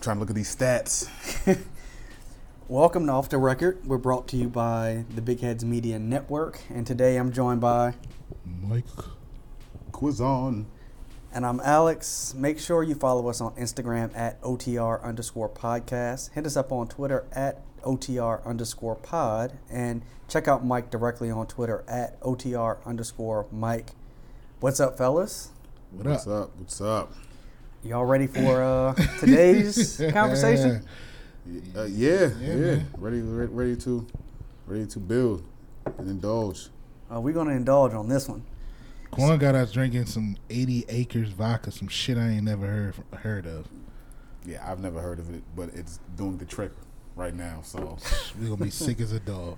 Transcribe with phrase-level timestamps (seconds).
[0.00, 1.08] trying to look at these stats.
[2.68, 3.84] Welcome to Off the Record.
[3.86, 7.94] We're brought to you by the Big Heads Media Network, and today I'm joined by,
[8.44, 8.84] Mike.
[9.92, 10.64] Quizon.
[11.34, 12.32] and I'm Alex.
[12.34, 16.32] Make sure you follow us on Instagram at OTR underscore podcast.
[16.32, 21.46] Hit us up on Twitter at OTR underscore pod, and check out Mike directly on
[21.46, 23.90] Twitter at OTR underscore Mike.
[24.60, 25.50] What's up, fellas?
[25.90, 26.44] What What's up?
[26.44, 26.50] up?
[26.58, 27.12] What's up?
[27.82, 30.84] Y'all ready for uh, today's conversation?
[31.74, 32.86] Uh, yeah, yeah, man.
[32.98, 34.06] Ready, ready, ready to,
[34.66, 35.42] ready to build
[35.96, 36.68] and indulge.
[37.12, 38.44] Uh, we're gonna indulge on this one.
[39.10, 43.46] Quan got us drinking some 80 acres vodka, some shit I ain't never heard heard
[43.46, 43.66] of.
[44.44, 46.72] Yeah, I've never heard of it, but it's doing the trick
[47.16, 47.60] right now.
[47.62, 47.98] So
[48.38, 49.56] We gonna be sick as a dog.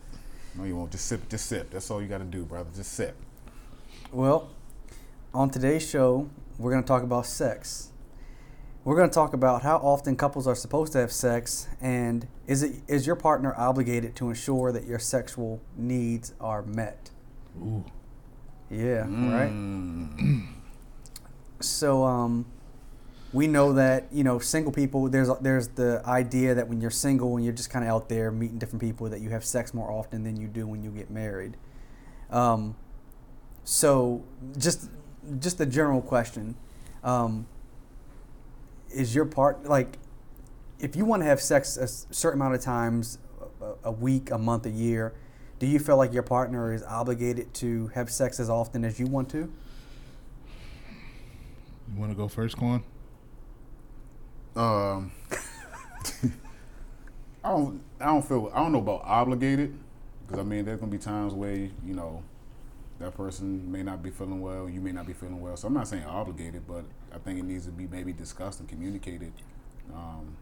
[0.55, 0.93] no, you won't.
[0.93, 1.71] Just sip, just sip.
[1.71, 2.71] That's all you got to do, brother.
[2.75, 3.17] Just sip.
[4.13, 4.49] Well,
[5.35, 6.29] on today's show,
[6.59, 7.89] we're going to talk about sex.
[8.85, 12.65] We're going to talk about how often couples are supposed to have sex and is
[12.65, 17.11] it is your partner obligated to ensure that your sexual needs are met?
[17.61, 17.85] Ooh.
[18.71, 19.51] Yeah, right?
[19.53, 20.47] Mm.
[21.61, 22.47] So um
[23.33, 27.37] we know that, you know, single people there's there's the idea that when you're single
[27.37, 29.93] and you're just kind of out there meeting different people that you have sex more
[29.93, 31.57] often than you do when you get married.
[32.31, 32.75] Um
[33.63, 34.25] so
[34.59, 34.91] just
[35.39, 36.57] just the general question
[37.05, 37.47] um
[38.95, 39.99] is your part like
[40.79, 43.19] if you want to have sex a certain amount of times
[43.61, 45.15] a, a week, a month, a year,
[45.61, 49.07] do you feel like your partner is obligated to have sex as often as you
[49.07, 49.53] want to?
[51.89, 52.83] You want to go first, Quan?
[54.57, 55.13] Um,
[57.45, 57.81] I don't.
[58.01, 58.51] I don't feel.
[58.53, 59.79] I don't know about obligated,
[60.27, 62.23] because I mean, there's gonna be times where you know
[62.99, 65.57] that person may not be feeling well, you may not be feeling well.
[65.57, 66.85] So I'm not saying obligated, but
[67.15, 69.33] I think it needs to be maybe discussed and communicated.
[69.93, 70.37] Um,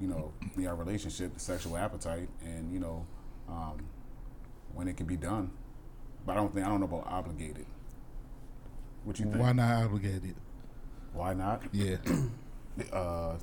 [0.00, 3.06] you know, the our relationship, the sexual appetite, and you know,
[3.48, 3.78] um,
[4.74, 5.50] when it can be done.
[6.26, 7.66] But I don't think I don't know about obligated.
[9.04, 9.38] What you think?
[9.38, 10.34] Why not obligated?
[11.12, 11.62] Why not?
[11.72, 11.96] Yeah.
[12.92, 13.34] uh,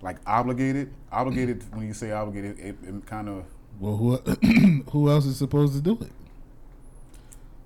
[0.00, 0.92] like obligated.
[1.10, 1.64] Obligated.
[1.74, 3.44] When you say obligated, it, it kind of.
[3.80, 4.16] Well, who
[4.90, 6.10] who else is supposed to do it?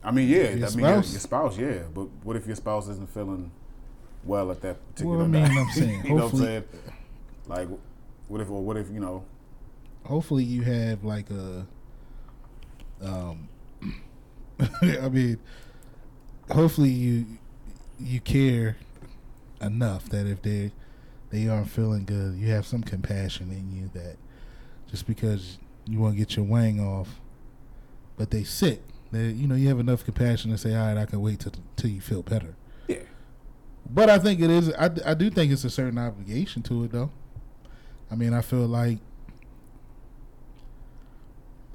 [0.04, 0.36] I mean, yeah.
[0.36, 1.12] Your I mean, your, spouse?
[1.12, 1.82] your spouse, yeah.
[1.94, 3.50] But what if your spouse isn't feeling
[4.24, 5.58] well at that particular Well, I mean, time?
[5.58, 6.64] I'm saying, you know what I'm saying?
[7.46, 7.68] Like,
[8.28, 8.50] what if?
[8.50, 9.24] Or what if you know?
[10.04, 11.66] Hopefully, you have like a.
[13.02, 13.48] Um,
[14.82, 15.38] I mean,
[16.50, 17.26] hopefully you
[17.98, 18.76] you care
[19.60, 20.72] enough that if they
[21.30, 24.16] they aren't feeling good, you have some compassion in you that
[24.90, 27.20] just because you want to get your wang off,
[28.16, 28.82] but they sick,
[29.12, 31.52] that you know you have enough compassion to say, all right, I can wait till
[31.76, 32.56] till you feel better.
[32.88, 32.98] Yeah.
[33.88, 34.72] But I think it is.
[34.72, 37.10] I, I do think it's a certain obligation to it, though.
[38.10, 38.98] I mean, I feel like.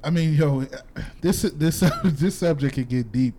[0.03, 0.65] I mean, yo,
[1.21, 3.35] this this this subject can get deep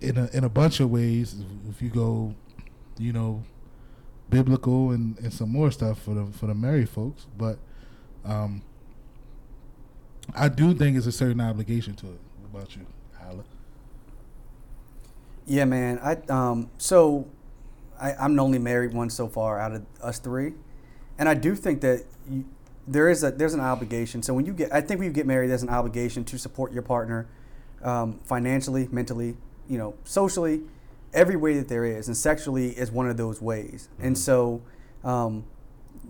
[0.00, 1.34] in a in a bunch of ways.
[1.68, 2.34] If you go,
[2.96, 3.42] you know,
[4.30, 7.58] biblical and, and some more stuff for the for the married folks, but
[8.24, 8.62] um,
[10.34, 12.20] I do think it's a certain obligation to it.
[12.50, 12.86] What about you,
[13.18, 13.44] Hala?
[15.46, 15.98] Yeah, man.
[16.02, 17.26] I um so
[18.00, 20.52] I, I'm the only married one so far out of us three,
[21.18, 22.44] and I do think that you,
[22.86, 24.22] there is a there's an obligation.
[24.22, 26.72] So when you get, I think when you get married, there's an obligation to support
[26.72, 27.26] your partner
[27.82, 29.36] um, financially, mentally,
[29.68, 30.62] you know, socially,
[31.12, 33.88] every way that there is, and sexually is one of those ways.
[33.98, 34.62] And so
[35.04, 35.44] um,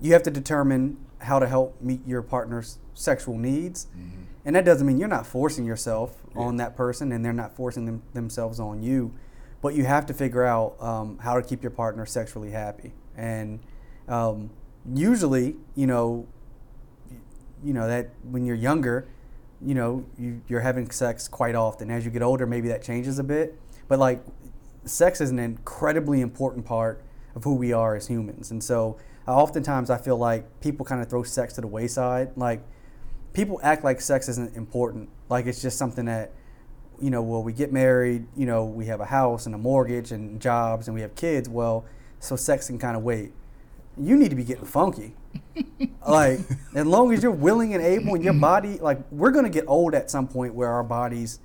[0.03, 3.87] you have to determine how to help meet your partner's sexual needs.
[4.47, 7.85] And that doesn't mean you're not forcing yourself on that person and they're not forcing
[7.85, 9.13] them, themselves on you.
[9.61, 12.93] But you have to figure out um, how to keep your partner sexually happy.
[13.17, 13.59] And
[14.07, 14.51] um,
[14.95, 16.29] usually, you know,
[17.65, 19.09] you know that when you're younger,
[19.61, 21.91] you know, you, you're having sex quite often.
[21.91, 23.59] As you get older, maybe that changes a bit.
[23.89, 24.23] But like,
[24.85, 27.03] sex is an incredibly important part
[27.35, 28.53] of who we are as humans.
[28.53, 32.37] And so, uh, oftentimes, I feel like people kind of throw sex to the wayside.
[32.37, 32.63] Like,
[33.37, 35.11] people act like sex isn't important.
[35.29, 36.33] Like it's just something that,
[37.01, 40.11] you know, well, we get married, you know, we have a house and a mortgage
[40.11, 41.47] and jobs and we have kids.
[41.47, 41.85] Well,
[42.19, 43.33] so sex can kind of wait.
[43.99, 45.15] You need to be getting funky.
[46.09, 46.41] like,
[46.75, 49.65] as long as you're willing and able and your body, like, we're going to get
[49.67, 51.39] old at some point where our bodies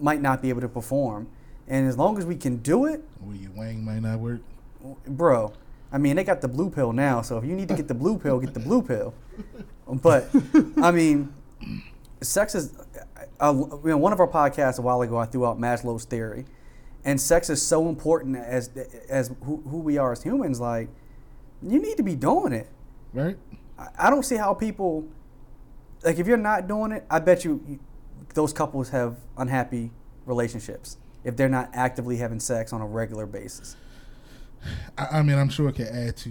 [0.00, 1.28] might not be able to perform.
[1.68, 4.40] And as long as we can do it, Where your wang might not work.
[5.06, 5.52] bro.
[5.92, 7.94] I mean, they got the blue pill now, so if you need to get the
[7.94, 9.14] blue pill, get the blue pill.
[9.86, 10.28] But
[10.82, 11.32] I mean,
[12.20, 12.74] sex is.
[13.40, 16.46] Uh, you know, one of our podcasts a while ago, I threw out Maslow's theory,
[17.04, 18.70] and sex is so important as
[19.08, 20.60] as who, who we are as humans.
[20.60, 20.88] Like,
[21.62, 22.68] you need to be doing it.
[23.12, 23.36] Right.
[23.78, 25.08] I, I don't see how people
[26.04, 27.04] like if you're not doing it.
[27.10, 27.80] I bet you, you
[28.34, 29.90] those couples have unhappy
[30.26, 33.76] relationships if they're not actively having sex on a regular basis.
[34.96, 36.30] I, I mean, I'm sure it can add to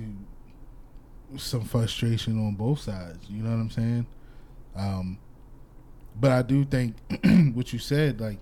[1.37, 3.29] some frustration on both sides.
[3.29, 4.05] You know what I'm saying?
[4.75, 5.17] Um,
[6.19, 6.95] but I do think
[7.55, 8.39] what you said, like,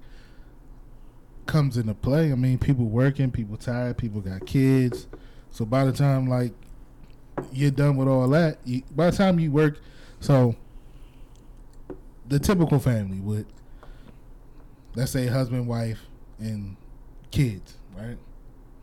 [1.45, 2.31] comes into play.
[2.31, 5.07] I mean, people working, people tired, people got kids.
[5.49, 6.53] So by the time like
[7.51, 9.79] you're done with all that, you, by the time you work,
[10.19, 10.55] so
[12.27, 13.45] the typical family would,
[14.95, 15.99] let's say, husband, wife,
[16.39, 16.77] and
[17.31, 18.17] kids, right?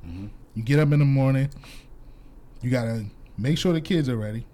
[0.06, 0.26] Mm-hmm.
[0.54, 1.48] You get up in the morning.
[2.60, 3.06] You gotta
[3.38, 4.44] make sure the kids are ready.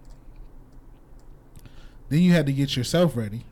[2.11, 3.45] Then you had to get yourself ready.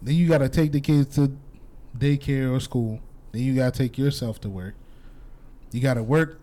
[0.00, 1.36] Then you gotta take the kids to
[1.96, 3.00] daycare or school.
[3.32, 4.74] Then you gotta take yourself to work.
[5.70, 6.40] You gotta work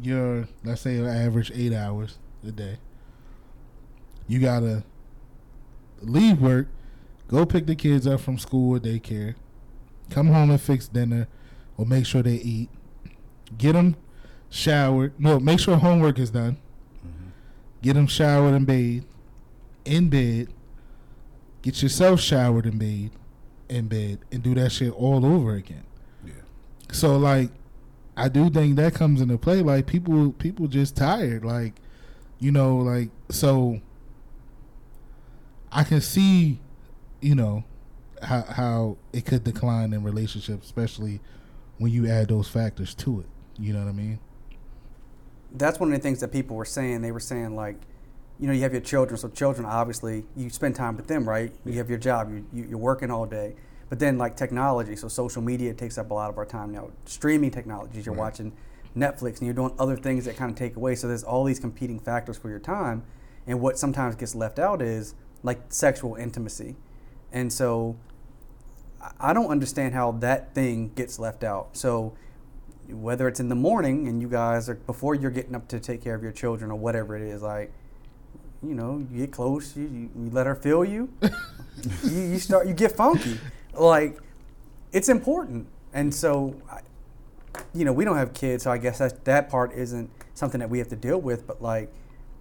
[0.00, 2.78] your let's say an average eight hours a day.
[4.26, 4.84] You gotta
[6.00, 6.68] leave work,
[7.28, 9.34] go pick the kids up from school or daycare,
[10.10, 11.28] come home and fix dinner,
[11.76, 12.70] or make sure they eat.
[13.58, 13.96] Get them
[14.54, 15.12] showered.
[15.18, 16.56] No, make sure homework is done.
[17.04, 17.28] Mm-hmm.
[17.82, 19.06] Get them showered and bathed
[19.84, 20.48] in bed.
[21.62, 23.16] Get yourself showered and bathed
[23.68, 25.84] in bed, and do that shit all over again.
[26.24, 26.34] Yeah.
[26.92, 27.50] So like,
[28.16, 29.60] I do think that comes into play.
[29.60, 31.44] Like people, people just tired.
[31.44, 31.74] Like,
[32.38, 33.80] you know, like so.
[35.72, 36.60] I can see,
[37.20, 37.64] you know,
[38.22, 41.20] how how it could decline in relationships, especially
[41.78, 43.26] when you add those factors to it.
[43.58, 44.20] You know what I mean?
[45.54, 47.02] That's one of the things that people were saying.
[47.02, 47.76] They were saying like,
[48.38, 51.52] you know, you have your children, so children obviously you spend time with them, right?
[51.64, 53.54] You have your job, you, you you're working all day,
[53.88, 56.90] but then like technology, so social media takes up a lot of our time now.
[57.04, 58.20] Streaming technologies, you're Right.
[58.22, 58.52] watching
[58.96, 60.94] Netflix and you're doing other things that kind of take away.
[60.96, 63.04] So there's all these competing factors for your time,
[63.46, 65.14] and what sometimes gets left out is
[65.44, 66.74] like sexual intimacy,
[67.32, 67.96] and so
[69.00, 71.76] I- I don't understand how that thing gets left out.
[71.76, 72.14] So
[72.88, 76.02] whether it's in the morning and you guys are before you're getting up to take
[76.02, 77.72] care of your children or whatever it is, like
[78.62, 81.12] you know, you get close, you, you, you let her feel you,
[82.02, 83.38] you, you start, you get funky,
[83.74, 84.18] like
[84.92, 85.66] it's important.
[85.92, 86.80] And so, I,
[87.74, 90.70] you know, we don't have kids, so I guess that that part isn't something that
[90.70, 91.46] we have to deal with.
[91.46, 91.92] But like,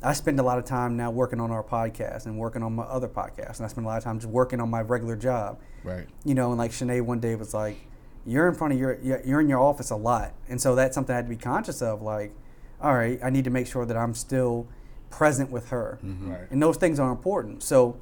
[0.01, 2.83] I spend a lot of time now working on our podcast and working on my
[2.83, 5.59] other podcast, and I spend a lot of time just working on my regular job
[5.83, 6.07] Right.
[6.23, 7.77] you know, and like Shanae one day was like,
[8.25, 10.95] "You're in front of your, you're you're in your office a lot," and so that's
[10.95, 12.01] something I had to be conscious of.
[12.01, 12.33] Like,
[12.81, 14.67] all right, I need to make sure that I'm still
[15.09, 16.49] present with her, Right.
[16.51, 17.61] and those things are important.
[17.63, 17.97] So,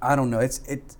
[0.00, 0.38] I don't know.
[0.40, 0.96] It's it,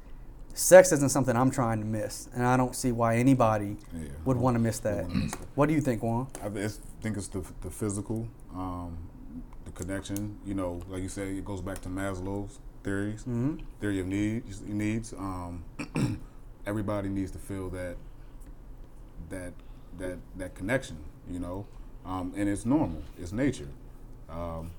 [0.55, 4.09] sex isn't something I'm trying to miss, and I don't see why anybody Yeah.
[4.25, 5.05] would want to miss that.
[5.09, 5.39] wanna miss it.
[5.55, 6.27] What do you think, Quan?
[6.43, 8.97] I thi- it's- think it's the the physical, um,
[9.65, 10.37] the connection.
[10.45, 13.61] You know, like you said, it goes back to Maslow's theories, Mhm.
[13.81, 14.61] theory of needs.
[14.63, 15.13] Needs.
[15.13, 15.65] Um,
[16.67, 17.97] everybody needs to feel that
[19.31, 19.53] that
[19.99, 20.99] that that connection.
[21.31, 21.67] You know,
[22.05, 23.03] um, and it's normal.
[23.19, 23.69] It's nature.
[24.31, 24.71] Um,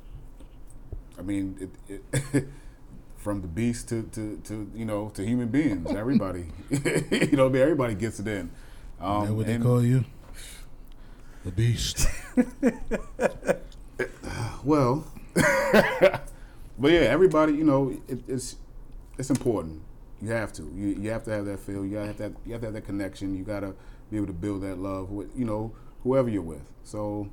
[1.17, 2.01] I mean, it,
[2.33, 2.47] it
[3.17, 5.91] from the beast to, to, to you know to human beings.
[5.91, 8.49] Everybody, you know, everybody gets it in.
[8.99, 10.05] Um, that what they call you?
[11.43, 12.07] The beast.
[14.67, 18.57] Well, but yeah, everybody, you know, it, it's
[19.17, 19.81] it's important.
[20.21, 20.63] You have to.
[20.63, 21.85] You, you have to have that feel.
[21.85, 22.31] You gotta have that.
[22.45, 23.33] You have to have that connection.
[23.33, 23.73] You gotta
[24.09, 25.73] be able to build that love with you know
[26.03, 26.61] whoever you're with.
[26.83, 27.29] So,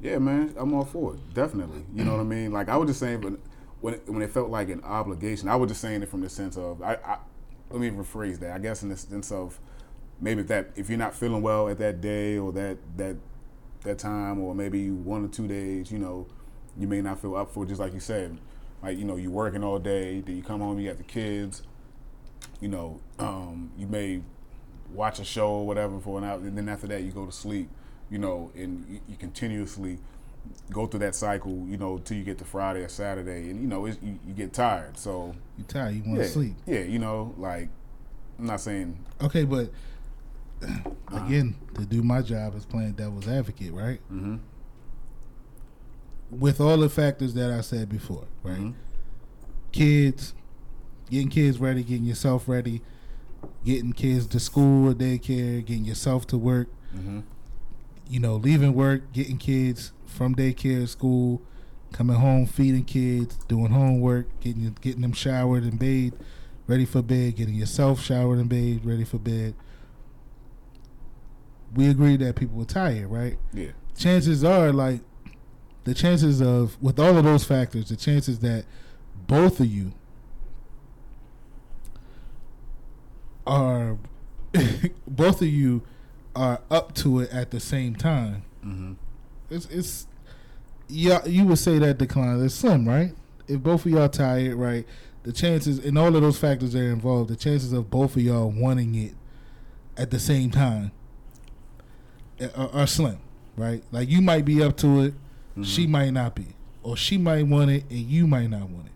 [0.00, 1.34] yeah, man, I'm all for it.
[1.34, 1.84] Definitely.
[1.94, 2.52] You know what I mean?
[2.52, 3.34] Like I was just saying, but
[3.80, 6.28] when it, when it felt like an obligation, I was just saying it from the
[6.28, 6.94] sense of I.
[7.04, 7.18] I
[7.70, 8.50] let me rephrase that.
[8.52, 9.58] I guess in the sense of
[10.20, 13.16] maybe if that if you're not feeling well at that day or that that
[13.84, 16.26] that time or maybe one or two days, you know,
[16.76, 18.38] you may not feel up for it, just like you said.
[18.82, 21.62] Like, you know, you're working all day, then you come home, you got the kids,
[22.60, 24.22] you know, um, you may
[24.94, 27.32] watch a show or whatever for an hour, and then after that you go to
[27.32, 27.68] sleep,
[28.10, 29.98] you know, and you, you continuously
[30.70, 33.68] go through that cycle, you know, till you get to Friday or Saturday, and you
[33.68, 34.96] know, it's, you, you get tired.
[34.98, 35.94] So You tired?
[35.94, 36.54] You want yeah, to sleep?
[36.66, 37.68] yeah, you know, like
[38.38, 39.70] I'm not saying Okay, but
[41.12, 44.00] again, to do my job as playing devil's advocate, right?
[44.12, 44.36] mm-hmm,
[46.30, 48.58] With all the factors that I said before, right?
[48.60, 48.74] Mhm.
[49.72, 50.32] Kids,
[51.10, 52.82] getting kids ready, getting yourself ready,
[53.64, 56.68] getting kids to school or daycare, getting yourself to work.
[56.96, 57.20] mm-hmm,
[58.08, 61.42] You know, leaving work, getting kids from daycare, school,
[61.92, 66.16] coming home, feeding kids, doing homework, getting getting them showered and bathed,
[66.66, 69.54] ready for bed, getting yourself showered and bathed, ready for bed.
[71.74, 73.38] we agree that people are tired, right?
[73.52, 73.70] Yeah.
[73.96, 75.00] Chances are, like,
[75.84, 78.64] the chances of with all of those factors, the chances that
[79.26, 79.92] both of you
[83.46, 83.98] are
[85.06, 85.82] both of you
[86.34, 88.42] are up to it at the same time.
[88.64, 88.92] Mm-hmm.
[89.50, 90.06] It's it's
[90.88, 91.24] yeah.
[91.26, 93.12] You would say that decline is slim, right?
[93.48, 94.86] If both of y'all tired, right,
[95.22, 98.22] the chances and all of those factors that are involved, the chances of both of
[98.22, 99.14] y'all wanting it
[99.96, 100.92] at the same time
[102.56, 103.18] are, are slim,
[103.56, 103.82] right?
[103.92, 105.14] Like you might be up to it,
[105.62, 106.46] she might not be,
[106.82, 108.92] or she might want it and you might not want it.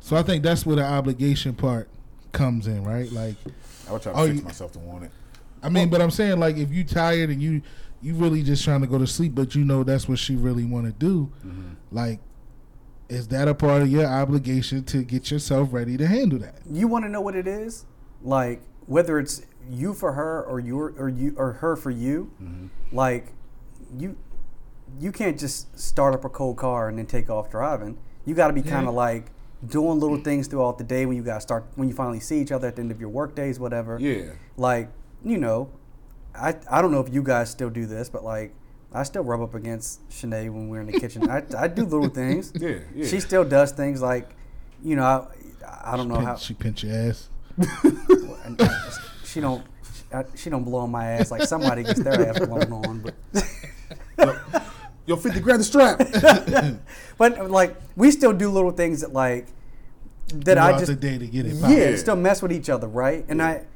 [0.00, 1.88] So I think that's where the obligation part
[2.34, 3.10] comes in, right?
[3.10, 3.36] Like
[3.88, 5.10] I would try to Oh, fix you- myself to want it.
[5.62, 7.62] I mean, but I'm saying like if you tired and you
[8.02, 10.66] you really just trying to go to sleep, but you know that's what she really
[10.66, 11.70] want to do, Mm-hmm.
[11.90, 12.20] like
[13.08, 16.56] is that a part of your obligation to get yourself ready to handle that?
[16.70, 17.84] You want to know what it is?
[18.22, 22.30] Like whether it's you for her or your or you or her for you.
[22.42, 22.66] Mm-hmm.
[22.96, 23.32] Like
[23.96, 24.16] you
[25.00, 27.96] you can't just start up a cold car and then take off driving.
[28.26, 28.88] You got to be kind Yeah.
[28.90, 29.26] of like
[29.68, 30.24] doing little mm.
[30.24, 32.76] things throughout the day when you guys start when you finally see each other at
[32.76, 33.98] the end of your work days, whatever.
[34.00, 34.32] Yeah.
[34.56, 34.88] Like
[35.24, 35.70] you know,
[36.34, 38.54] I I don't know if you guys still do this, but like.
[38.96, 41.28] I still rub up against Shanae when we're in the kitchen.
[41.28, 42.52] I, I do little things.
[42.54, 43.08] Yeah, yeah.
[43.08, 44.30] She still does things like,
[44.84, 45.02] you know,
[45.66, 47.28] I, I don't know Pinch- how she pinch your ass.
[49.24, 49.64] she don't
[50.34, 53.14] she don't blow on my ass like somebody gets their ass blown on but
[55.06, 55.98] Yo, 50, grab the strap.
[57.18, 59.46] but like we still do little things that like
[60.28, 61.54] that Throughout I just the day to get it.
[61.54, 61.72] yeah, popped.
[61.74, 61.96] Yeah.
[61.96, 63.66] still mess with each other right and I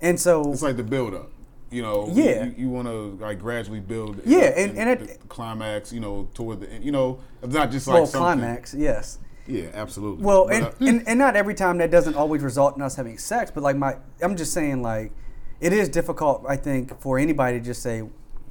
[0.00, 1.30] and so it's like the build up.
[1.70, 2.44] You know, Yeah.
[2.46, 4.22] you, you want to like gradually build.
[4.24, 5.92] Yeah, up and- and it- the climax.
[5.92, 6.82] You know, toward the end.
[6.84, 8.38] You know, it's not just like well something.
[8.40, 10.24] climax yes Yeah, absolutely.
[10.24, 12.96] well But, and, uh, and and not every time that doesn't always result in us
[12.96, 15.12] having sex but like my I'm just saying like
[15.60, 18.02] it is difficult I think for anybody to just say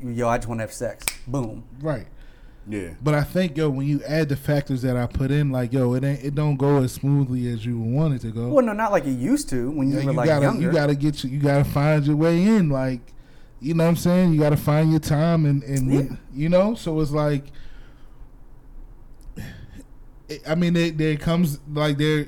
[0.04, 2.06] yo I just want to have sex boom Right.
[2.70, 5.72] Yeah, But I think yo, when you add the factors that I put in, like
[5.72, 8.50] yo, it ain't it don't go as smoothly as you want it to go.
[8.50, 10.62] well no not like it used to when you Yeah, were you like gotta younger.
[10.62, 13.00] you gotta get you you gotta find your way in like
[13.60, 14.34] you know what I'm saying?
[14.34, 16.76] You gotta find your time and and when- you know?
[16.76, 17.46] So it's like
[20.28, 22.28] it- I mean there there comes like there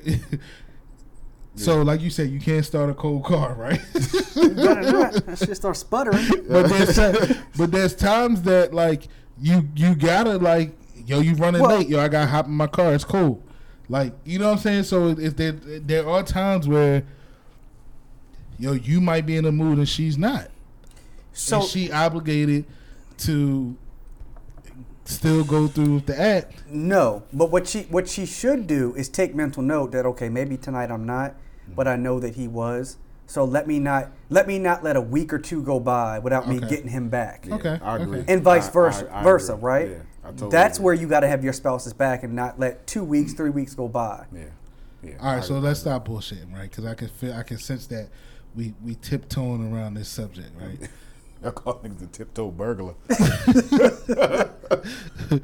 [1.54, 3.80] so like you said you can't start a cold car right?
[4.34, 5.12] Better not.
[5.26, 6.26] That shit start sputtering.
[6.48, 6.96] But there's
[7.58, 9.08] but there's times that like
[9.40, 10.72] you you gotta like
[11.06, 11.88] yo you running Well- late.
[11.88, 12.94] Yo I gotta hop in my car.
[12.94, 13.42] It's cool.
[13.88, 14.84] like you know what I'm saying?
[14.84, 17.04] So if there there are times where
[18.58, 20.48] yo you might be in a mood and she's not.
[21.32, 22.66] So and she obligated
[23.18, 23.76] to
[25.04, 26.62] still go through with the act.
[26.68, 30.56] No, but what she what she should do is take mental note that okay, maybe
[30.56, 31.34] tonight I'm not,
[31.74, 32.96] but I know that he was.
[33.30, 36.48] So let me not let me not let a week or two go by without
[36.48, 37.44] me getting him back.
[37.46, 38.24] yeah, Okay, I agree.
[38.26, 39.64] And vice I- versa, I- I versa, agree.
[39.64, 39.88] right?
[39.90, 40.84] Yeah, I totally That's agree.
[40.86, 43.72] where you got to have your spouse's back and not let two weeks, three weeks
[43.72, 44.26] go by.
[44.34, 44.42] Yeah,
[45.04, 45.12] yeah.
[45.20, 45.68] all I right so agree.
[45.68, 48.08] let's stop bullshitting right because I can feel I can sense that
[48.56, 50.90] we we tiptoeing around this subject right
[51.44, 52.94] I call niggas the tiptoe burglar.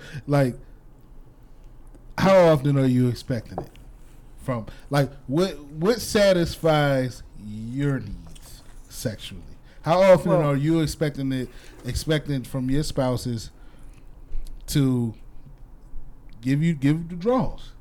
[0.26, 0.56] like
[2.18, 3.70] how often are you expecting it
[4.42, 9.42] from like what what satisfies your needs sexually
[9.82, 11.48] how often Well- are you expecting it
[11.84, 13.50] expecting from your spouses
[14.68, 15.14] to
[16.40, 17.72] give you give the draws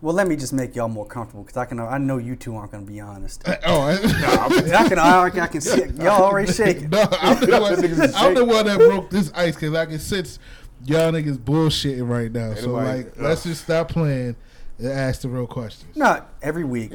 [0.00, 2.54] Well, let me just make y'all more comfortable because I can I know you two
[2.56, 3.46] aren't going to be honest.
[3.48, 3.92] Uh, oh I,
[4.84, 5.94] I can I, I can see it.
[5.96, 6.90] y'all already shaking.
[6.90, 10.38] no I'm the, one, I'm the one that broke this ice because I can sense
[10.84, 14.36] y'all niggas bullshitting right now so Anybody- like uh, let's just stop playing
[14.78, 16.92] and ask the real questions Not every week.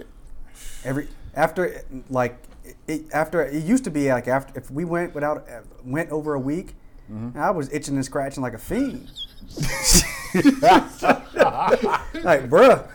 [0.86, 2.42] Every after like
[2.88, 5.48] it, after it used to be like after if we went without
[5.84, 6.75] went over a week,
[7.12, 7.38] Mm-hmm.
[7.38, 9.12] I was itching and scratching like a fiend.
[12.24, 12.88] like, bruh,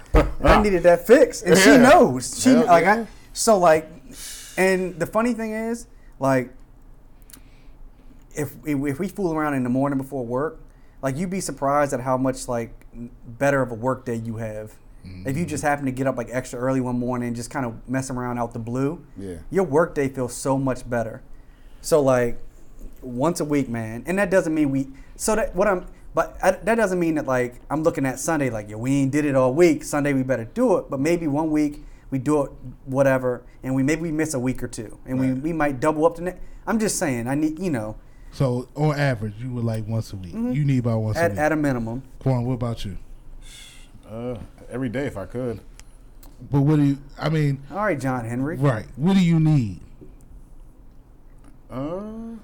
[0.43, 2.43] I needed that fix, and she knows.
[2.43, 2.95] She Hell like yeah.
[2.95, 3.89] I so like,
[4.57, 5.87] and the funny thing is
[6.19, 6.53] like.
[8.35, 10.61] If, if we fool around in the morning before work,
[11.03, 12.71] like you'd be surprised at how much like
[13.27, 14.77] better of a work day you have.
[15.27, 15.69] If you just mm-hmm.
[15.71, 18.39] happen to get up like extra early one morning and just kind of mess around
[18.39, 19.37] out the blue, Yeah.
[19.51, 21.23] your work day feels so much better.
[21.81, 22.41] So like
[23.03, 24.89] once a week, man, and that doesn't mean we.
[25.17, 28.51] So that what I'm, but I, that doesn't mean that like I'm looking at Sunday
[28.51, 29.85] like yeah we ain't did it all week.
[29.85, 32.51] Sunday we better do it, but maybe one week we do it
[32.87, 35.43] whatever, and we maybe we miss a week or two, and we, Right.
[35.43, 36.41] we might double up the next.
[36.67, 37.97] I'm just saying I need you know
[38.33, 40.33] So on average, you would like once a week.
[40.35, 40.53] Mm-hmm.
[40.53, 41.41] You need about once a at, week.
[41.41, 42.03] at a minimum.
[42.19, 42.99] Quan, what about you?
[44.11, 44.39] Uh,
[44.71, 45.61] every day if I could.
[46.51, 46.99] But what do you?
[47.19, 48.57] I mean, All right, John Henry.
[48.57, 48.87] right?
[48.97, 49.81] What do you need?
[51.71, 52.37] Uh,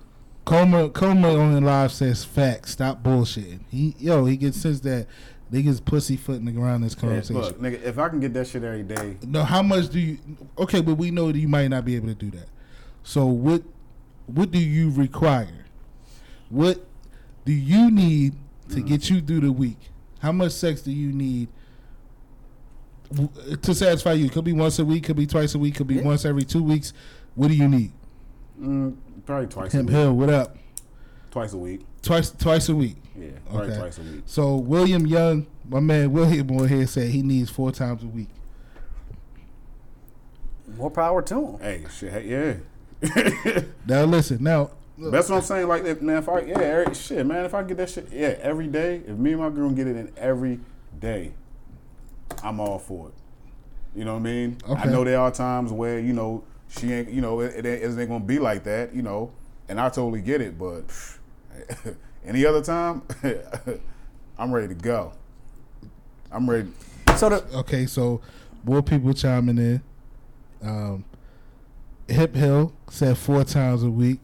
[0.45, 2.73] Coma Coma on the live says facts.
[2.73, 3.61] Stop bullshitting.
[3.71, 5.07] He yo he gets sense that
[5.51, 7.37] niggas pussyfooting around this Yeah, conversation.
[7.41, 10.19] look, nigga, if I can get that shit every day, No, how much do you?
[10.59, 12.49] Okay, but we know that you might not be able to do that.
[13.03, 13.63] So what?
[14.27, 15.65] What do you require?
[16.51, 16.85] What
[17.45, 18.35] do you need
[18.71, 19.79] to get you through the week?
[20.25, 21.49] How much sex do you need
[23.61, 24.31] to satisfy you?
[24.31, 26.03] Could be once a week, could be twice a week, could be Yeah.
[26.05, 26.95] once every two weeks.
[27.35, 27.93] What do you need?
[28.59, 29.95] mm, probably twice a Him week.
[29.95, 30.57] Hill, what up?
[31.31, 31.83] Twice a week.
[32.01, 32.97] Twice, twice a week.
[33.21, 33.79] Yeah, probably Okay.
[33.81, 34.23] twice a week.
[34.25, 38.31] So William Young, my man William on here said he needs four times a week.
[40.79, 41.59] More power to him.
[41.61, 42.63] Hey, shit, hey,
[43.03, 43.61] yeah.
[43.87, 45.67] Now listen, now That's what I'm saying.
[45.67, 48.37] Like, if, man, if I yeah, every, shit, man, if I get that shit, yeah,
[48.41, 49.03] every day.
[49.07, 50.61] If me and my girl get it in every
[50.99, 51.33] day,
[52.43, 53.15] I'm all for it.
[53.97, 54.59] You know what I mean?
[54.69, 54.83] Okay.
[54.83, 58.09] I know there are times where you know she ain't, you know, it, it isn't
[58.09, 59.33] gonna be like that, you know,
[59.69, 60.59] and I totally get it.
[60.59, 60.85] But
[62.25, 63.03] any other time,
[64.39, 65.13] I'm ready to go.
[66.31, 66.69] I'm ready.
[67.17, 68.21] So the Okay, so
[68.65, 69.83] more people chiming in.
[70.63, 71.05] Um,
[72.09, 74.19] Hip Hill said four times a week.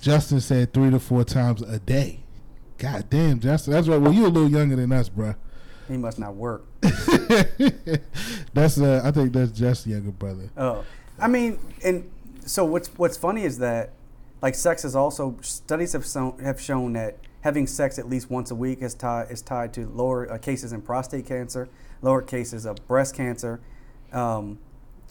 [0.00, 2.20] Justin said three to four times a day.
[2.78, 3.74] God damn, Justin.
[3.74, 4.00] That's right.
[4.00, 5.36] Well, you're a little younger than us, bruh.
[5.86, 6.64] he must not work.
[8.54, 10.50] that's uh, I think that's Justin's younger brother.
[10.56, 10.84] Oh,
[11.18, 12.10] I mean, and
[12.46, 13.92] so what's what's funny is that
[14.40, 18.50] like sex is also studies have shown have shown that having sex at least once
[18.50, 21.68] a week is tied is tied to lower uh, cases in prostate cancer,
[22.00, 23.60] lower cases of breast cancer,
[24.12, 24.58] um,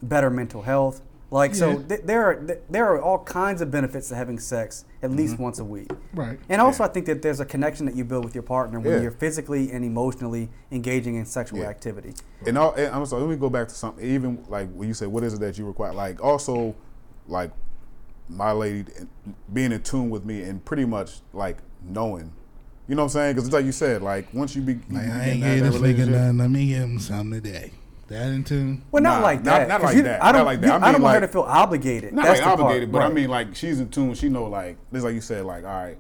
[0.01, 1.01] better mental health.
[1.31, 4.85] Like so, th- there are th- there are all kinds of benefits to having sex
[5.03, 5.43] at least mm-hmm.
[5.43, 5.91] once a week.
[6.13, 6.39] Right.
[6.49, 8.93] And also, I think that there's a connection that you build with your partner when
[8.93, 9.01] Yeah.
[9.01, 11.67] you're physically and emotionally engaging in sexual Yeah.
[11.67, 12.15] activity.
[12.47, 14.03] And, all, and I'm sorry, let me go back to something.
[14.03, 15.93] Even like when you say, what is it that you require?
[15.93, 16.75] Like also,
[17.27, 17.51] like
[18.27, 19.03] my lady eh,
[19.53, 22.31] being in tune with me and pretty much like knowing.
[22.87, 23.35] You know what I'm saying?
[23.35, 25.63] Because it's like you said, like once you be, you Like, I begin ain't to
[25.65, 26.37] that this nigga relationship- nothing.
[26.39, 27.71] Let me give him something today.
[28.09, 28.81] That in tune.
[28.91, 29.81] Well, not Nah, like not- that.
[29.83, 30.45] like you- that, I not don't.
[30.45, 30.67] like that.
[30.67, 32.13] you- I I, don't mean, want her to feel obligated.
[32.13, 34.13] Not That's like the part, obligated, but I mean like she's in tune.
[34.15, 35.97] She know like this like you said like all right.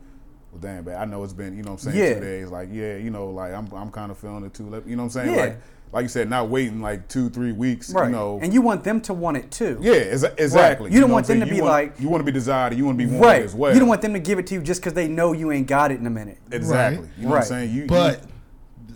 [0.51, 2.13] Well, damn, man, I know it's been you know what I'm saying Yeah.
[2.15, 2.49] two days.
[2.49, 4.63] Like yeah, you know like I'm I'm kind of feeling it too.
[4.87, 5.35] You know what I'm saying?
[5.35, 5.41] Yeah.
[5.41, 5.57] Like
[5.91, 7.91] like you said, not waiting like two three weeks.
[7.93, 8.05] right.
[8.05, 8.39] You know.
[8.41, 9.77] and you want them to want it too.
[9.81, 10.91] yeah, exa- exactly.
[10.91, 11.49] You don't know want them to saying?
[11.51, 12.73] be You want- like- you want to be desired.
[12.75, 13.43] You want to be wanted Right.
[13.43, 13.73] as well.
[13.73, 15.67] You don't want them to give it to you just because they know you ain't
[15.67, 16.37] got it in a minute.
[16.51, 17.01] exactly.
[17.05, 17.09] Right.
[17.17, 17.71] You know what I'm saying?
[17.71, 18.21] You, But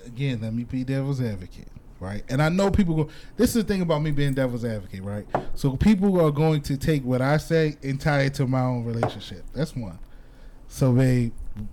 [0.05, 1.67] again, let me be devil's advocate,
[2.03, 2.23] right?
[2.29, 3.09] And I know people go.
[3.37, 5.25] This is the thing about me being devil's advocate, right?
[5.55, 8.83] So people are going to take what I say and tie it to my own
[8.83, 9.45] relationship.
[9.53, 9.97] That's one.
[10.67, 11.31] So they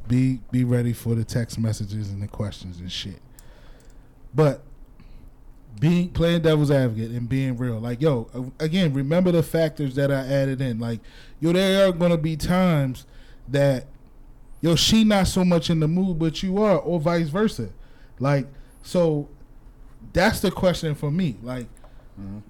[0.09, 3.21] be be ready for the text messages and the questions and shit.
[4.35, 4.63] But
[5.79, 10.21] being playing devil's advocate and being real, like yo, again, remember the factors that I
[10.21, 10.79] added in.
[10.79, 11.01] Like
[11.41, 13.07] yo, there are gonna be times
[13.49, 13.87] that
[14.61, 17.71] yo, she not so much in the mood, but you are, or vice versa.
[18.19, 18.47] Like,
[18.83, 19.29] so
[20.13, 21.37] that's the question for me.
[21.43, 21.67] Like,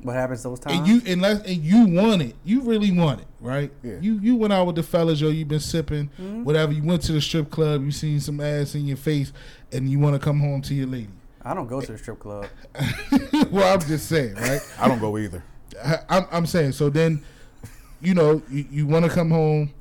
[0.03, 0.79] What happens those times?
[0.79, 3.71] and you unless and you want it, you really want it, right?
[3.83, 3.99] Yeah.
[4.01, 6.45] You you went out with the fellas, yo, you been sipping, Mm-hmm.
[6.45, 6.73] whatever.
[6.73, 9.33] You went to the strip club, you seen some ass in your face,
[9.73, 11.09] and you want to come home to your lady.
[11.43, 12.47] I don't go to the strip club.
[13.51, 14.61] well, I'm just saying, right?
[14.79, 15.43] I don't go either.
[15.83, 16.73] I, I'm, I'm saying.
[16.73, 17.23] So then,
[18.03, 19.73] you know, you, you want to come home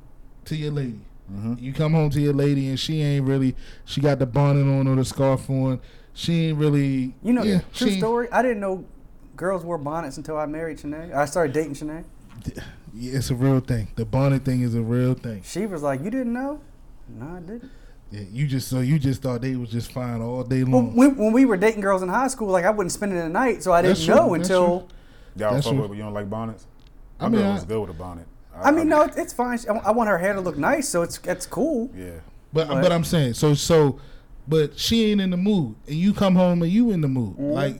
[0.46, 1.00] to your lady.
[1.30, 1.54] Mm-hmm.
[1.58, 3.54] You come home to your lady, and she ain't really.
[3.84, 5.80] She got the bonnet on or the scarf on.
[6.14, 7.14] She ain't really.
[7.22, 8.28] You know, yeah, true she- story.
[8.32, 8.84] I didn't know
[9.36, 11.14] girls wore bonnets until I married Shanae.
[11.14, 12.04] I started dating Shanae.
[12.92, 13.88] Yeah, it's a real thing.
[13.96, 15.42] The bonnet thing is a real thing.
[15.44, 16.60] She was like, "You didn't know?"
[17.08, 17.70] No, I didn't.
[18.10, 20.96] Yeah, you just so you just thought they was just fine all day long.
[20.96, 23.28] when, when we were dating girls in high school, like I wouldn't spend it the
[23.28, 24.88] night, so I didn't That's true, know that's until.
[25.36, 25.82] Y'all That's fuck true.
[25.86, 26.66] with, you don't like bonnets?
[27.20, 28.26] I My mean, girl I- was good with a bonnet.
[28.62, 29.58] I mean, no, it's, it's fine.
[29.70, 31.88] I, I want her hair to look nice, so it's it's cool.
[31.96, 32.10] Yeah.
[32.52, 34.00] But But- but I'm saying so so,
[34.50, 37.34] but she ain't in the mood, and you come home and you in the mood.
[37.34, 37.50] Mm-hmm.
[37.52, 37.76] Like,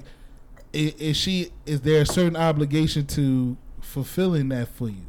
[0.72, 1.50] is, is she?
[1.66, 5.06] Is there a certain obligation to fulfilling that for you?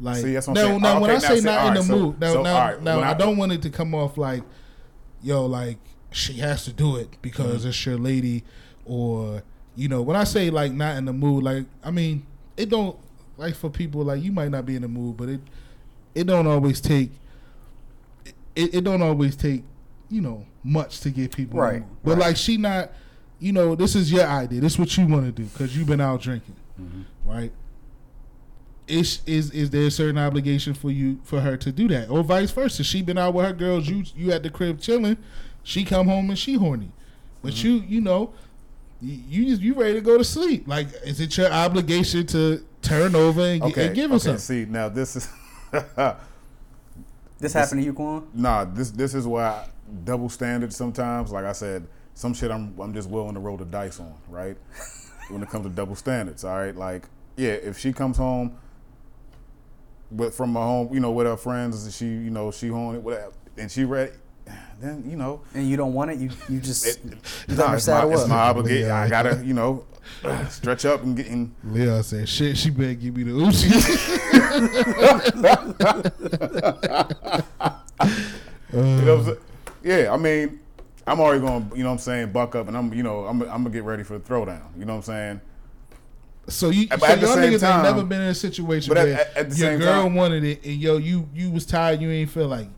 [0.00, 1.96] Like See, that's what now, now Oh, when I say not in alright, the so-
[1.98, 4.42] mood, now so, now, alright, now I, I- don't want it to come off like,
[5.22, 5.78] yo, like
[6.12, 7.68] she has to do it because Mm-hmm.
[7.68, 8.44] it's your lady,
[8.86, 9.42] or
[9.76, 12.24] you know, when I say like not in the mood, like I mean
[12.56, 12.96] it don't
[13.36, 15.40] like for people like you might not be in the mood, but it
[16.14, 17.10] it don't always take
[18.56, 19.62] it, it don't always take
[20.10, 21.88] you know much to get people Right, mood.
[22.04, 22.20] But right.
[22.28, 22.90] like she not,
[23.38, 24.60] you know, this is your idea.
[24.60, 26.56] This is what you want to do because you've been out drinking,
[27.24, 27.52] right?
[28.86, 32.22] Is is is there a certain obligation for you for her to do that, or
[32.22, 32.82] vice versa?
[32.82, 33.86] She been out with her girls.
[33.88, 35.18] You you at the crib chilling.
[35.62, 36.90] She come home and she horny,
[37.42, 37.66] but Mm-hmm.
[37.66, 38.32] you you know.
[39.00, 40.66] You you just you ready to go to sleep?
[40.66, 43.86] Like, is it your obligation to turn over and, gi- Okay.
[43.86, 44.24] and give her okay.
[44.24, 44.40] something?
[44.40, 45.28] See, now this is
[47.38, 48.26] This happened to you, Quan?
[48.34, 49.68] Nah, this this is why I,
[50.04, 51.32] double standards sometimes.
[51.32, 54.56] Like I said, some shit I'm I'm just willing to roll the dice on, right?
[55.30, 56.74] when it comes to double standards, all right.
[56.74, 57.04] Like,
[57.36, 58.56] yeah, if she comes home
[60.10, 63.02] with from her home, you know, with her friends, and she, you know, she home,
[63.02, 64.12] whatever, and she ready,
[64.80, 66.18] then you know, And you don't want it.
[66.18, 67.10] You you just it, you
[67.56, 68.28] nah, never it's, my, saddle it's up.
[68.28, 68.88] my obligation.
[68.88, 69.00] Yeah.
[69.00, 69.84] I gotta, you know,
[70.48, 71.54] stretch up and get in.
[71.64, 73.68] Leon said, "Shit, she better give me the Uzi."
[78.70, 79.38] You know what I'm saying?
[79.88, 80.60] Yeah, I mean,
[81.06, 83.24] I'm already going, to you know what I'm saying, buck up, and I'm, you know,
[83.26, 84.62] I'm, I'm gonna get ready for the throwdown.
[84.78, 85.40] You know what I'm saying?
[86.48, 88.34] So you, But so at the y'all same niggas time- ain't never been in a
[88.34, 90.96] situation But at- where at- at the your same girl time- wanted it, and yo,
[90.98, 92.68] you you was tired, you ain't feel like.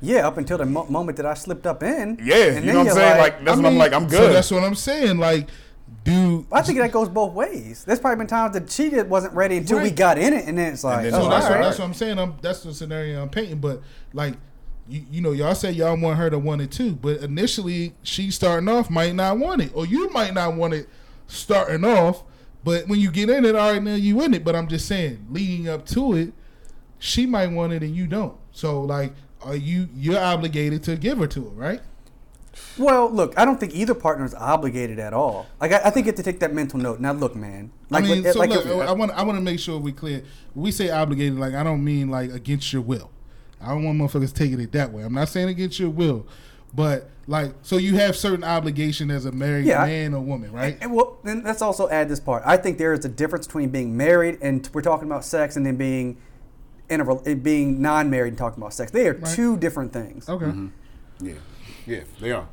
[0.00, 2.18] Yeah, up until the mo- moment that I slipped up in.
[2.22, 3.18] Yeah, and you know what I'm saying?
[3.18, 3.92] Like, that's I what I'm like.
[3.92, 4.34] I'm So good.
[4.34, 5.18] that's what I'm saying.
[5.18, 5.48] Like,
[6.04, 6.46] dude.
[6.52, 7.84] I think that goes both ways.
[7.84, 10.58] There's probably been times that she just wasn't ready until we got in it, and
[10.58, 12.18] then it's like, then oh, So that's, all what, that's what I'm saying.
[12.18, 13.58] I'm, that's the scenario I'm painting.
[13.60, 14.34] But like,
[14.92, 16.92] you, you know, y'all say y'all want her to want it too.
[16.92, 20.88] But initially, she starting off might not want it, or you might not want it
[21.26, 22.22] starting off.
[22.64, 24.44] But when you get in it, all right, now you in it.
[24.44, 26.32] But I'm just saying, leading up to it,
[26.98, 28.36] she might want it and you don't.
[28.52, 31.80] So like, are you you're obligated to give her to her, right?
[32.78, 35.46] Well, look, I don't think either partner is obligated at all.
[35.60, 37.00] Like, I, I think you have to take that mental note.
[37.00, 37.70] Now, look, man.
[37.90, 39.78] Like, I mean, like- so like look, if- I want I want to make sure
[39.78, 40.22] we clear.
[40.54, 43.10] When we say obligated, like I don't mean like against your will.
[43.62, 45.02] I don't want motherfuckers taking it that way.
[45.02, 46.26] I'm not saying against your will,
[46.74, 50.52] but like so you have certain obligation as a married Yeah, I- man or woman,
[50.52, 50.76] right?
[50.80, 52.42] And well, then let's also add this part.
[52.44, 55.64] I think there is a difference between being married and we're talking about sex, and
[55.64, 56.16] then being
[56.90, 58.90] in a being non-married and talking about sex.
[58.90, 59.34] They are Right.
[59.34, 60.28] two different things.
[60.28, 60.46] Okay.
[60.46, 60.66] Mm-hmm.
[61.26, 61.34] Yeah,
[61.86, 62.48] yeah, they are.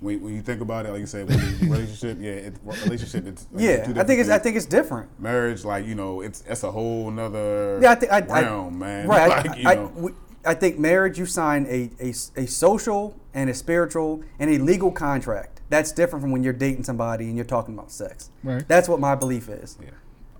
[0.00, 1.38] When, when you think about it, like you said, when
[1.70, 4.64] relationship, yeah, it, relationship, it's like two Yeah, I different think it's I think it's
[4.66, 5.20] different.
[5.20, 9.06] marriage, like you know, it's it's a whole nother Yeah, I think I, I- man.
[9.06, 9.28] Right.
[9.44, 10.12] Like, I, you I, know, we-
[10.44, 14.90] I think marriage, you sign a, a, a social and a spiritual and a legal
[14.90, 15.60] contract.
[15.68, 18.30] That's different from when you're dating somebody and you're talking about sex.
[18.42, 18.66] Right.
[18.66, 19.76] That's what my belief is.
[19.82, 19.90] yeah.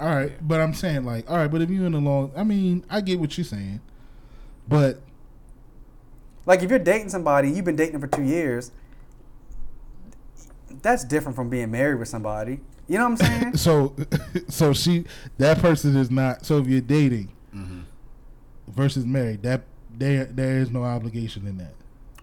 [0.00, 2.42] All right, but I'm saying like, all right, but if you're in a long, I
[2.42, 3.80] mean, I get what you're saying,
[4.66, 5.02] but
[6.46, 8.72] Like if you're dating somebody, you've been dating them for two years.
[10.82, 12.60] That's different from being married with somebody.
[12.88, 13.56] You know what I'm saying?
[13.56, 13.94] so
[14.48, 15.04] so she
[15.38, 16.46] that person is not.
[16.46, 17.80] So if you're dating Mm-hmm.
[18.68, 19.62] versus married, that
[20.00, 21.74] there there is no obligation in that.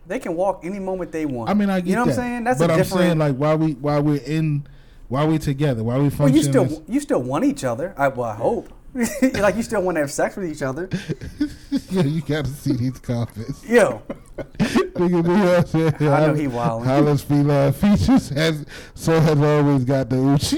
[0.08, 1.50] they can walk any moment they want.
[1.50, 2.12] I mean, I get you know that.
[2.12, 2.44] what I'm saying?
[2.44, 3.02] That's but I'm different.
[3.02, 4.68] saying like while we while we're in
[5.08, 7.94] while we're together, while we well, you still as- you still want each other.
[7.98, 8.74] I well, I hope.
[9.40, 10.90] like you still want to have sex with each other.
[11.92, 13.63] yeah, you got to see these comments.
[13.68, 14.02] Yo,
[14.58, 16.86] Nigga, I know he wildin'.
[16.86, 20.58] Holland's feline features has so has always got the Uchi.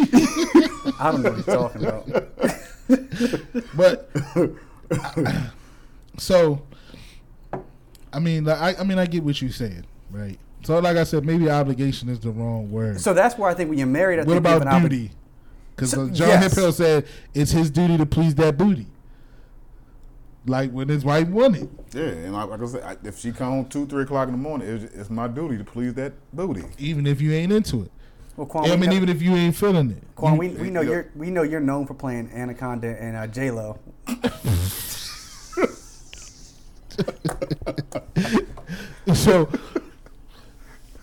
[0.99, 2.13] I don't know what you're talking about.
[3.75, 4.09] but
[6.17, 6.61] so,
[8.11, 10.37] I mean, like, I I mean, I get what you're saying, right?
[10.63, 12.99] So, like I said, maybe obligation is the wrong word.
[12.99, 14.81] So that's where I think when you're married, I what think you have about an
[14.81, 15.11] obli- duty?
[15.75, 16.53] Because So- John yes.
[16.55, 18.87] Hippo said it's his duty to please that booty.
[20.45, 21.69] Like when his wife wanted.
[21.93, 24.33] Yeah, and like, like I said, I, if she come home two, three o'clock in
[24.33, 26.63] the morning, it's, it's my duty to please that booty.
[26.77, 27.91] even if you ain't into it.
[28.35, 30.03] Well, Quan, I we mean, know, even if you ain't feeling it.
[30.15, 33.27] Quan, we, we know you- you're we know you're known for playing Anaconda and uh,
[33.27, 33.77] J Lo.
[39.13, 39.49] so,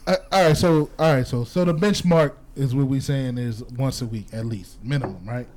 [0.06, 0.56] uh, all right.
[0.56, 1.26] So, all right.
[1.26, 5.26] So, so the benchmark is what we saying is once a week at least, minimum,
[5.26, 5.48] right?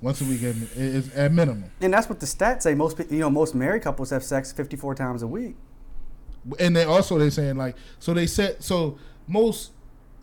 [0.00, 1.70] Once a week at, is at minimum.
[1.80, 2.74] And that's what the stats say.
[2.74, 5.56] Most you know most married couples have sex 54 times a week.
[6.58, 9.72] and they also they saying like so they set so most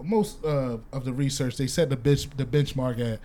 [0.03, 3.19] most uh, of the research they set the bench the benchmark at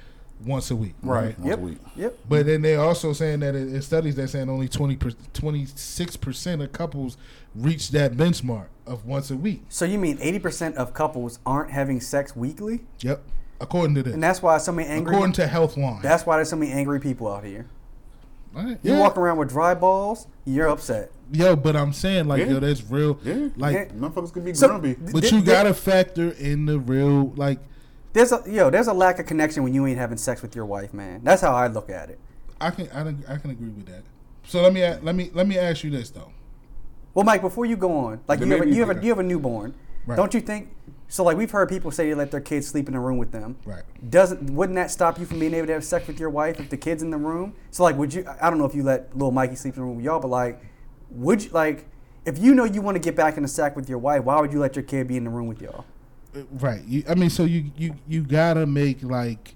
[0.44, 1.58] once a week right, Once yep.
[1.58, 1.78] a week.
[1.96, 2.18] Yep.
[2.28, 4.96] but then they're also saying that in in studies they're saying only 20
[5.32, 7.16] 26 percent of couples
[7.54, 12.00] reach that benchmark of once a week So you mean 80% of couples aren't having
[12.00, 12.80] sex weekly?
[13.00, 13.22] yep
[13.60, 15.14] according to this And that's why so many angry.
[15.14, 17.66] according to healthline that's why there's so many angry people out here.
[18.54, 18.98] All right, You yeah.
[19.00, 21.10] walk around with dry balls, you're upset.
[21.30, 22.50] yo but i'm saying like Yeah.
[22.54, 23.48] yo that's real Yeah.
[23.56, 23.84] like Yeah.
[23.96, 24.94] Motherfuckers could be So- grumpy.
[24.94, 27.58] but Th- you th- gotta factor in the real like
[28.12, 30.66] There's a yo, there's a lack of connection when you ain't having sex with your
[30.66, 31.20] wife, man.
[31.24, 32.18] That's how I look at it.
[32.60, 34.02] i can i, I can agree with that
[34.44, 36.32] so let me let me let me ask you this though
[37.14, 39.08] Well, Mike, before you go on, like Then you have, a, you have a you
[39.10, 39.74] have a newborn,
[40.06, 40.16] Right.
[40.16, 40.68] don't you think?
[41.08, 43.32] So like we've heard people say they let their kids sleep in a room with
[43.32, 43.56] them.
[43.64, 43.82] Right.
[44.08, 46.70] Doesn't wouldn't that stop you from being able to have sex with your wife if
[46.70, 47.54] the kid's in the room?
[47.70, 48.26] So like, would you?
[48.40, 50.28] I don't know if you let little Mikey sleep in the room with y'all, but
[50.28, 50.60] like,
[51.10, 51.86] would you like?
[52.24, 54.40] If you know you want to get back in the sack with your wife, why
[54.40, 55.84] would you let your kid be in the room with y'all?
[56.52, 56.82] Right.
[56.84, 59.54] You, I mean, so you you you gotta make like.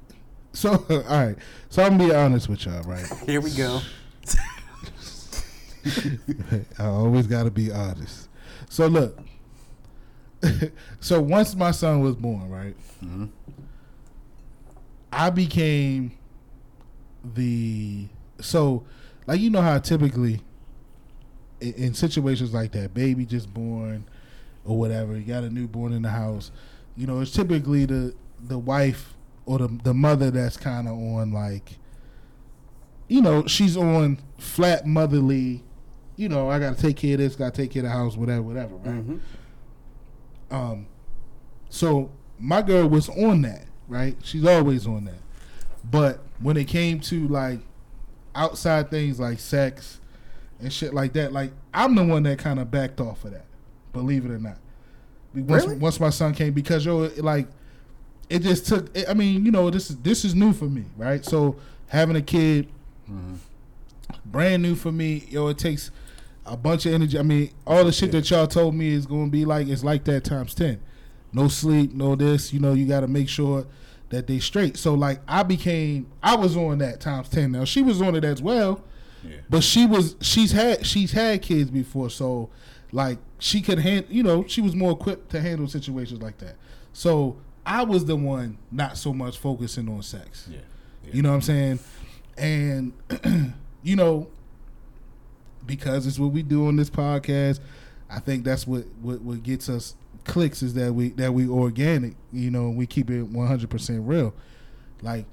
[0.53, 1.37] So all right.
[1.71, 3.07] So I'm gonna be honest with y'all, right?
[3.27, 3.81] Here we go.
[6.79, 8.29] I always got to be honest.
[8.69, 9.19] So look,
[11.01, 13.27] so once my son was born, right, Mm-hmm.
[15.12, 16.12] I became
[17.23, 18.09] the
[18.41, 18.85] so
[19.27, 20.41] like you know how typically
[21.61, 24.05] in, in situations like that, baby just born
[24.66, 26.50] or whatever, you got a newborn in the house.
[26.96, 29.14] You know, it's typically the the wife
[29.46, 31.79] or the the mother that's kind of on like,
[33.09, 35.62] you know, she's on flat motherly.
[36.16, 37.90] You know, I got to take care of this, got to take care of the
[37.92, 39.07] house, whatever, whatever, right?
[39.07, 39.20] Mhm.
[40.50, 40.87] Um,
[41.68, 44.16] so my girl was on that, right?
[44.22, 45.20] She's always on that.
[45.88, 47.61] But when it came to like
[48.35, 50.00] outside things like sex
[50.61, 53.45] and shit like that, like I'm the one that kind of backed off of that.
[53.96, 54.59] Believe it or not.
[55.35, 55.76] Once, Really?
[55.78, 57.48] once my son came, because yo, it, like
[58.30, 58.96] it just took.
[59.09, 61.24] I mean, you know, this is this is new for me, right?
[61.24, 61.56] So
[61.88, 62.68] having a kid,
[63.11, 63.35] Mm-hmm.
[64.24, 65.24] brand new for me.
[65.28, 65.90] Yo, it takes
[66.44, 67.18] a bunch of energy.
[67.18, 69.85] I mean, all the shit that y'all told me is going to be like it's
[69.85, 70.80] like that times ten.
[71.32, 72.52] No sleep, no this.
[72.52, 73.66] You know, you got to make sure
[74.11, 74.76] that they straight.
[74.76, 77.52] So like, I became, I was on that times ten.
[77.52, 78.82] Now she was on it as well,
[79.24, 79.37] Yeah.
[79.50, 82.48] but she was, she's had, she's had kids before, so
[82.92, 84.11] like she could handle.
[84.12, 86.57] You know, she was more equipped to handle situations like that.
[86.92, 90.49] So I was the one not so much focusing on sex.
[90.51, 90.59] Yeah.
[91.05, 91.11] yeah.
[91.12, 91.79] You know what I'm saying?
[92.38, 92.92] And
[93.83, 94.29] you know,
[95.66, 97.61] because it's what we do on this podcast,
[98.09, 99.94] I think that's what what, what gets us
[100.25, 102.14] clicks is that we that we organic.
[102.33, 104.35] You know, we keep it 100 percent real.
[105.03, 105.27] Like,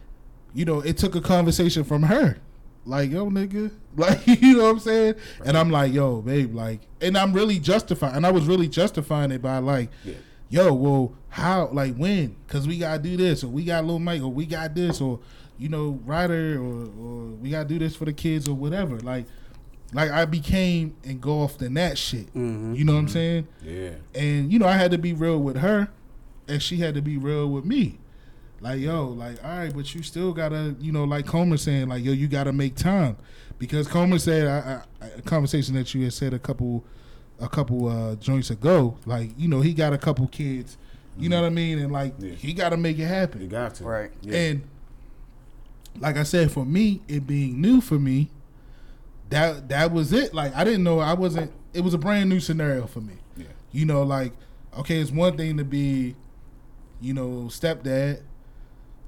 [0.53, 2.37] you know, it took a conversation from her.
[2.85, 5.15] Like, yo, nigga, like, you know what I'm saying?
[5.45, 9.31] And I'm like, yo, babe, like, and I'm really justifying, and I was really justifying
[9.31, 10.15] it by like, Yeah.
[10.49, 12.35] yo, well, how, like, when?
[12.45, 15.19] Because we gotta do this, or we got little Mike, or we got this, or
[15.57, 18.99] you know, Ryder, or, or we gotta do this for the kids, or whatever.
[18.99, 19.25] Like,
[19.93, 22.33] like I became engulfed in that shit.
[22.33, 22.75] Mhm.
[22.75, 23.47] You know what I'm saying?
[23.63, 23.91] Yeah.
[24.15, 25.87] And you know, I had to be real with her,
[26.47, 27.99] and she had to be real with me.
[28.63, 32.03] Like, yo, like, all right, but you still gotta, you know, like Comer saying, like,
[32.03, 33.17] yo, you gotta make time,
[33.59, 36.83] because Comer said, I, I, a conversation that you had said a couple,
[37.41, 40.77] a couple uh, joints ago, like, you know, he got a couple kids,
[41.17, 42.31] you know what I mean, and like, Yeah.
[42.35, 43.49] he gotta make it You happen.
[43.49, 43.83] got to.
[43.83, 44.11] Right.
[44.21, 44.37] Yeah.
[44.37, 44.61] And
[45.99, 48.29] like I said, for me, it being new for me,
[49.29, 50.33] that that was it.
[50.33, 51.51] Like I didn't know I wasn't.
[51.73, 53.13] It was a brand new scenario for me.
[53.37, 53.45] yeah.
[53.71, 54.31] You know, like
[54.79, 56.15] okay, it's one thing to be,
[57.01, 58.21] you know, stepdad.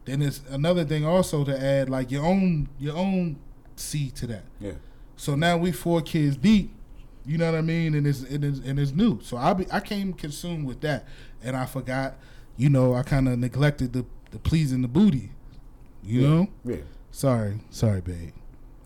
[0.06, 3.38] Then it's another thing also to add like your own your own
[3.76, 4.44] seed to that.
[4.60, 4.74] Yeah.
[5.18, 6.72] So now we four kids deep.
[7.26, 7.96] You know what I mean?
[7.96, 9.20] And it's and it's, and it's new.
[9.24, 11.08] So I be I came consumed with that,
[11.44, 12.16] and I forgot.
[12.58, 15.32] You know, I kind of neglected the the pleasing the booty.
[16.04, 16.28] You Yeah.
[16.30, 16.48] know.
[16.64, 16.76] Yeah.
[17.12, 18.34] Sorry, sorry, babe.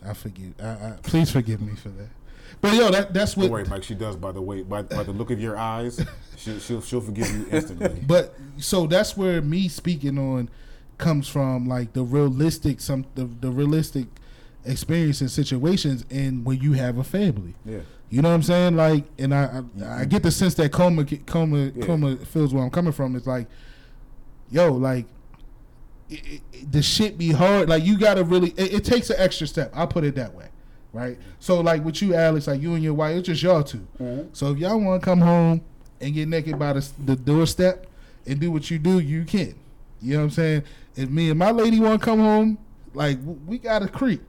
[0.04, 0.54] I forgive.
[0.62, 2.08] I, I please forgive me for that.
[2.60, 3.44] But yo, that that's what.
[3.44, 3.82] Don't worry, Mike.
[3.84, 6.04] She does by the way, by, by the look of your eyes,
[6.36, 8.02] she'll, she'll she'll forgive you instantly.
[8.06, 10.48] But so that's where me speaking on
[11.00, 14.06] comes from, like the realistic, some the, the realistic
[14.64, 17.54] experience and situations, and when you have a family.
[17.64, 17.80] Yeah.
[18.10, 18.76] You know what I'm saying?
[18.76, 20.00] Like, and I I, mm-hmm.
[20.02, 21.86] I get the sense that Coma Coma Yeah.
[21.86, 23.16] Coma feels where I'm coming from.
[23.16, 23.48] It's like,
[24.50, 25.06] yo, like.
[26.12, 27.68] It, it, the shit be hard.
[27.68, 28.50] Like you gotta really.
[28.56, 29.70] It, takes an extra step.
[29.72, 30.48] I'll put it that way,
[30.92, 31.16] right?
[31.16, 31.30] Mm-hmm.
[31.38, 34.28] So like with you, Alex, like you and your wife, it's just y'all 2 mm-hmm.
[34.32, 35.60] So if y'all want to come home
[36.00, 37.86] and get naked by the, the doorstep
[38.26, 39.54] and do what you do, you can.
[40.02, 40.64] You know what I'm saying?
[41.00, 42.58] If me and my lady want to come home,
[42.92, 44.22] like we got a creep.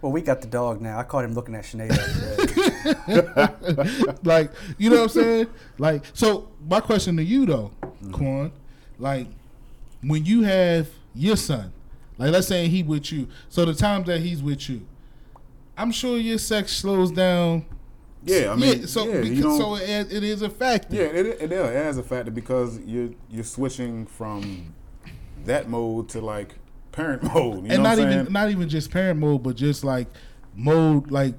[0.00, 0.96] Well, we got the dog now.
[0.96, 4.14] I caught him looking at Sinead the other day.
[4.22, 5.46] like, you know what I'm saying?
[5.78, 8.12] Like, so my question to you though, mm-hmm.
[8.12, 8.52] Quan,
[8.98, 9.26] like,
[10.02, 11.72] when you have your son,
[12.16, 14.86] like, let's say he with you, so the times that he's with you,
[15.76, 17.66] I'm sure your sex slows down.
[18.24, 18.52] Yeah.
[18.52, 20.94] I mean, yeah, so yeah, because, you don't, so it, it is a factor.
[20.94, 24.74] Yeah, it, it, it has a factor because you're you're switching from
[25.46, 26.54] that mode to like
[26.92, 27.64] parent mode.
[27.64, 30.08] You and know not what I'm even not even just parent mode, but just like
[30.54, 31.34] mode, like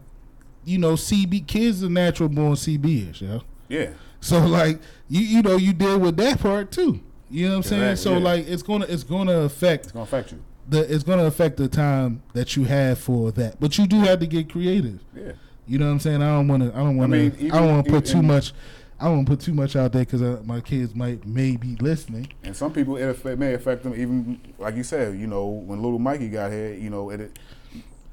[0.65, 3.39] you know, CB kids are natural born CBers, yeah.
[3.67, 3.89] yeah,
[4.21, 7.01] So like you you know you deal with that part too.
[7.29, 7.95] You know what I'm saying?
[7.97, 8.19] So yeah.
[8.19, 10.43] like it's gonna it's gonna affect it's gonna affect you.
[10.69, 13.59] the it's gonna affect the time that you have for that.
[13.59, 14.99] But you do have to get creative.
[15.15, 15.31] Yeah,
[15.65, 16.21] You know what I'm saying?
[16.21, 16.69] I don't want to.
[16.73, 17.17] I don't want to.
[17.17, 18.53] I, mean, don't want to put too much.
[18.99, 22.27] I don't put too much out there because uh, my kids might may be listening.
[22.43, 25.17] and some people it, affect, may affect them even like you said.
[25.19, 27.39] You know, when little Mikey got here, you know, it, it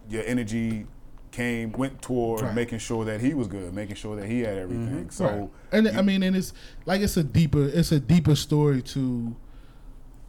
[0.08, 0.86] your energy
[1.30, 2.54] came went toward Right.
[2.54, 5.10] making sure that he was good, making sure that he had everything.
[5.10, 5.50] So Right.
[5.70, 6.52] and I mean, and it's
[6.86, 9.36] like it's a deeper, it's a deeper story to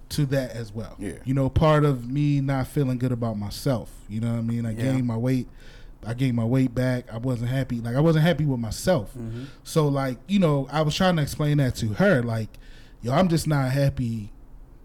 [0.09, 0.95] to that as well.
[0.99, 1.13] Yeah.
[1.23, 3.89] You know, part of me not feeling good about myself.
[4.09, 4.65] You know what I mean?
[4.65, 4.91] I Yeah.
[4.91, 5.47] gained my weight
[6.05, 7.11] I gained my weight back.
[7.13, 7.79] I wasn't happy.
[7.79, 9.11] Like I wasn't happy with myself.
[9.11, 9.45] Mm-hmm.
[9.63, 12.23] So like you know, I was trying to explain that to her.
[12.23, 12.49] Like,
[13.01, 14.31] yo, I'm just not happy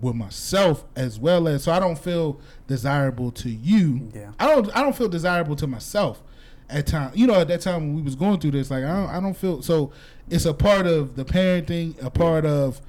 [0.01, 4.11] with myself as well as so I don't feel desirable to you.
[4.15, 4.33] Yeah.
[4.39, 6.23] I don't I don't feel desirable to myself
[6.69, 7.13] at time.
[7.15, 9.21] You know, at that time when we was going through this, like I don't I
[9.21, 9.93] don't feel so
[10.29, 12.81] it's a part of the parenting, a part of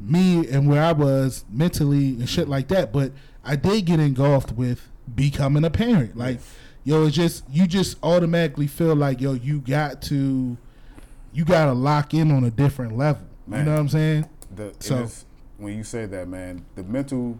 [0.00, 2.92] me and where I was mentally and shit like that.
[2.92, 3.12] But
[3.44, 6.16] I did get engulfed with becoming a parent.
[6.16, 6.40] Like,
[6.86, 10.56] yo, it's just you just automatically feel like yo, you got to
[11.32, 13.26] you gotta lock in on a different level.
[13.46, 13.58] Man.
[13.60, 14.28] You know what I'm saying?
[14.54, 15.24] The, So- is-
[15.58, 17.38] when you say that, man, the mental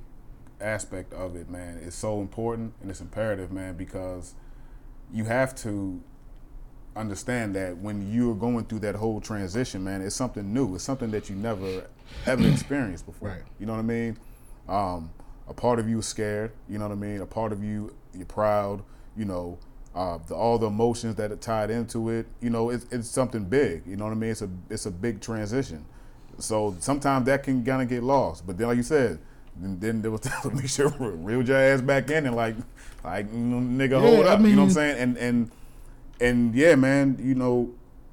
[0.58, 4.34] aspect of it, man, is so important and it's imperative, man, because
[5.12, 6.00] you have to
[6.96, 10.74] understand that when you're going through that whole transition, man, it's something new.
[10.74, 11.84] It's something that you never
[12.26, 13.28] ever experienced before.
[13.28, 13.42] Right.
[13.60, 14.18] You know what I mean?
[14.68, 15.10] Um,
[15.46, 16.52] a part of you is scared.
[16.68, 17.20] You know what I mean?
[17.20, 18.82] A part of you, you're proud.
[19.16, 19.58] You know,
[19.94, 22.26] uh, the, all the emotions that are tied into it.
[22.40, 23.82] You know, it's, it's something big.
[23.86, 24.30] You know what I mean?
[24.30, 25.84] It's a it's a big transition.
[26.38, 28.46] So sometimes that can kind of get lost.
[28.46, 29.18] But then, like you said,
[29.56, 30.20] then, then there was
[30.52, 32.56] make sure reel your ass back in and like
[33.02, 34.40] like nigga Yeah, hold I up.
[34.40, 34.98] you know what I'm saying?
[34.98, 35.50] And and
[36.20, 37.72] and yeah, man, you know,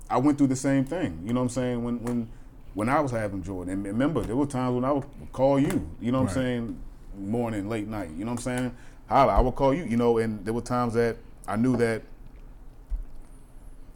[0.09, 1.21] I went through the same thing.
[1.25, 1.83] You know what I'm saying?
[1.83, 2.29] When when
[2.75, 5.87] when I was having Jordan, and remember, there were times when I would call you.
[5.99, 6.37] You know what Right.
[6.37, 6.79] I'm saying?
[7.19, 8.09] Morning, late night.
[8.17, 8.75] You know what I'm saying?
[9.13, 9.85] Holla, I would call you.
[9.85, 12.01] You know, and there were times that I knew that.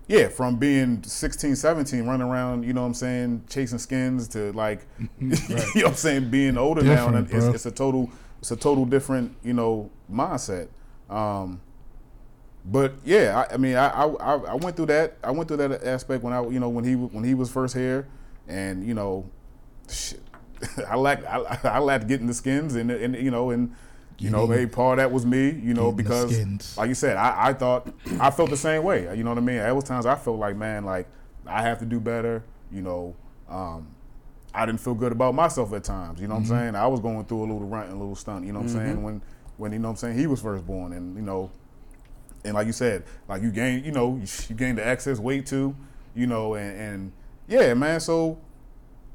[0.07, 4.53] Yeah, from being 16, 17, running around, you know what I'm saying, chasing skins to
[4.53, 4.85] like,
[5.19, 5.35] you know
[5.73, 9.35] what I'm saying, being older now, and it's, it's a total, it's a total different,
[9.43, 10.69] you know, mindset.
[11.09, 11.59] Um,
[12.63, 15.17] but yeah, I, I mean, I, I I went through that.
[15.23, 17.73] I went through that aspect when I, you know, when he when he was first
[17.73, 18.07] here,
[18.47, 19.29] and you know,
[19.89, 20.21] shit,
[20.87, 23.73] I lacked I, I lacked getting the skins, and and you know, and
[24.19, 26.31] you know, maybe part of that was me, you know, because
[26.77, 27.87] like you said, I, I thought
[28.19, 29.15] I felt the same way.
[29.15, 29.57] You know what I mean?
[29.57, 31.07] There was times I felt like, man, like
[31.45, 32.43] I have to do better.
[32.71, 33.15] You know,
[33.49, 33.87] um,
[34.53, 36.19] I didn't feel good about myself at times.
[36.19, 36.75] You know what I'm saying?
[36.75, 38.45] I was going through a little runt and a little stunt.
[38.45, 39.03] You know what I'm saying?
[39.03, 39.21] When
[39.57, 41.51] when you know what I'm saying he was first born, and you know,
[42.43, 45.45] and like you said, like you gained, you know, you, you gained the excess weight
[45.45, 45.75] too.
[46.15, 47.11] You know, and, and
[47.47, 47.99] yeah, man.
[47.99, 48.39] So,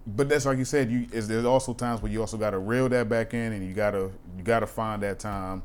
[0.07, 0.91] but that's like you said.
[0.91, 3.67] You is there's also times where you also got to reel that back in, and
[3.67, 5.63] you gotta you gotta find that time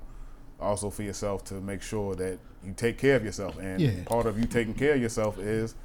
[0.60, 3.58] also for yourself to make sure that you take care of yourself.
[3.60, 3.92] And Yeah.
[4.06, 5.76] part of you taking care of yourself is,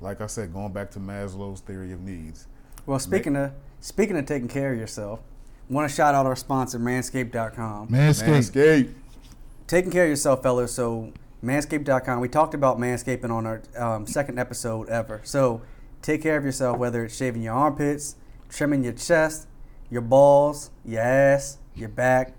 [0.00, 2.46] like I said, going back to Maslow's theory of needs.
[2.86, 5.20] Well, speaking of speaking of taking care of yourself,
[5.68, 7.88] want to shout out our sponsor, Manscaped.com.
[7.88, 8.28] Manscaped.
[8.28, 8.94] Manscaped.
[9.66, 10.72] taking care of yourself, fellas.
[10.72, 11.12] So,
[11.44, 12.20] manscaped.com.
[12.20, 15.20] We talked about manscaping on our um, second episode ever.
[15.24, 15.62] So,
[16.06, 18.14] take care of yourself, whether it's shaving your armpits,
[18.48, 19.48] trimming your chest,
[19.90, 22.34] your balls, your ass, your back,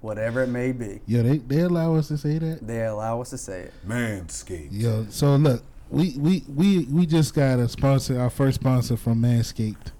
[0.00, 1.00] whatever it may be.
[1.06, 2.64] Yeah, they, they allow us to say that?
[2.64, 3.74] They allow us to say it.
[3.86, 4.68] Manscaped.
[4.70, 9.20] Yo, so look, we we we we just got a sponsor, our first sponsor from
[9.20, 9.90] Manscaped.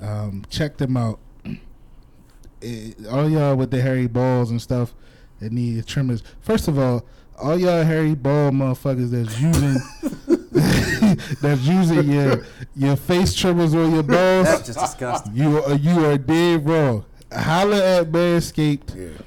[0.00, 1.18] Um, check them out.
[2.62, 4.94] Eh, all y'all with the hairy balls and stuff
[5.40, 6.22] that need trimmers.
[6.40, 7.04] First of all,
[7.38, 9.76] all y'all hairy ball motherfuckers that's using
[11.42, 14.46] that's using your your face trimmers on your balls.
[14.46, 15.34] That's just disgusting.
[15.34, 17.04] You are you are dead wrong.
[17.32, 19.22] Holla at Manscaped Yeah.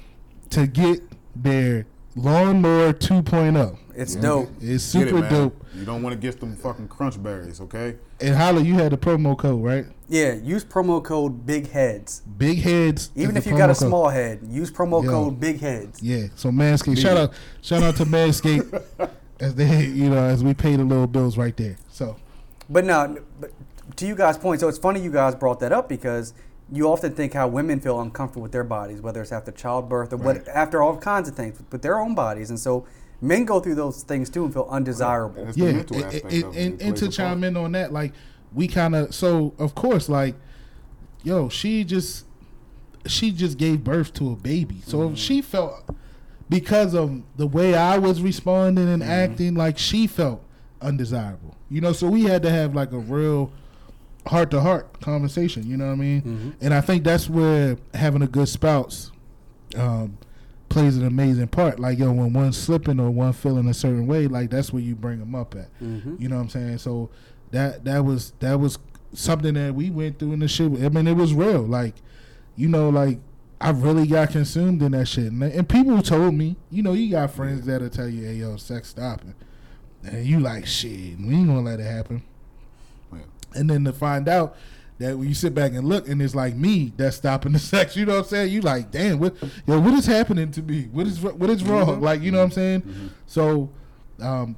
[0.51, 1.01] to get
[1.35, 3.77] their lawnmower 2.0.
[3.95, 4.21] It's Yeah.
[4.21, 4.49] dope.
[4.61, 5.65] It's Get it, super dope.
[5.75, 7.95] You don't want to get them fucking crunch berries, okay?
[8.21, 9.85] And Holla, you had the promo code, right?
[10.07, 12.21] Yeah, use promo code Big Heads.
[12.37, 13.11] Big heads.
[13.15, 13.87] Even if you got a promo code.
[13.89, 15.09] small head, use promo Yo.
[15.11, 16.01] code Big Heads.
[16.01, 16.27] Yeah.
[16.35, 16.97] So Manscaped.
[16.97, 18.81] Shout out, shout out to Manscaped
[19.39, 21.77] as they, you know, as we pay the little bills right there.
[21.89, 22.17] So
[22.69, 23.51] But no, but
[23.97, 26.33] to you guys' point, so it's funny you guys brought that up because
[26.71, 30.17] you often think how women feel uncomfortable with their bodies, whether it's after childbirth or
[30.17, 30.37] Right.
[30.37, 32.85] what after all kinds of things with their own bodies, and so
[33.21, 35.43] men go through those things too and feel undesirable.
[35.45, 36.43] And yeah, mental and, and, it.
[36.45, 37.13] and, and to plays a part.
[37.13, 38.13] chime in on that, like
[38.53, 40.35] we kind of so of course, like
[41.23, 42.25] yo, she just
[43.07, 45.15] she just gave birth to a baby, so Mm-hmm.
[45.15, 45.73] she felt
[46.49, 49.11] because of the way I was responding and Mm-hmm.
[49.11, 50.43] acting, like she felt
[50.81, 51.55] undesirable.
[51.69, 53.51] You know, so we had to have like a real
[54.25, 55.65] heart to heart conversation.
[55.67, 56.21] You know what I mean?
[56.21, 56.49] Mm-hmm.
[56.61, 59.11] And I think that's where having a good spouse
[59.77, 60.17] um,
[60.69, 61.79] plays an amazing part.
[61.79, 64.95] Like yo, when one's slipping or one feeling a certain way, like that's where you
[64.95, 65.69] bring them up at.
[65.79, 66.19] Mhm.
[66.19, 66.77] You know what I'm saying?
[66.79, 67.09] So
[67.51, 68.79] that that was that was
[69.13, 70.71] something that we went through in the shit.
[70.83, 71.61] I mean, it was real.
[71.61, 71.95] Like
[72.55, 73.19] you know, like
[73.61, 77.11] I really got consumed in that shit, and, and people told me, you know, you
[77.11, 79.33] got friends that'll tell you, "Hey, yo, sex stopping,"
[80.03, 82.23] and you like, shit, we ain't gonna let it happen.
[83.11, 83.19] Yeah.
[83.55, 84.55] And then to find out
[84.99, 87.95] that when you sit back and look and it's like me that's stopping the sex.
[87.95, 88.53] You know what I'm saying?
[88.53, 89.35] You like, damn, what
[89.65, 90.83] yo, what is happening to me?
[90.91, 91.99] What is what is wrong?
[91.99, 92.01] Mhm.
[92.01, 92.81] Like, you know what I'm saying?
[92.81, 93.07] Mm-hmm.
[93.25, 93.69] So,
[94.21, 94.55] um,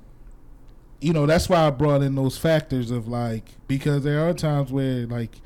[1.00, 4.72] you know, that's why I brought in those factors of like because there are times
[4.72, 5.42] where like,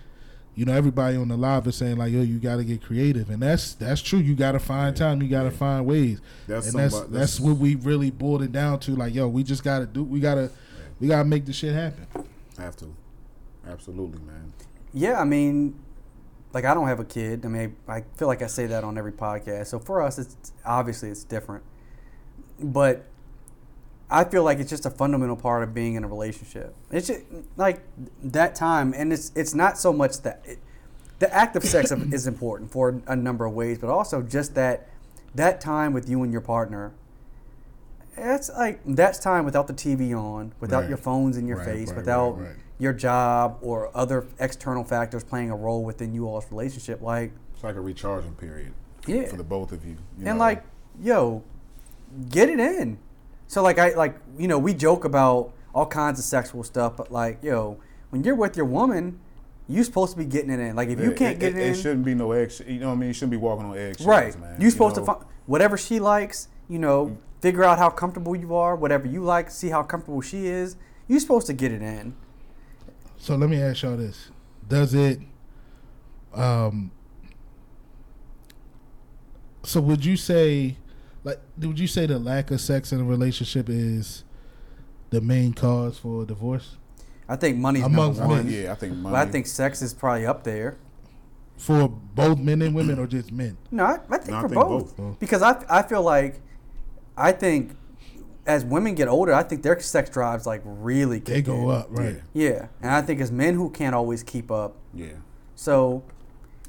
[0.55, 3.29] you know, everybody on the live is saying like, yo, you got to get creative,
[3.29, 4.19] and that's that's true.
[4.19, 5.21] You got to find time.
[5.21, 8.51] You got to find ways, That's and that's somebody- that's what we really boiled it
[8.51, 8.95] down to.
[8.95, 10.03] Like, yo, we just got to do.
[10.03, 10.49] We gotta
[10.99, 12.07] we gotta make this shit happen.
[12.57, 12.95] Have to.
[13.67, 14.53] Absolutely, man.
[14.93, 15.77] Yeah, I mean,
[16.53, 17.45] like I don't have a kid.
[17.45, 19.67] I mean, I feel like I say that on every podcast.
[19.67, 21.63] So for us, it's obviously it's different,
[22.59, 23.05] but
[24.09, 26.75] I feel like it's just a fundamental part of being in a relationship.
[26.91, 27.21] It's just
[27.57, 27.81] like
[28.23, 30.59] that time, and it's it's not so much that it,
[31.19, 34.87] the act of sex is important for a number of ways, but also just that
[35.33, 36.93] that time with you and your partner.
[38.17, 40.89] It's like that's time without the TV on, without Right.
[40.89, 42.39] your phones in your Right, face, right, without
[42.77, 47.01] your job or other external factors playing a role within you all's relationship.
[47.01, 48.71] Like, It's like a recharging period
[49.05, 49.27] Yeah.
[49.27, 49.91] for the both of you.
[50.17, 50.43] you and know?
[50.45, 50.63] like,
[51.01, 51.43] yo,
[52.29, 52.99] get it in.
[53.47, 57.11] So like I like you know we joke about all kinds of sexual stuff, but
[57.11, 57.77] like yo,
[58.09, 59.19] when you're with your woman,
[59.67, 60.75] you supposed to be getting it in.
[60.75, 62.51] Like if you Yeah, can't get it, it, in, it shouldn't be no egg.
[62.67, 63.07] You know what I mean?
[63.07, 64.39] You shouldn't be walking on eggshells, right?
[64.39, 64.59] man.
[64.59, 65.01] You're supposed know?
[65.01, 66.47] to find whatever she likes.
[66.67, 68.75] You know, figure out how comfortable you are.
[68.75, 70.75] Whatever you like, see how comfortable she is.
[71.07, 72.15] You're supposed to get it in.
[73.17, 74.29] So let me ask y'all this:
[74.67, 75.19] Does it?
[76.33, 76.91] Um.
[79.63, 80.77] So would you say,
[81.26, 84.23] like, would you say the lack of sex in a relationship is
[85.09, 86.78] the main cause for a divorce
[87.28, 88.43] I think money's Among number one.
[88.45, 89.13] think, yeah, I think money.
[89.15, 90.78] But I think sex is probably up there.
[91.57, 93.57] for both men and women, or just men?
[93.71, 94.95] No, I, I think No, I for think both.
[94.97, 95.19] both.
[95.19, 96.39] Because I, I feel like,
[97.17, 97.76] I think
[98.45, 101.76] as women get older, I think their sex drives like really They go in.
[101.78, 102.21] up, right?
[102.34, 104.76] Yeah, and I think as men who can't always keep up.
[104.93, 105.13] yeah,
[105.55, 106.03] So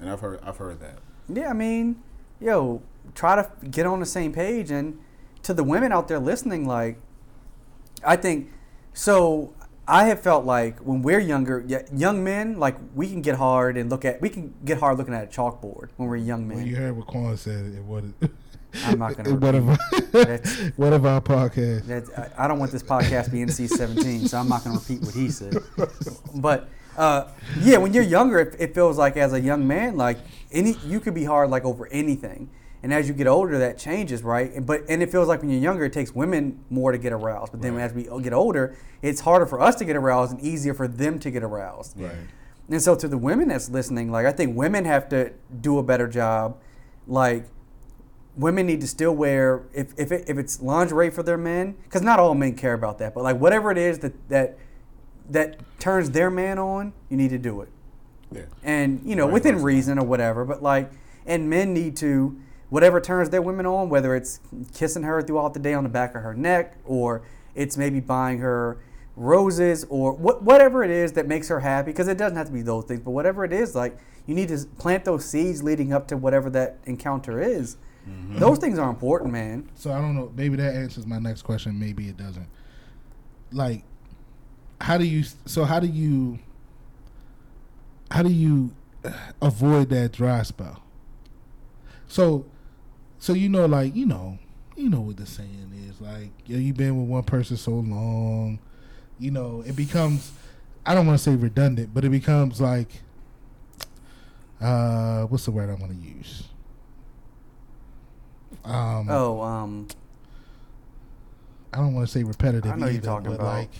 [0.00, 1.00] and I've heard I've heard that.
[1.28, 2.02] yeah, I mean,
[2.40, 2.80] yo,
[3.16, 4.70] try to get on the same page.
[4.70, 5.00] And
[5.42, 7.00] to the women out there listening, like,
[8.04, 8.52] I think
[8.92, 9.52] so.
[9.88, 11.64] I have felt like when we're younger,
[11.94, 15.14] young men, like we can get hard and look at, we can get hard looking
[15.14, 16.58] at a chalkboard when we're young men.
[16.58, 17.66] Well, you heard what Quan said.
[17.66, 18.04] It was.
[18.84, 19.78] I'm not one of our,
[20.10, 21.20] That's- one of our
[22.16, 25.06] I, I don't want this podcast to be NC-17, so I'm not going to repeat
[25.06, 25.54] what he said.
[26.34, 27.28] But uh,
[27.60, 30.18] yeah, when you're younger, it, it feels like as a young man, like
[30.50, 32.50] any you could be hard like over anything.
[32.82, 34.52] And as you get older, that changes, right?
[34.52, 37.12] And, but and it feels like when you're younger, it takes women more to get
[37.12, 37.52] aroused.
[37.52, 37.82] But then Right.
[37.82, 41.18] as we get older, it's harder for us to get aroused and easier for them
[41.20, 41.98] to get aroused.
[42.00, 42.12] Right.
[42.70, 45.82] And so to the women that's listening, like I think women have to do a
[45.82, 46.58] better job.
[47.06, 47.46] Like
[48.36, 52.02] women need to still wear if if, it, if it's lingerie for their men, because
[52.02, 54.58] not all men care about that, but like whatever it is that that
[55.30, 57.68] that turns their man on, you need to do it.
[58.32, 60.44] Yeah, And you know Right, within reason or whatever.
[60.44, 60.90] But like,
[61.26, 62.36] and men need to
[62.68, 64.40] whatever turns their women on, whether it's
[64.74, 67.22] kissing her throughout the day on the back of her neck, or
[67.54, 68.78] it's maybe buying her
[69.16, 72.52] roses or what, whatever it is that makes her happy because it doesn't have to
[72.52, 73.96] be those things but whatever it is like
[74.26, 77.78] you need to plant those seeds leading up to whatever that encounter is
[78.32, 80.30] those things are important man So I don't know.
[80.36, 81.76] Maybe that answers my next question.
[81.78, 82.46] Maybe it doesn't.
[83.50, 83.82] Like,
[84.80, 85.24] how do you?
[85.44, 86.38] So how do you?
[88.10, 88.72] How do you
[89.04, 89.10] uh,
[89.42, 90.84] avoid that dry spell?
[92.06, 92.46] So,
[93.18, 94.38] so you know, like you know,
[94.76, 96.00] you know what the saying is.
[96.00, 98.58] Like, yo, you've been with one person so long,
[99.18, 100.32] you know, it becomes.
[100.84, 102.88] I don't want to say redundant, but it becomes like,
[104.60, 106.44] uh, what's the word I want to use?
[108.64, 109.88] Um, oh um
[111.72, 112.70] I don't want to say repetitive.
[112.72, 113.58] I know you're talking but about.
[113.58, 113.70] like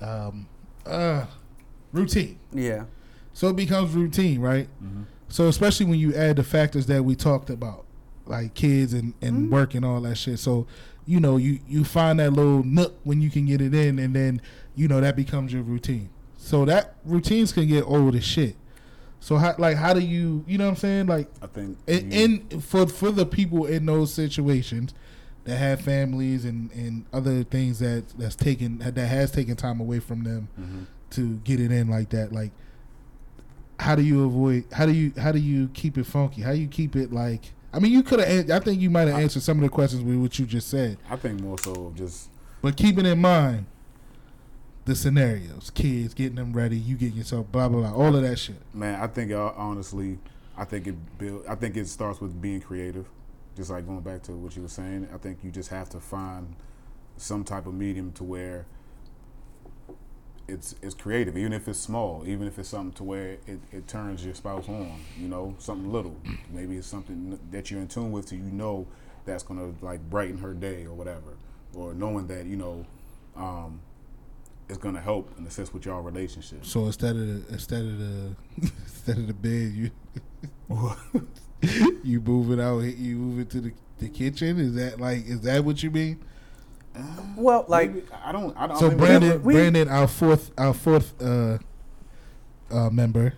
[0.00, 0.46] um,
[0.84, 1.24] uh,
[1.92, 2.38] routine.
[2.52, 2.84] yeah
[3.32, 4.68] So it becomes routine, right?
[4.82, 5.04] Mm-hmm.
[5.28, 7.86] So especially when you add the factors that we talked about,
[8.26, 9.50] like kids and, and Mm-hmm.
[9.52, 10.38] work and all that shit.
[10.38, 10.66] So
[11.06, 14.14] you know you you find that little nook when you can get it in, and
[14.14, 14.40] then
[14.76, 16.08] you know that becomes your routine.
[16.36, 18.56] So that routines can get old as shit.
[19.20, 22.10] So how like how do you you know what I'm saying like I think in,
[22.10, 22.20] you-
[22.52, 24.94] in for for the people in those situations
[25.44, 29.98] that have families and, and other things that that's taken that has taken time away
[30.00, 30.86] from them Mhm.
[31.10, 32.52] to get it in like that like
[33.78, 36.58] how do you avoid how do you how do you keep it funky how do
[36.58, 39.42] you keep it like I mean you could have I think you might have answered
[39.42, 42.28] some of the questions with what you just said I think more so just
[42.60, 43.66] but keeping in mind
[44.84, 48.38] the scenarios kids getting them ready you getting yourself blah blah blah all of that
[48.38, 49.00] shit man.
[49.00, 50.18] I think uh, honestly,
[50.56, 51.44] I think it build.
[51.48, 53.06] I think it starts with being creative.
[53.56, 56.00] Just like going back to what you were saying, I think you just have to
[56.00, 56.54] find
[57.16, 58.66] some type of medium to where
[60.52, 63.88] it's it's creative, even if it's small, even if it's something to where it, it
[63.88, 65.00] turns your spouse on.
[65.18, 66.16] You know, something little.
[66.52, 68.86] Maybe it's something that you're in tune with, so you know
[69.24, 71.36] that's gonna like brighten her day or whatever,
[71.74, 72.86] or knowing that you know.
[73.34, 73.80] Um,
[74.68, 76.64] it's gonna help and assist with y'all relationship.
[76.64, 78.36] So instead of the, instead of the
[78.84, 79.90] instead of the bed, you
[82.04, 82.80] you move it out.
[82.80, 84.58] You move it to the, the kitchen.
[84.58, 86.22] Is that like is that what you mean?
[87.36, 88.56] Well, like Maybe- I don't.
[88.56, 88.76] I don't.
[88.78, 91.58] So Brandon, we- Brandon, our fourth, our fourth uh,
[92.70, 93.34] uh, member,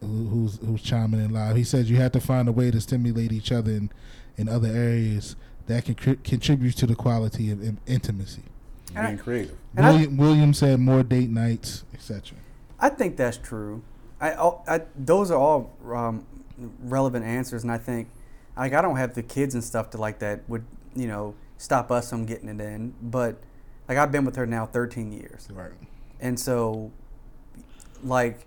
[0.00, 2.80] who, who's who's chiming in live, he says you have to find a way to
[2.80, 3.90] stimulate each other in,
[4.36, 5.36] in other areas
[5.66, 8.42] that can cri- contribute to the quality of in- intimacy.
[8.94, 9.56] being creative.
[9.76, 12.36] And I- William, William said more date nights, etc.
[12.80, 13.82] I think that's true.
[14.20, 16.26] I, all- I those are all um,
[16.82, 18.08] relevant answers, and I think
[18.56, 21.90] like I don't have the kids and stuff to like that would you know stop
[21.90, 22.94] us from getting it in.
[23.02, 23.40] But
[23.88, 25.72] like I've been with her now 13 years, Right.
[26.20, 26.90] and so
[28.02, 28.46] like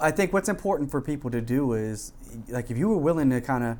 [0.00, 2.12] I think what's important for people to do is
[2.48, 3.78] like if you were willing to kind of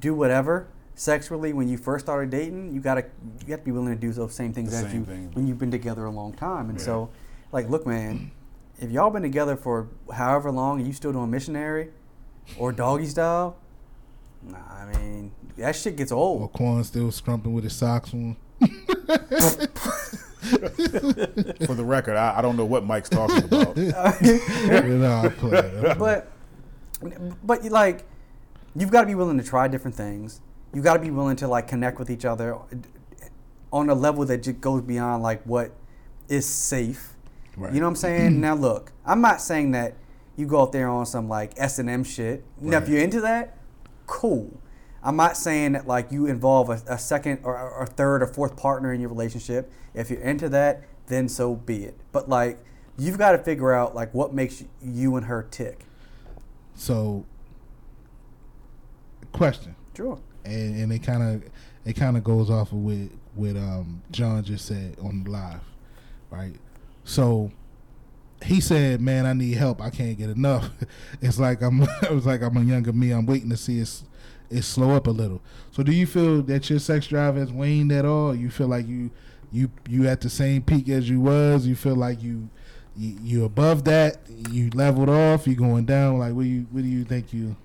[0.00, 3.04] do whatever sexually when you first started dating, you gotta
[3.46, 5.30] you have to be willing to do those same things The as you thing.
[5.34, 6.70] when you've been together a long time.
[6.70, 6.84] And Yeah.
[6.84, 7.10] so,
[7.50, 8.30] like, look, man,
[8.78, 11.90] if y'all been together for however long and you still doing missionary
[12.58, 13.56] or doggy style,
[14.46, 16.52] nah, I mean that shit gets old.
[16.52, 18.36] Quan still scrumping with his socks on.
[21.66, 23.76] For the record, I, I don't know what Mike's talking about.
[23.76, 25.94] you know, I play.
[25.98, 26.30] but
[27.44, 28.04] but you like
[28.74, 30.40] you've got to be willing to try different things
[30.72, 32.56] you got to be willing to like connect with each other
[33.72, 35.72] on a level that just goes beyond like what
[36.28, 37.08] is safe
[37.56, 37.72] Right.
[37.74, 39.94] you know what i'm saying now look i'm not saying that
[40.36, 43.58] you go out there on some like s&m shit now if you're into that
[44.06, 44.60] cool
[45.02, 48.56] i'm not saying that like you involve a, a second or, or third or fourth
[48.56, 52.58] partner in your relationship if you're into that then so be it but like
[52.98, 55.84] you've got to figure out like what makes you and her tick
[56.74, 57.24] So,
[59.32, 59.74] question.
[59.96, 60.18] Sure.
[60.44, 61.50] and, and it kind of
[61.84, 65.60] it kind of goes off of with what um, John just said on the live,
[66.30, 66.54] right?
[67.04, 67.50] So
[68.52, 69.80] he said, "Man, I need help.
[69.80, 70.70] I can't get enough."
[71.20, 71.82] It's like I'm.
[72.02, 73.10] It was like I'm a younger me.
[73.10, 74.02] I'm waiting to see it
[74.50, 75.40] it slow up a little.
[75.70, 78.34] So do you feel that your sex drive has waned at all?
[78.34, 79.10] You feel like you
[79.50, 81.66] you you at the same peak as you was?
[81.66, 82.50] You feel like you
[82.94, 84.18] you, you above that?
[84.50, 85.46] You leveled off?
[85.46, 86.18] You going down?
[86.18, 87.56] Like what do you what do you think you?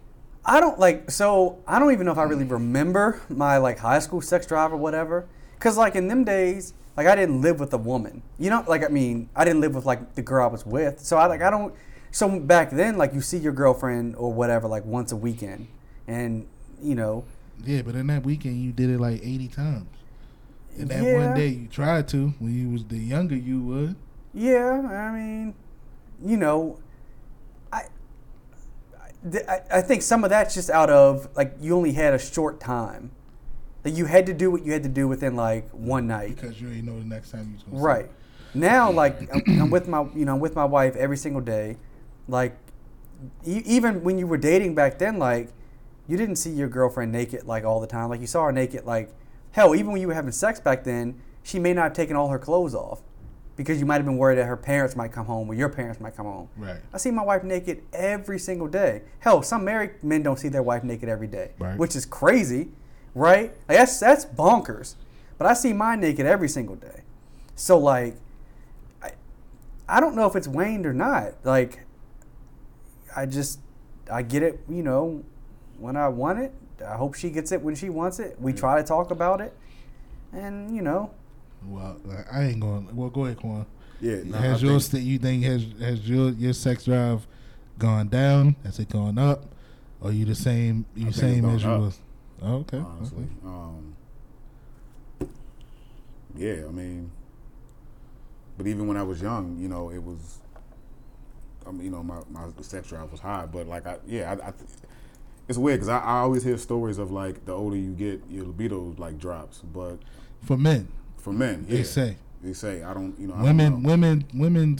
[0.45, 3.99] I don't like so I don't even know if I really remember my like high
[3.99, 5.27] school sex drive or whatever.
[5.59, 8.23] Cause like in them days, like I didn't live with a woman.
[8.39, 10.99] You know, like I mean, I didn't live with like the girl I was with.
[10.99, 11.73] So I like I don't.
[12.11, 15.67] So back then, like you see your girlfriend or whatever like once a weekend,
[16.07, 16.47] and
[16.81, 17.23] you know,
[17.63, 19.87] Yeah, but in that weekend you did it like eighty times.
[20.77, 21.13] And that Yeah.
[21.27, 23.95] one day you tried to when you was the younger you would.
[24.33, 24.81] yeah.
[24.81, 25.53] I mean,
[26.23, 26.79] you know,
[27.71, 27.83] I.
[29.47, 32.59] I, I think some of that's just out of like you only had a short
[32.59, 33.11] time.
[33.85, 36.35] Like you had to do what you had to do within like one night.
[36.35, 38.11] Because you ain't know the next time you was gonna see Right.
[38.53, 41.77] Now, like I'm, I'm with my, you know, I'm with my wife every single day.
[42.27, 42.57] Like,
[43.45, 45.49] e- even when you were dating back then, like,
[46.07, 48.09] you didn't see your girlfriend naked like all the time.
[48.09, 48.85] Like you saw her naked.
[48.85, 49.13] Like,
[49.51, 52.29] hell, even when you were having sex back then, she may not have taken all
[52.29, 53.01] her clothes off
[53.55, 55.99] because you might have been worried that her parents might come home or your parents
[55.99, 56.47] might come home.
[56.57, 56.77] Right.
[56.93, 59.01] I see my wife naked every single day.
[59.19, 61.77] Hell, some married men don't see their wife naked every day, Right.
[61.77, 62.69] which is crazy,
[63.17, 63.51] right?
[63.67, 64.95] Like that's that's bonkers.
[65.37, 67.01] But I see mine naked every single day.
[67.55, 68.15] So like,
[69.03, 69.11] I,
[69.87, 71.33] I don't know if it's waned or not.
[71.43, 71.81] Like,
[73.15, 73.59] I just
[74.11, 75.23] I get it, you know,
[75.79, 76.53] when I want it.
[76.87, 78.37] I hope she gets it when she wants it.
[78.39, 79.51] We try to talk about it,
[80.31, 81.09] and you know,
[81.65, 81.97] Well,
[82.31, 82.95] I ain't going.
[82.95, 83.65] Well, go ahead, Quan.
[83.99, 87.25] Yeah, no, has I your think- you think has has your your sex drive
[87.79, 88.55] gone down?
[88.63, 89.45] Has it gone up?
[90.01, 90.85] Or you the same?
[90.95, 91.99] You think same gone as you up, was?
[92.41, 92.77] Oh, okay.
[92.77, 93.23] honestly.
[93.23, 93.45] okay.
[93.45, 93.95] Um,
[96.35, 97.11] yeah, I mean,
[98.57, 100.39] but even when I was young, you know, it was,
[101.65, 104.33] I mean, you know, my, my sex drive was high, but like, I, yeah, I,
[104.33, 104.69] I th-
[105.47, 108.45] it's weird because I, I always hear stories of like the older you get, your
[108.45, 109.97] libido like drops, but
[110.43, 113.71] For men, for men, yeah, they say they say I don't, you know, I women
[113.71, 113.89] don't know.
[113.89, 114.77] women women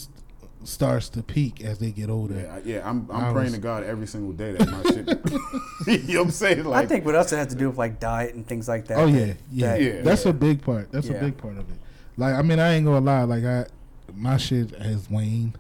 [0.64, 2.36] starts to peak as they get older.
[2.36, 4.84] Yeah, I- yeah, I'm, I I'm praying was- to God every single day that my
[4.84, 5.08] shit.
[6.08, 6.64] you know what I'm saying?
[6.66, 8.88] Like, I think what else it has to do with like diet and things like
[8.88, 8.98] that.
[8.98, 10.02] Oh yeah, yeah, that- Yeah.
[10.02, 10.92] That's a big part.
[10.92, 11.16] That's Yeah.
[11.18, 11.78] a big part of it.
[12.18, 13.24] Like I mean, I ain't gonna lie.
[13.24, 13.66] Like I,
[14.16, 15.58] my shit has waned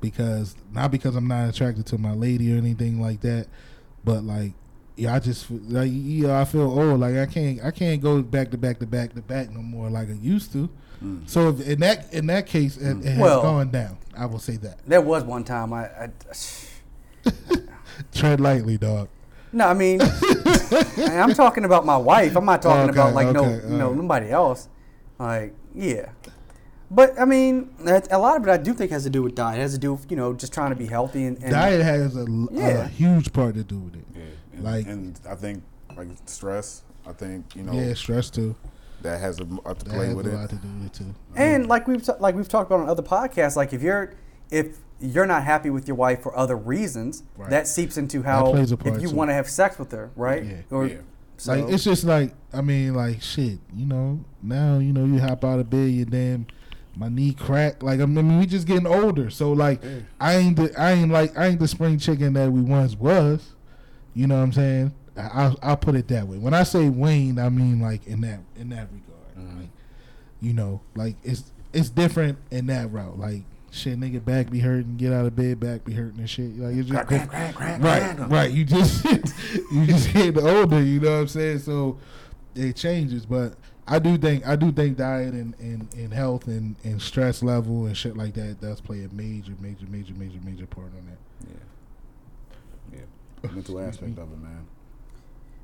[0.00, 3.46] because not because I'm not attracted to my lady or anything like that,
[4.04, 4.52] but like
[4.98, 7.00] yeah, I just feel- like yeah, I feel old.
[7.00, 9.88] Like I can't I can't go back to back to back to back no more
[9.90, 10.68] like I used to.
[11.02, 11.28] Mm.
[11.30, 13.98] So if in that in that case, it, it has Well- gone down.
[14.16, 14.80] I will say that.
[14.86, 16.10] There was one time I, I
[18.14, 19.08] Tread lightly, dog.
[19.52, 22.36] no, I mean, I'm talking about my wife.
[22.36, 24.68] I'm not talking Okay, about like no, okay, no, nobody else.
[25.18, 26.10] Like, yeah.
[26.90, 29.34] But I mean, that- a lot of it I do think has to do with
[29.34, 29.58] diet.
[29.58, 31.82] It has to do with you know just trying to be healthy and, and Diet
[31.82, 32.26] has a,
[32.56, 34.04] a huge part to do with it.
[34.16, 34.22] Yeah,
[34.58, 35.62] and, Like- and I think
[35.96, 36.82] like stress.
[37.06, 38.54] I think you know yeah, stress too.
[39.02, 40.34] that has a, a to That play has with a it.
[40.34, 41.14] lot to do with it too.
[41.36, 44.14] And like we've t- like we've talked about on other podcasts, like if you're
[44.50, 47.50] if you're not happy with your wife for other reasons, Right.
[47.50, 50.44] that seeps into how if you want to have sex with her, right?
[50.44, 50.54] Yeah.
[50.70, 50.96] Or, Yeah.
[51.38, 53.58] So, like it's just like I mean, like shit.
[53.74, 56.46] You know, now you know you hop out of bed, you damn,
[56.96, 57.82] my knee crack.
[57.82, 60.00] Like I mean, we just getting older, so like Yeah.
[60.20, 63.54] I ain't the I ain't like I ain't the spring chicken that we once was.
[64.18, 64.94] You know what I'm saying?
[65.16, 66.38] I, I'll, put it that way.
[66.38, 69.36] When I say wane, I mean like in that in that regard.
[69.38, 69.60] Mhm.
[69.60, 69.68] Like,
[70.40, 73.16] you know, like it's it's different in that route.
[73.16, 76.58] Like shit, nigga, back be hurting, get out of bed, back be hurting and shit.
[76.58, 78.50] Like it's just Crack, crack, crack, right, right.
[78.50, 79.04] You just
[79.72, 80.82] you just getting older.
[80.82, 81.60] You know what I'm saying?
[81.60, 81.96] So
[82.56, 83.54] it changes, but.
[83.90, 87.86] I do think I do think diet and, and, and health and, and stress level
[87.86, 91.16] and shit like that does play a major major major major major part on that.
[93.42, 94.66] Mental aspect of it, man.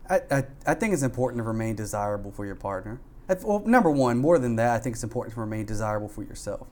[0.09, 3.01] I, I I think it's important to remain desirable for your partner.
[3.29, 6.23] I- Well, number one, more than that, I think it's important to remain desirable for
[6.23, 6.67] yourself.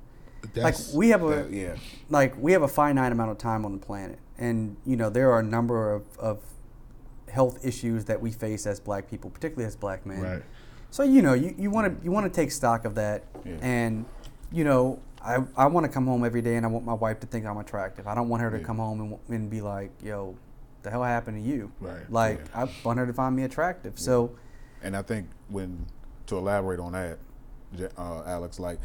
[0.57, 1.77] like we have a That- yeah,
[2.11, 5.31] like we have a finite amount of time on the planet and you know there
[5.31, 6.41] are a number of, of
[7.31, 10.43] health issues that we face as black people particularly as black men right.
[10.91, 13.57] so you know you, you want to you want to take stock of that Yeah.
[13.63, 14.05] and
[14.51, 17.21] you know i, I want to come home every day and i want my wife
[17.21, 18.65] to think i'm attractive i don't want her to Yeah.
[18.65, 20.35] come home and, and be like yo
[20.83, 22.11] the hell happened to you Right.
[22.11, 22.65] like Yeah.
[22.65, 24.33] i want her to find me attractive so
[24.83, 25.87] and I think when
[26.27, 27.19] to elaborate on that,
[27.97, 28.79] uh, Alex, like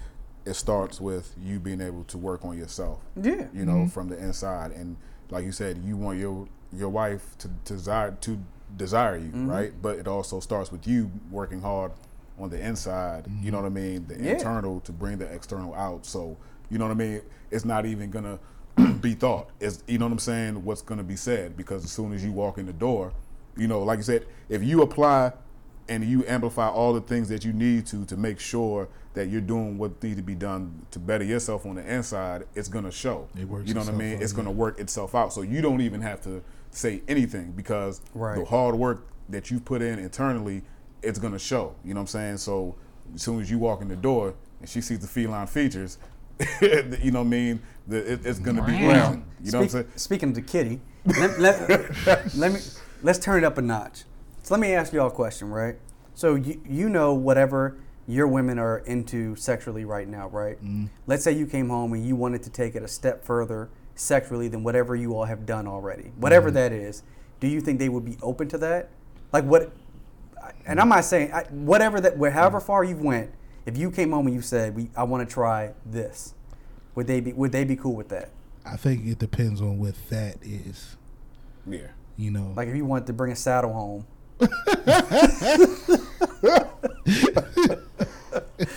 [0.46, 3.00] it starts with you being able to work on yourself.
[3.20, 4.72] yeah you know, from the inside.
[4.72, 4.96] And
[5.32, 8.38] like you said, you want your your wife to desire to
[8.78, 9.50] desire you, Mm-hmm.
[9.50, 9.74] right?
[9.82, 11.92] But it also starts with you working hard
[12.40, 13.26] on the inside.
[13.42, 14.06] You know what I mean?
[14.08, 14.34] The Yeah.
[14.34, 16.06] internal to bring the external out.
[16.06, 16.38] So
[16.70, 17.22] you know what I mean?
[17.50, 18.38] It's not even gonna
[19.02, 19.50] be thought.
[19.60, 20.64] is you know what I'm saying?
[20.64, 21.58] What's gonna be said?
[21.58, 23.14] Because as soon as you walk in the door,
[23.56, 25.34] you know, like you said, if you apply
[25.90, 29.42] and you amplify all the things that you need to to make sure that you're
[29.42, 33.28] doing what needs to be done to better yourself on the inside, it's gonna show.
[33.40, 34.18] It works you know what I mean?
[34.18, 35.34] out, It's gonna work itself out.
[35.34, 38.38] So you don't even have to say anything because Right.
[38.38, 40.62] the hard work that you put in internally,
[41.02, 41.74] it's gonna show.
[41.84, 42.38] You know what I'm saying?
[42.38, 42.76] So
[43.16, 45.98] as soon as you walk in the door and she sees the feline features,
[46.62, 47.62] you know what I mean?
[47.88, 49.26] The, it, it's gonna be pleasing.
[49.44, 49.92] You know what I'm saying?
[49.96, 51.70] Speaking to Kitty, let, let,
[52.36, 52.60] let me
[53.02, 54.04] let's turn it up a notch.
[54.44, 55.76] So let me ask y'all a question, right?
[56.16, 57.78] So you you know whatever
[58.08, 60.58] your women are into sexually right now, right?
[60.58, 60.86] Mm-hmm.
[61.08, 64.48] Let's say you came home and you wanted to take it a step further sexually
[64.48, 66.56] than whatever you all have done already, whatever mm-hmm.
[66.56, 67.04] that is.
[67.40, 68.90] Do you think they would be open to that?
[69.34, 69.72] Like what?
[70.66, 72.66] And I'm not saying I, whatever that, however mm-hmm.
[72.66, 73.32] far you've went.
[73.68, 76.34] If you came home and you said, "We, I want to try this,"
[76.96, 78.30] would they be would they be cool with that?
[78.66, 80.96] I think it depends on what that is.
[81.70, 81.88] Yeah.
[82.18, 84.06] You know, Like if you wanted to bring a saddle home.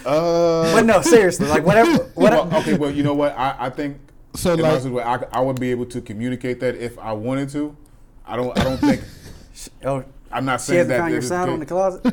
[0.04, 2.04] Uh, But no, seriously, like whatever.
[2.14, 3.36] What, well, okay, well, you know what?
[3.36, 3.98] I, I think
[4.34, 7.12] So, like- honest with you, I, I would be able to communicate that if I
[7.12, 7.76] wanted to.
[8.26, 8.56] I don't.
[8.58, 9.02] I don't think.
[9.84, 10.98] oh, I'm not she saying hasn't that.
[10.98, 12.04] found that your it's saddle in the closet.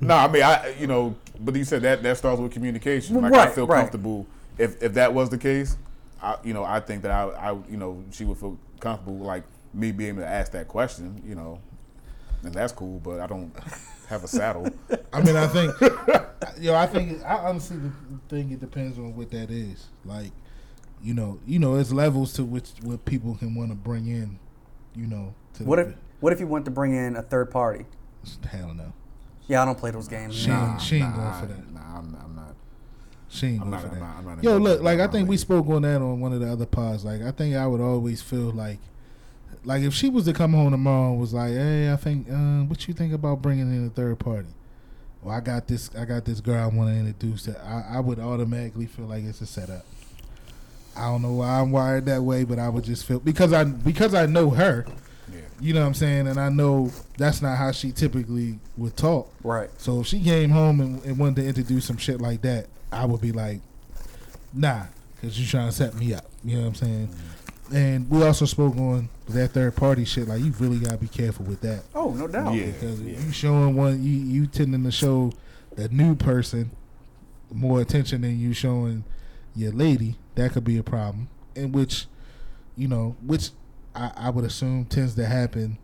[0.00, 3.20] No, I mean, I you know, but you said that that starts with communication.
[3.20, 3.80] Like I feel right.
[3.80, 4.26] comfortable
[4.58, 5.76] if if that was the case.
[6.22, 9.44] I you know I think that I I you know she would feel comfortable like
[9.72, 11.22] me being able to ask that question.
[11.26, 11.60] You know,
[12.42, 13.00] and that's cool.
[13.00, 13.52] But I don't
[14.08, 14.68] have a saddle.
[15.12, 15.72] I mean, I think,
[16.58, 17.78] yo, I think, I honestly
[18.28, 19.86] think it depends on what that is.
[20.04, 20.32] Like,
[21.02, 24.38] you know, you know, there's levels to which what people can want to bring in.
[24.94, 27.84] You know, to what if what if you want to bring in a third party?
[28.50, 28.92] hell no,
[29.46, 30.34] Yeah, I don't play those games.
[30.34, 30.72] She Nah.
[30.72, 31.72] ain't- she ain't going nah, for that.
[31.74, 32.54] Nah, I'm, I'm not.
[33.28, 34.00] she ain't I'm going not- for I'm that.
[34.00, 36.40] not- I'm not Yo, look, like I think we spoke on that on one of
[36.40, 37.04] the other pods.
[37.04, 38.78] Like, I think I would always feel like,
[39.64, 42.62] like if she was to come home tomorrow and was like, "Hey, I think, uh,
[42.64, 44.48] what you think about bringing in a third party?"
[45.22, 47.44] Well, I got this, I got this girl I want to introduce.
[47.44, 49.84] That I, I would automatically feel like it's a setup.
[50.96, 53.64] I don't know why I'm wired that way, but I would just feel because I
[53.64, 54.86] because I know her.
[55.32, 55.40] Yeah.
[55.60, 59.32] You know what I'm saying, and I know that's not how she typically would talk.
[59.42, 59.70] Right.
[59.78, 63.06] So if she came home and, and wanted to introduce some shit like that, I
[63.06, 63.60] would be like,
[64.52, 66.26] nah, because you're trying to set me up.
[66.44, 67.08] You know what I'm saying?
[67.08, 67.76] Mm-hmm.
[67.76, 70.28] and we also spoke on that third party shit.
[70.28, 72.52] Like you really gotta be careful with that Oh, no doubt.
[72.54, 72.66] Yeah.
[72.66, 73.14] because yeah.
[73.14, 75.32] if you showing one, you you tending to show
[75.74, 76.70] the new person
[77.50, 79.04] more attention than you showing
[79.56, 80.16] your lady.
[80.34, 82.06] That could be a problem, in which,
[82.76, 83.50] you know, which
[83.94, 85.78] I, I would assume tends to happen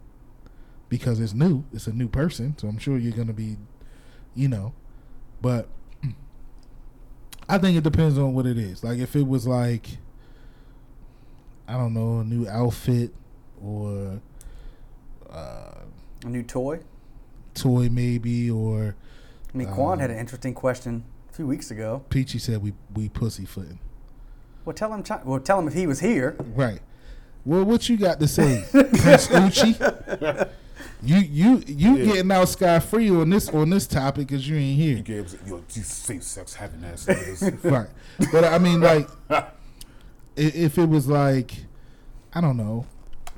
[0.88, 1.64] because it's new.
[1.72, 3.56] It's a new person, so I'm sure you're gonna be,
[4.34, 4.72] you know,
[5.40, 5.68] but
[7.48, 8.82] I think it depends on what it is.
[8.84, 9.98] Like if it was like,
[11.68, 13.12] I don't know, a new outfit
[13.62, 14.20] or.
[15.28, 15.74] Uh,
[16.24, 16.80] A new toy.
[17.54, 18.96] toy maybe or
[19.54, 22.04] I mean, Quan Um, had an interesting question a few weeks ago.
[22.10, 23.78] Peachy said we we pussyfooting.
[24.64, 25.02] Well, tell him.
[25.04, 26.36] Chi- Well, tell him if he was here.
[26.54, 26.80] Right.
[27.44, 29.74] Well, what you got to say, Prince Uchi?
[31.02, 32.04] You you you Yeah.
[32.12, 35.34] getting out scot free on this on this topic because you ain't You here, gave
[35.46, 37.64] you these safe sex having ass niggas.
[37.70, 37.88] right?
[38.30, 39.08] But I mean, like,
[40.36, 41.52] if it was like,
[42.34, 42.84] I don't know,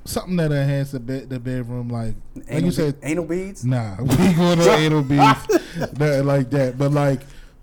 [0.05, 3.65] something that enhance the bed the bedroom, like like Anal, you be- said, anal beads.
[3.65, 5.49] Nah, we going to anal beads,
[5.79, 6.77] nothing like that.
[6.77, 7.21] But like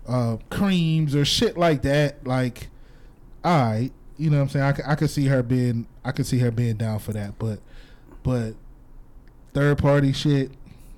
[0.08, 2.68] uh, creams or shit like that, like,
[3.44, 3.90] all right,
[4.20, 4.64] you know what I'm saying?
[4.64, 7.38] I, c- I could see her being, I could see her being down for that.
[7.38, 7.60] But,
[8.22, 8.54] but
[9.54, 10.52] third party shit,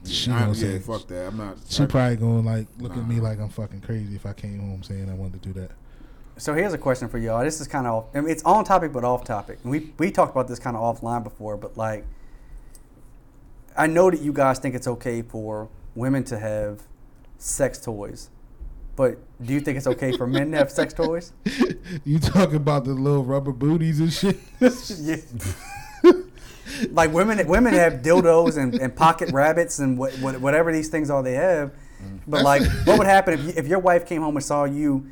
[0.05, 1.29] she I- gonna yeah, say, fuck that.
[1.29, 1.57] I'm not.
[1.68, 4.59] she I- probably gonna like look at me like I'm fucking crazy if I came
[4.61, 5.70] home saying I wanted to do that.
[6.39, 7.45] So here's a question for y'all.
[7.45, 9.59] This is kind of I mean, it's on topic but off topic.
[9.64, 12.05] We we talked about this kind of offline before, but like
[13.77, 16.83] I know that you guys think it's okay for women to have
[17.39, 18.29] sex toys.
[18.95, 21.32] But do you think it's okay for men to have sex toys?
[22.05, 24.38] you talking about the little rubber booties and shit?
[25.01, 25.16] yeah.
[26.90, 31.11] like women women have dildos and, and pocket rabbits and what, what, whatever these things
[31.11, 31.70] are they have.
[32.03, 32.20] Mm.
[32.26, 35.07] But like what would happen if, you, if your wife came home and saw you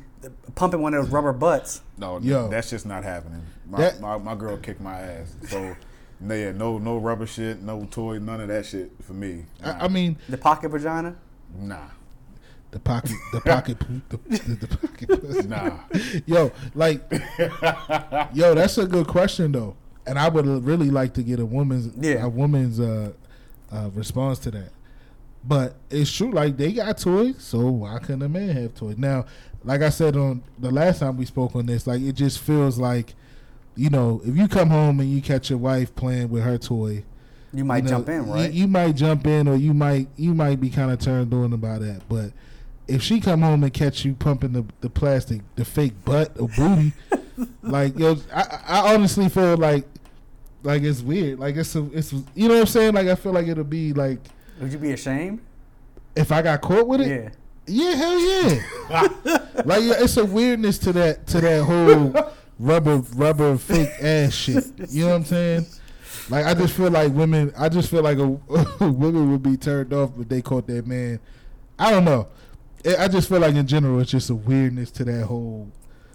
[0.55, 1.81] pumping one of those rubber butts?
[1.97, 2.47] No, Yo.
[2.49, 3.41] that's just not happening.
[3.67, 5.35] My, That- my, my girl kicked my ass.
[5.47, 5.75] So,
[6.19, 9.45] no, yeah, no, no rubber shit, no toy, none of that shit for me.
[9.61, 9.71] Nah.
[9.71, 11.15] I, I mean, The pocket vagina?
[11.57, 11.77] nah,
[12.71, 15.09] the pocket, the pocket, the, the, the pocket.
[15.21, 15.47] pussy.
[15.47, 15.77] nah.
[16.25, 17.01] Yo, like,
[18.33, 21.93] yo, that's a good question though, and I would really like to get a woman's
[21.99, 22.23] Yeah.
[22.25, 23.11] a woman's uh,
[23.71, 24.69] uh, response to that.
[25.43, 28.97] But it's true, like they got toys, so why couldn't a man have toys?
[28.97, 29.25] Now,
[29.63, 32.77] like I said on the last time we spoke on this, like it just feels
[32.77, 33.15] like,
[33.75, 37.03] you know, if you come home and you catch your wife playing with her toy,
[37.53, 38.51] You might you know, jump in, you- right?
[38.51, 41.81] You, might jump in, or you might you might be kind of turned on about
[41.81, 42.01] that.
[42.07, 42.31] But
[42.87, 46.47] if she come home and catch you pumping the, the plastic, the fake butt or
[46.49, 46.93] booty,
[47.61, 49.85] like yo, I, I honestly feel like
[50.63, 51.39] like it's weird.
[51.39, 52.93] Like it's a, it's you know what I'm saying.
[52.93, 54.19] Like I feel like it'll be like
[54.59, 55.41] Would you be ashamed?
[56.15, 57.07] if I got caught with it.
[57.07, 57.29] Yeah.
[57.67, 58.61] Yeah, hell yeah.
[59.65, 64.65] like yeah, it's a weirdness to that to that whole rubber rubber fake ass shit.
[64.89, 65.65] You know what I'm saying?
[66.29, 67.53] Like I just feel like women.
[67.57, 68.27] I just feel like a,
[68.85, 71.19] women would be turned off if they caught that man.
[71.77, 72.27] I don't know.
[72.85, 75.69] I I just feel like in general it's just a weirdness to that whole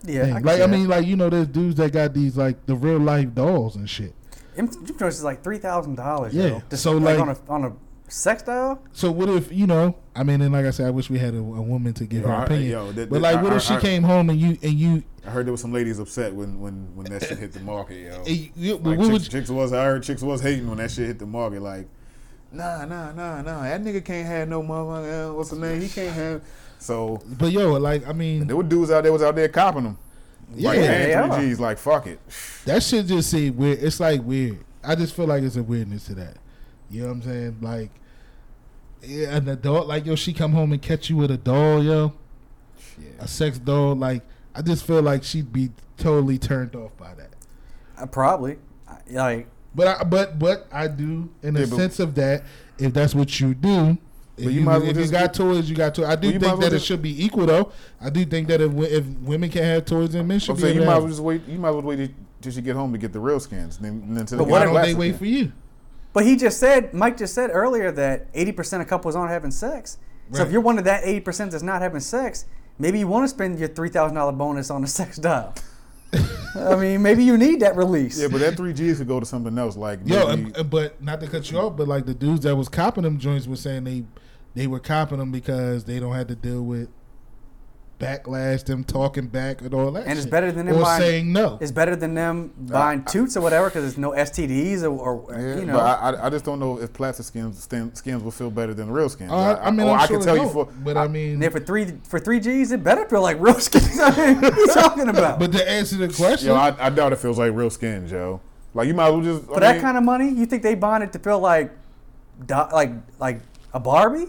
[0.04, 0.24] Yeah.
[0.24, 0.34] thing.
[0.34, 0.70] can like see I that.
[0.70, 3.88] mean, like you know, there's dudes that got these like the real life dolls and
[3.88, 4.14] shit.
[4.54, 6.34] Them them joints is like three thousand dollars.
[6.34, 6.62] Yeah, Yo.
[6.70, 7.72] Just so, like, like- on a on a
[8.08, 8.80] sex doll.
[8.92, 9.96] So what if you know?
[10.14, 12.22] I mean, and like I said, I wish we had a, a woman to give
[12.22, 12.70] Yo, her I- opinion.
[12.70, 14.72] yo, that- but that- like, what I- if she I- came home and you and
[14.74, 17.60] you I heard there was some ladies upset when when when that shit hit the
[17.60, 18.22] market, yo.
[18.56, 21.06] You- Like what chicks, would- chicks was I heard chicks was hating when that shit
[21.06, 21.60] hit the market.
[21.62, 21.88] Like,
[22.52, 23.62] nah, nah, nah, nah.
[23.62, 25.30] That nigga can't have no motherfucker.
[25.30, 25.80] uh, What's the name?
[25.80, 26.42] He can't have.
[26.78, 29.84] So but yo, like I mean, there were dudes out there was out there copping
[29.84, 29.98] them.
[30.54, 31.58] Yeah, like, they and G's.
[31.58, 32.20] Like, fuck it.
[32.66, 33.78] that shit just seem weird.
[33.82, 34.58] It's like weird.
[34.84, 36.36] I just feel like it's a weirdness to that.
[36.90, 37.56] You know what I'm saying?
[37.60, 37.90] Like,
[39.02, 42.12] yeah, an adult, like yo, she come home and catch you with a doll, yo,
[42.98, 43.08] Yeah.
[43.20, 43.94] a sex doll.
[43.96, 44.22] Like,
[44.54, 47.30] I just feel like she'd be totally turned off by that.
[47.98, 48.58] Uh, probably.
[48.86, 52.42] I- Like But I, but but I do in the Yeah, sense of that.
[52.78, 53.98] If that's what you do.
[54.38, 56.06] If you, you might as well if you got get- toys, you got toys.
[56.06, 57.72] I do Well, think as well that it should be equal, though.
[58.00, 60.62] I do think that if, if women can have toys, then men should I'm be
[60.62, 61.46] saying able you to might have well just wait.
[61.46, 63.78] You might as well wait till she get home to get the real skins.
[63.78, 65.18] Then, then to But get Why don't they wait skin.
[65.18, 65.52] for you?
[66.12, 69.98] But he just said, Mike just said earlier that 80% of couples aren't having sex.
[70.32, 72.46] So if you're one of that 80% that's not having sex,
[72.78, 75.54] maybe you want to spend your $3,000 bonus on a sex doll.
[76.12, 78.18] I mean, maybe you need that release.
[78.20, 79.76] Yeah, but that three G's could go to something else.
[79.76, 82.56] Like Yo, maybe- uh, but not to cut you off, but like the dudes that
[82.56, 84.04] was copping them joints were saying they
[84.54, 86.88] they were copping them because they don't have to deal with
[87.98, 90.06] backlash, them talking back and all that.
[90.06, 91.58] And it's better than them or buying- saying no.
[91.60, 95.56] It's better than them buying toots or whatever because there's no STDs or, or Yeah,
[95.56, 95.72] you know.
[95.74, 98.90] but I, I, I just don't know if plastic skins skins will feel better than
[98.90, 99.30] real skins.
[99.32, 101.42] Uh, I mean, or I'm I sure can tell you for, don't, but I mean,
[101.42, 103.98] and for three for three G's, it better feel like real skins.
[103.98, 105.38] I mean, what are you talking about?
[105.38, 108.40] but to answer the question, yo, I, I doubt it feels like real skins, yo.
[108.74, 111.02] Like you might as well just For that kind of money, you think they buying
[111.02, 111.72] it to feel like,
[112.48, 113.40] like, like
[113.72, 114.26] a Barbie?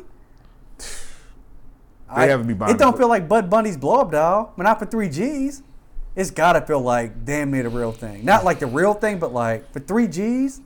[2.16, 4.64] They have to be buying It don't feel like Bud Bunny's blow up doll, but
[4.64, 5.64] not for three G's.
[6.16, 8.24] It's gotta feel like damn near the real thing.
[8.26, 10.62] Not like the real thing, but like for three G's.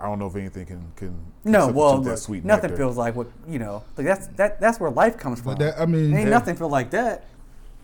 [0.00, 2.76] I don't know if anything can can No, substitute well, that look, sweet nothing nectar.
[2.76, 3.84] feels like what you know.
[3.96, 5.52] Like that's that that's where life comes from.
[5.52, 6.30] But that, I mean, Ain't Yeah.
[6.30, 7.24] nothing feel like that.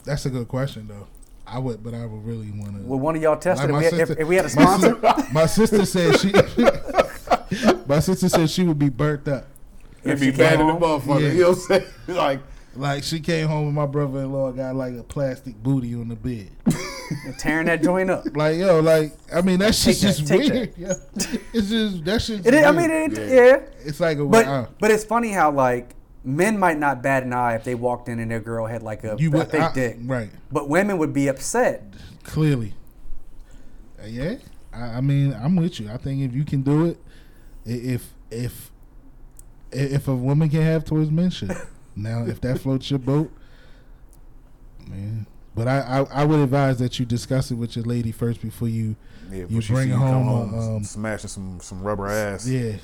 [0.05, 1.07] that's a good question though.
[1.47, 2.83] I would, but I would really want to.
[2.83, 3.93] Well, one of y'all tested Like it.
[3.93, 6.33] my We had- if, if we had a my sponsor, My sister said she.
[7.87, 9.47] my sister said she would be burnt up.
[10.03, 11.21] It'd If be she bad in the motherfucker.
[11.23, 11.29] Yeah.
[11.33, 11.85] You know what I'm saying?
[12.09, 12.41] Like
[12.79, 16.51] Like she came home and my brother-in-law got like a plastic booty on the bed.
[17.39, 18.24] tearing that joint up.
[18.37, 20.74] Like yo, like I mean that shit's that, just weird.
[20.76, 20.95] Yeah.
[21.53, 23.26] It's just that shit's It is, I mean, it, Yeah.
[23.45, 23.61] yeah.
[23.85, 27.33] it's like a But uh, but it's funny how like men might not bat an
[27.33, 29.72] eye if they walked in and their girl had like a, you a fake I-
[29.72, 30.31] dick, right?
[30.53, 31.83] but women would be upset.
[32.24, 32.74] Clearly,
[34.03, 34.37] Uh, yeah.
[34.72, 35.91] I, I mean, I'm with you.
[35.91, 36.99] I think if you can do it,
[37.64, 38.70] if if
[39.72, 41.33] if a woman can have toys, men.
[41.99, 43.31] now, if that floats your boat,
[44.89, 45.27] man.
[45.55, 48.69] But I, I, I would advise that you discuss it with your lady first before
[48.69, 48.95] you.
[49.31, 52.47] yeah, You bring see home, come uh, um, smashing some some rubber ass.
[52.47, 52.77] Yeah,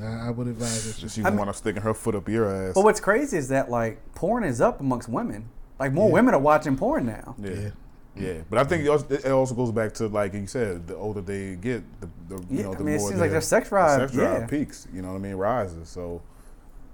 [0.00, 1.08] I I would advise that you.
[1.08, 2.74] She I mean- want to sticking her foot up your ass.
[2.74, 5.48] But what's crazy is that like porn is up amongst women.
[5.78, 6.14] Like more Yeah.
[6.14, 7.34] women are watching porn now.
[7.38, 7.50] yeah.
[7.50, 7.70] Yeah.
[8.16, 11.54] yeah, But I think it also, goes back to like you said, the older they
[11.56, 13.68] get, the, the you Yeah, know I the mean, it more seems like their sex
[13.70, 14.46] drive, sex drive yeah.
[14.46, 14.86] peaks.
[14.92, 15.34] You know what I mean?
[15.36, 15.88] Rises.
[15.88, 16.20] So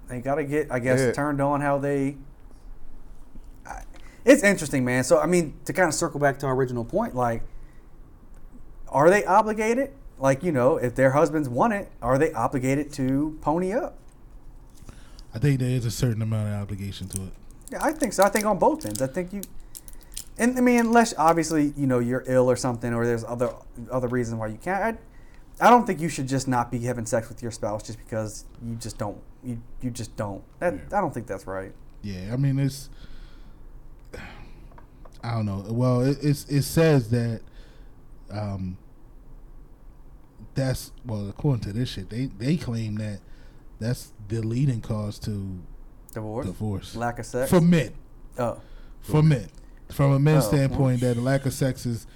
[0.07, 1.11] They gotta get, I guess, Yeah.
[1.11, 2.17] turned on how they.
[3.65, 3.83] I-
[4.25, 5.03] It's interesting, man.
[5.03, 7.43] So I mean, to kind of circle back to our original point, like,
[8.89, 9.91] are they obligated?
[10.19, 13.97] Like, you know, if their husbands want it, are they obligated to pony up?
[15.33, 17.33] I think there is a certain amount of obligation to it.
[17.69, 18.23] Yeah, I think so.
[18.23, 19.01] I think on both ends.
[19.01, 19.41] I think you,
[20.37, 23.51] and I mean, unless obviously you know you're ill or something, or there's other
[23.91, 24.97] other reasons why you can't.
[25.59, 27.99] I, I don't think you should just not be having sex with your spouse just
[27.99, 29.17] because you just don't.
[29.43, 30.43] You you just don't.
[30.59, 30.97] That Yeah.
[30.97, 31.73] I don't think that's right.
[32.01, 32.89] Yeah, I mean it's.
[35.23, 35.65] I don't know.
[35.69, 37.41] Well, it, it's it says that,
[38.31, 38.77] um.
[40.55, 43.19] That's well, according to this shit, they they claim that
[43.79, 45.59] that's the leading cause to
[46.13, 47.49] Divorce, divorce lack of sex.
[47.51, 47.93] for men.
[48.39, 48.59] oh,
[49.01, 49.49] For men,
[49.91, 52.07] from a men's Oh, standpoint, that the lack of sex is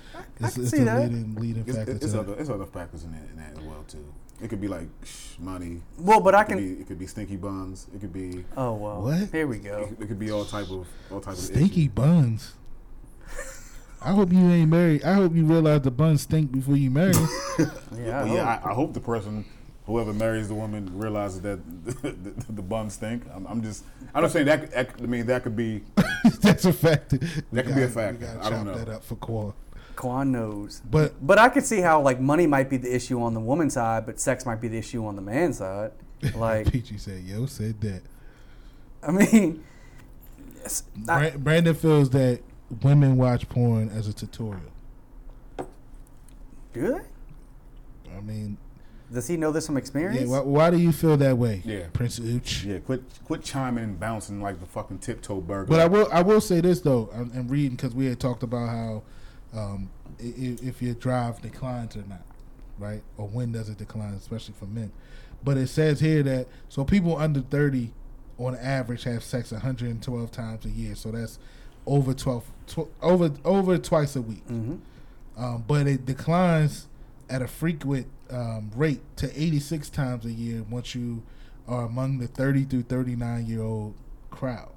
[0.42, 1.02] I is, is see the that.
[1.04, 2.40] leading leading it's, factor it's, to other it.
[2.40, 4.12] it's other factors in that, in that as well too.
[4.42, 5.82] It could be like shh, money.
[6.00, 6.76] well, but I It could, can.
[6.76, 7.88] be, it could be stinky buns.
[7.94, 9.02] It could be Oh well.
[9.04, 9.30] What?
[9.32, 9.90] Here we go.
[10.00, 11.94] it could be all type of all type of Stinky issues.
[11.94, 12.54] buns.
[14.04, 15.04] I hope you ain't married.
[15.04, 17.14] I hope you realize the buns stink before you marry.
[17.60, 18.24] Yeah.
[18.24, 18.66] Well, I yeah, hope.
[18.66, 19.46] I, I hope the person,
[19.86, 23.24] whoever marries the woman, realizes that the, the, the buns stink.
[23.32, 23.84] I'm, I'm just,
[24.16, 24.62] I'm just saying that.
[24.62, 25.84] could- that could- I mean, that could be.
[26.42, 27.12] That's a fact.
[27.52, 28.24] That could be a fact.
[28.24, 28.74] I don't chop know.
[28.76, 29.54] that up for Quan.
[29.96, 30.82] Quan knows.
[30.90, 33.74] But But I could see how like money might be the issue on the woman's
[33.74, 35.92] side, but sex might be the issue on the man's side.
[36.36, 38.02] Like, Peachy said, "Yo, said that."
[39.02, 39.64] I mean,
[40.58, 42.42] yes, I- Brandon feels that
[42.84, 44.62] women watch porn as a tutorial.
[46.74, 48.16] do they?
[48.16, 48.58] I mean,
[49.12, 50.22] Does he know this from experience?
[50.22, 50.28] yeah.
[50.28, 51.88] Why, why do you feel that way, Yeah.
[51.92, 52.66] Prince Ooch?
[52.66, 55.66] Yeah, quit, quit chiming and bouncing like the fucking tiptoe burger.
[55.70, 58.44] But I will, I will say this though, and and reading because we had talked
[58.44, 59.04] about how
[59.54, 59.90] um,
[60.20, 62.26] i- i- if your drive declines or not,
[62.80, 64.92] right, or when does it decline, especially for men.
[65.44, 67.94] But it says here that so people under thirty,
[68.38, 70.96] on average, have sex 112 times a year.
[70.96, 71.38] So that's
[71.86, 74.44] over 12, tw- over over twice a week.
[74.48, 74.76] hmm
[75.38, 76.88] um, but it declines
[77.30, 81.24] at a frequent um, rate to 86 times a year once you
[81.68, 83.96] are among the 30 through 39 year old
[84.30, 84.70] crowd.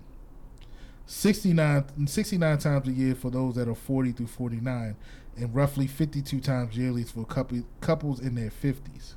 [1.07, 4.96] 69, 69 times a year for those that are 40 through 49,
[5.36, 9.14] and roughly 52 times yearly for couple, couples in their 50s.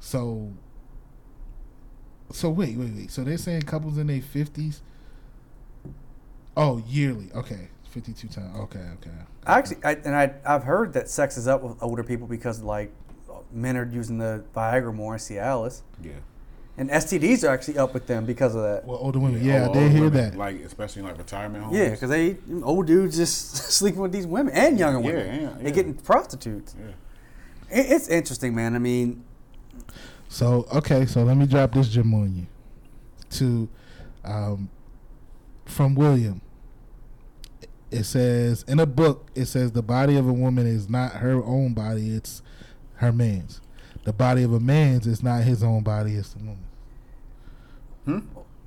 [0.00, 0.52] So,
[2.30, 3.10] so wait, wait, wait.
[3.10, 4.80] So they're saying couples in their 50s?
[6.56, 7.30] Oh, yearly.
[7.34, 7.68] Okay.
[7.90, 8.56] 52 times.
[8.58, 9.10] Okay, okay.
[9.46, 12.92] Actually, I, and I I've heard that sex is up with older people because like
[13.52, 16.12] men are using the Viagra more and Cialis, yeah,
[16.78, 18.84] and STDs are actually up with them because of that.
[18.84, 19.44] Well, older women.
[19.44, 20.38] Yeah, All- I did all hear women, that.
[20.38, 21.76] Like especially in like retirement homes.
[21.76, 25.26] Yeah, because they old dudes just sleeping with these women and younger women.
[25.26, 25.42] Yeah, women.
[25.42, 25.74] yeah, They yeah.
[25.74, 26.74] getting prostitutes.
[26.78, 26.86] Yeah.
[27.80, 28.74] It, it's interesting, man.
[28.74, 29.24] I mean,
[30.28, 32.46] So okay, so let me drop this gem on you.
[33.30, 33.68] To,
[34.24, 34.70] um,
[35.66, 36.40] from William.
[37.90, 39.28] It says in a book.
[39.34, 42.42] It says the body of a woman is not her own body; it's
[42.96, 43.60] her man's.
[44.04, 46.67] The body of a man's is not his own body; it's the woman's.
[48.08, 48.18] Hmm?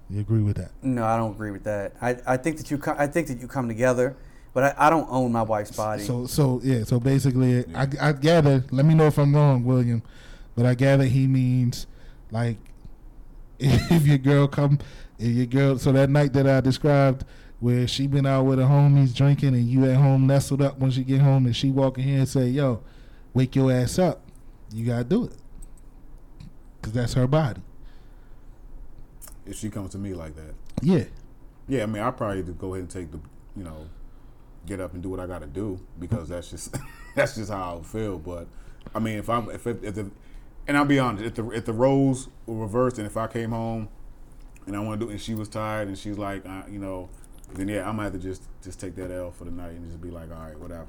[0.09, 0.71] You agree with that?
[0.81, 1.93] no, I don't agree with that.
[2.01, 4.15] I, I think that you I think that you come together
[4.53, 6.03] but I, I don't own my wife's body.
[6.03, 6.83] So so yeah.
[6.83, 8.63] So basically, I, I gather.
[8.71, 10.03] Let me know if I'm wrong, William.
[10.55, 11.87] But I gather he means
[12.31, 12.57] like
[13.59, 14.79] if your girl come,
[15.17, 15.77] if your girl.
[15.77, 17.23] So that night that I described,
[17.59, 20.91] where she been out with her homies drinking, and you at home nestled up when
[20.91, 22.83] she get home, and she walk in here and say, "Yo,
[23.33, 24.21] wake your ass up,"
[24.73, 25.37] you gotta do it,
[26.81, 27.61] cause that's her body.
[29.45, 31.05] If she comes to me like that, Yeah.
[31.67, 33.19] yeah, I mean, I probably just go ahead and take the,
[33.55, 33.87] you know,
[34.65, 36.75] get up and do what I got to do because that's just
[37.15, 38.19] that's just how I feel.
[38.19, 38.47] But
[38.93, 40.11] I mean, if I'm if it, if the
[40.67, 43.49] and I'll be honest, if the if the roles were reversed and if I came
[43.51, 43.89] home
[44.67, 47.09] and I want to do and she was tired and she's like, uh, you know,
[47.55, 49.85] then yeah, I'm gonna have to just just take that L for the night and
[49.87, 50.85] just be like, all right, whatever.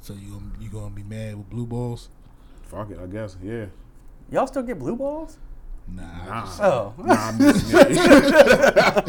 [0.00, 2.10] So you you gonna be mad with blue balls?
[2.62, 3.36] Fuck it, I guess.
[3.42, 3.66] Yeah.
[4.30, 5.38] Y'all still get blue balls?
[5.88, 6.02] Nah.
[6.28, 9.06] I just- Oh, Nah, yeah,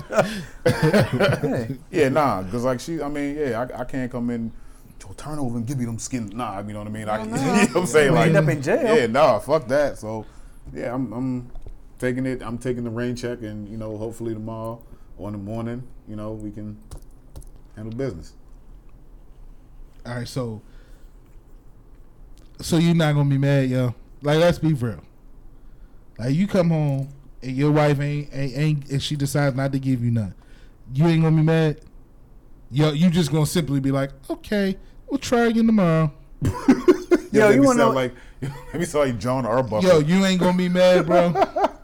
[1.41, 1.77] hey.
[1.91, 4.51] yeah, nah, because like she, I mean, yeah, I, I can't come in
[4.99, 6.29] to a turnover and give you them skin.
[6.33, 7.09] Nah, you know what I mean.
[7.09, 8.13] I, oh, you know what I'm saying?
[8.13, 8.95] Like, end up in jail.
[8.97, 9.97] yeah, nah, fuck that.
[9.97, 10.25] So,
[10.73, 11.51] yeah, I'm, I'm
[11.99, 12.41] taking it.
[12.43, 14.81] I'm taking the rain check, and you know, hopefully tomorrow
[15.17, 16.77] or in the morning, you know, we can
[17.75, 18.33] handle business.
[20.05, 20.61] All right, so
[22.61, 23.93] so you're not gonna be mad, yo.
[24.21, 25.01] Like, let's be real.
[26.17, 27.09] Like, you come home
[27.41, 30.33] and your wife ain't ain't, ain't and she decides not to give you none.
[30.93, 31.81] You ain't gonna be mad.
[32.71, 34.77] Yo, you just gonna simply be like, okay,
[35.09, 36.11] we'll try again tomorrow.
[36.41, 36.51] Yo,
[37.31, 39.81] Yeah, you wanna sound know- like let me sound like Jon Arbuckle.
[39.87, 41.33] Yo, you ain't gonna be mad, bro.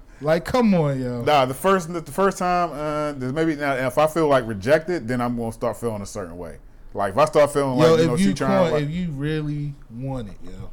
[0.22, 1.24] like, come on, yo.
[1.24, 5.08] Nah, the first the first time, uh, there's maybe now if I feel like rejected,
[5.08, 6.58] then I'm gonna start feeling a certain way.
[6.94, 9.10] Like if I start feeling Yo, like you know if she trying, like, if you
[9.12, 10.70] really want it, yo,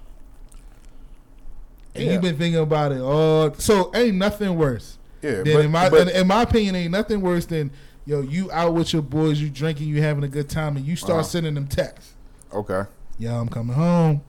[1.95, 2.13] and Yeah.
[2.13, 4.99] you've been thinking about it, oh, so ain't nothing worse.
[5.23, 7.71] yeah, but, in my but- in, in my opinion, ain't nothing worse than
[8.07, 10.97] yo, you out with your boys, you drinking, you having a good time, and you
[10.97, 11.23] start Uh-huh.
[11.23, 12.15] sending them texts.
[12.53, 12.83] okay,
[13.19, 14.23] Yo, I'm coming home.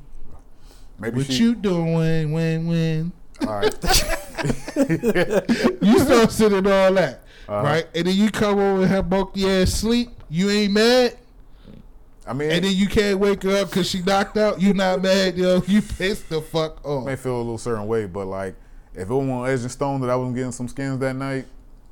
[1.00, 2.32] maybe What she, you doing?
[2.34, 3.12] When when?
[3.48, 3.74] all right,
[5.82, 7.62] You start sending all that, Uh-huh.
[7.64, 7.88] right?
[7.96, 10.10] And then you come over and have bulky ass sleep.
[10.30, 11.18] You ain't mad,
[12.26, 14.62] I mean, and then you can't wake her up because she knocked out.
[14.62, 15.62] You not mad, yo.
[15.66, 17.06] You pissed the fuck off.
[17.06, 18.56] may feel a little certain way, but like
[18.94, 21.46] if it was on Edge and Stone that I wasn't getting some skins that night,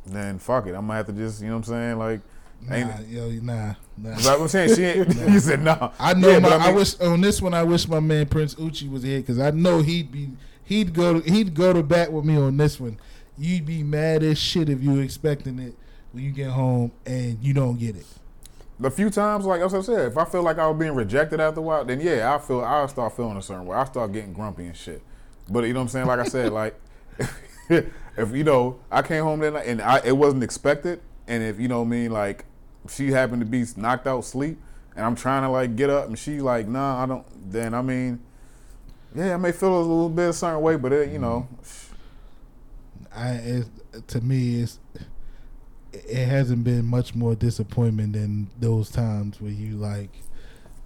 [0.06, 2.22] then fuck it, I'm gonna have to just you know what I'm saying, like.
[2.70, 4.18] Ain't, Nah, yo, nah, nah.
[4.18, 5.94] Like I'm saying, she ain't, you said no.
[5.98, 6.28] I know.
[6.30, 7.54] Yeah, my, I, mean- wish on this one.
[7.54, 10.32] I wish my man Prince Uchi was here because I know he'd be
[10.66, 13.00] he'd go to, he'd go to bat with me on this one.
[13.38, 15.74] You'd be mad as shit if you expecting it
[16.12, 18.06] when you get home and you don't get it.
[18.80, 21.42] The few times, like as I said, if I feel like I was being rejected
[21.42, 23.76] after a while, then yeah, I feel I'll start feeling a certain way.
[23.76, 25.02] I start getting grumpy and shit.
[25.50, 26.08] But you know what I'm saying?
[26.08, 26.80] Like I said, like
[27.70, 31.60] if you know I came home that night and I it wasn't expected, and if
[31.60, 32.46] you know what I mean, like
[32.88, 34.58] she happened to be knocked out sleep,
[34.96, 37.52] and I'm trying to like get up, and she like, nah, I don't.
[37.52, 38.22] Then I mean,
[39.14, 41.86] yeah, I may feel a little bit a certain way, but it, you know, mm.
[43.14, 43.68] I it,
[44.08, 44.80] to me it's
[46.08, 50.10] it hasn't been much more disappointment than those times where you like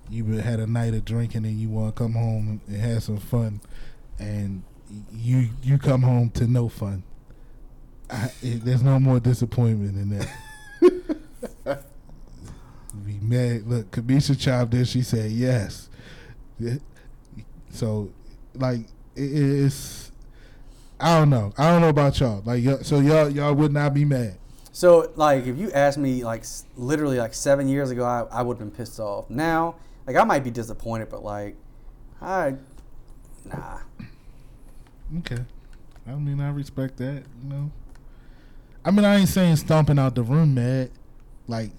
[0.09, 3.17] you had a night of drinking and you want to come home and have some
[3.17, 3.61] fun,
[4.19, 4.63] and
[5.11, 7.03] you you come home to no fun.
[8.09, 11.83] I, it, there's no more disappointment in that.
[13.05, 13.67] Be mad.
[13.67, 14.85] Look, Kamisha chimed in.
[14.85, 15.89] She said yes.
[17.71, 18.11] So,
[18.53, 18.81] like,
[19.15, 20.11] it, it's.
[20.99, 21.53] I don't know.
[21.57, 22.43] I don't know about y'all.
[22.45, 24.37] Like, so y'all y'all would not be mad.
[24.73, 28.41] So, like, if you asked me, like, s- literally, like, seven years ago, I, I
[28.41, 29.29] would have been pissed off.
[29.29, 29.75] Now,
[30.07, 31.55] like, I might be disappointed, but, like,
[32.19, 32.55] I,
[33.45, 33.77] nah.
[35.19, 35.37] Okay.
[36.07, 37.23] I mean, I respect that.
[37.43, 37.71] You know.
[38.83, 40.89] I mean, I ain't saying stomping out the room mad,
[41.47, 41.71] like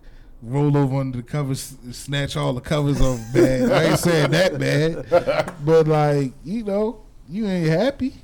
[0.42, 3.70] roll over under the covers, snatch all the covers off bad.
[3.70, 8.14] I ain't saying that bad, but like you know, you ain't happy.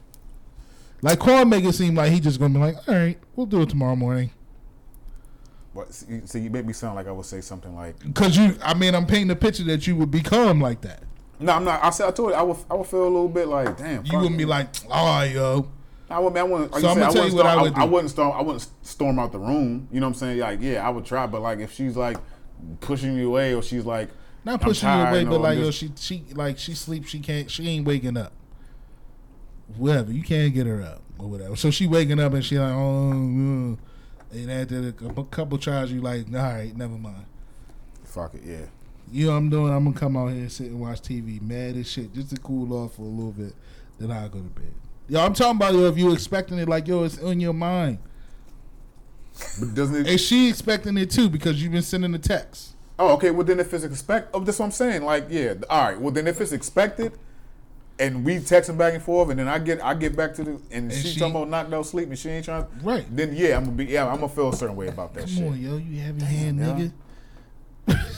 [1.02, 3.60] Like Quan make it seem like he just gonna be like, all right, we'll do
[3.62, 4.30] it tomorrow morning.
[5.91, 8.74] See, see, you made me sound like I would say something like, Cause you, I
[8.74, 11.03] mean, I'm painting a picture that you would become like that.
[11.39, 11.83] no, I'm not.
[11.83, 14.05] I said I told you I would I would feel a little bit like, damn,
[14.05, 15.68] You wouldn't be like, oh, yo,
[16.09, 16.39] I wouldn't.
[16.39, 16.72] I wouldn't.
[16.72, 17.91] Like So I'ma tell you what I storm- would I, do.
[17.93, 18.33] wouldn't storm.
[18.37, 19.89] I wouldn't storm out the room.
[19.93, 20.39] You know what I'm saying?
[20.39, 22.16] Like, yeah, I would try, but like if she's like
[22.81, 24.11] pushing me away, or she's like
[24.45, 27.20] not I'm pushing you away, but I'm like, yo, she, she, like, she sleeps, she
[27.20, 28.33] can't, she ain't waking up.
[29.76, 31.57] Whatever, you can't get her up or whatever.
[31.57, 33.78] So she waking up and she like, oh, mm.
[34.33, 37.26] And after a couple, tries, you like, all right, never mind.
[38.05, 38.66] fuck it, yeah.
[39.12, 39.72] You know what I'm doing?
[39.72, 42.37] I'm gonna come out here and sit and watch TV, mad as shit, just to
[42.37, 43.55] cool off for a little bit.
[43.99, 44.72] Then I'll go to bed.
[45.09, 47.99] Yo, I'm talking about yo, if you expecting it, like yo, it's in your mind.
[49.59, 50.09] But doesn't it?
[50.09, 52.76] And she expecting it too because you've been sending the text.
[52.99, 53.31] Oh, okay.
[53.31, 55.03] Well, then if it's expect, oh, that's what I'm saying.
[55.03, 56.01] Like, yeah, all right.
[56.01, 57.18] Well, then if it's expected,
[58.01, 60.51] and we texting back and forth, and then I get I get back to the
[60.51, 62.66] and, And she, she- talking about knocked out sleep, and she ain't trying.
[62.82, 63.05] Right.
[63.14, 65.28] Then yeah, I'm gonna be yeah, I'm gonna feel a certain way about that Come
[65.28, 65.46] shit.
[65.46, 66.64] on, yo, you have your hand, yo.
[66.66, 68.07] nigga.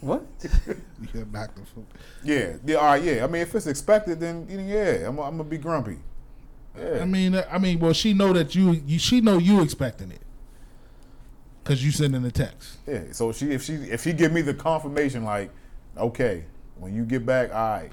[0.00, 0.24] What?
[1.00, 1.84] You got knocked the fuck.
[2.24, 3.22] Yeah, yeah, all right, yeah.
[3.24, 5.98] I mean, if it's expected, then yeah, I'm, I'm gonna be grumpy.
[6.76, 6.98] Yeah.
[7.02, 10.10] I mean, uh, I mean, well, she know that you, you she know you expecting
[10.10, 10.20] it,
[11.64, 12.78] cause you sending the text.
[12.86, 13.02] Yeah.
[13.12, 15.50] So she if she if she give me the confirmation like,
[15.96, 16.44] okay,
[16.76, 17.92] when you get back, all right,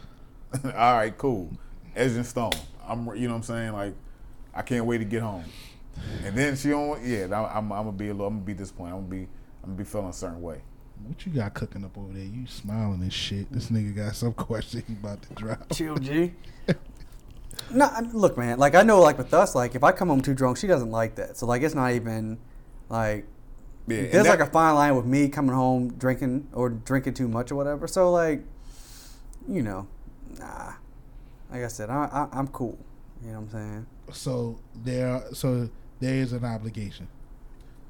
[0.65, 1.49] all right, cool,
[1.95, 2.51] edge and stone.
[2.87, 3.93] I'm you know what I'm saying like,
[4.53, 5.43] I can't wait to get home.
[6.23, 8.53] And then she don't yeah, I'm, I'm, I'm gonna be a little I'm gonna be
[8.53, 8.93] disappointed.
[8.95, 9.27] I'm gonna be
[9.63, 10.61] I'm gonna be feeling a certain way.
[11.07, 12.23] What you got cooking up over there?
[12.23, 13.51] You smiling and shit.
[13.51, 15.73] This nigga got some question he about to drop.
[15.73, 16.33] Chill, G.
[17.71, 18.57] no, I mean, look, man.
[18.59, 20.91] Like I know, like with us, like if I come home too drunk, she doesn't
[20.91, 21.37] like that.
[21.37, 22.37] So like it's not even
[22.89, 23.25] like
[23.87, 24.01] Yeah.
[24.03, 27.51] there's that- like a fine line with me coming home drinking or drinking too much
[27.51, 27.87] or whatever.
[27.87, 28.43] So like,
[29.47, 29.87] you know,
[30.39, 30.73] nah.
[31.51, 32.77] Like I said, I, I I'm cool.
[33.23, 33.85] You know what I'm saying?
[34.11, 35.69] So there, so
[35.99, 37.07] there is an obligation.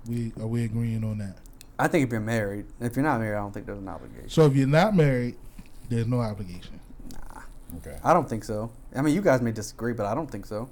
[0.07, 1.37] We are we agreeing on that?
[1.77, 4.29] I think if you're married, if you're not married, I don't think there's an obligation.
[4.29, 5.35] So if you're not married,
[5.89, 6.79] there's no obligation.
[7.11, 7.41] Nah.
[7.77, 7.97] Okay.
[8.03, 8.71] I don't think so.
[8.95, 10.69] I mean, you guys may disagree, but I don't think so.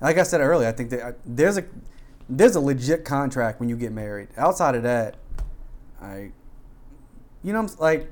[0.00, 1.64] Like I said earlier, I think that uh, there's a
[2.28, 4.28] there's a legit contract when you get married.
[4.36, 5.16] Outside of that,
[6.00, 6.30] I,
[7.42, 8.08] you know, I'm like,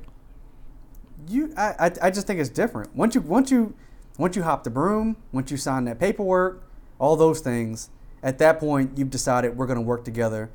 [1.29, 2.95] you, I, I, I just think it's different.
[2.95, 3.75] Once you, once you,
[4.19, 6.69] once you hop the broom, once you sign that paperwork,
[6.99, 7.91] all those things.
[8.23, 10.51] At that point, you've decided we're going to work together,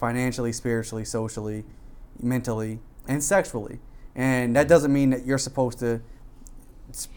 [0.00, 1.64] financially, spiritually, socially,
[2.20, 3.78] mentally, and sexually.
[4.14, 6.02] And that doesn't mean that you're supposed to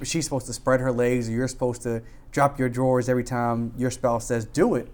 [0.03, 2.01] she's supposed to spread her legs or you're supposed to
[2.31, 4.89] drop your drawers every time your spouse says do it.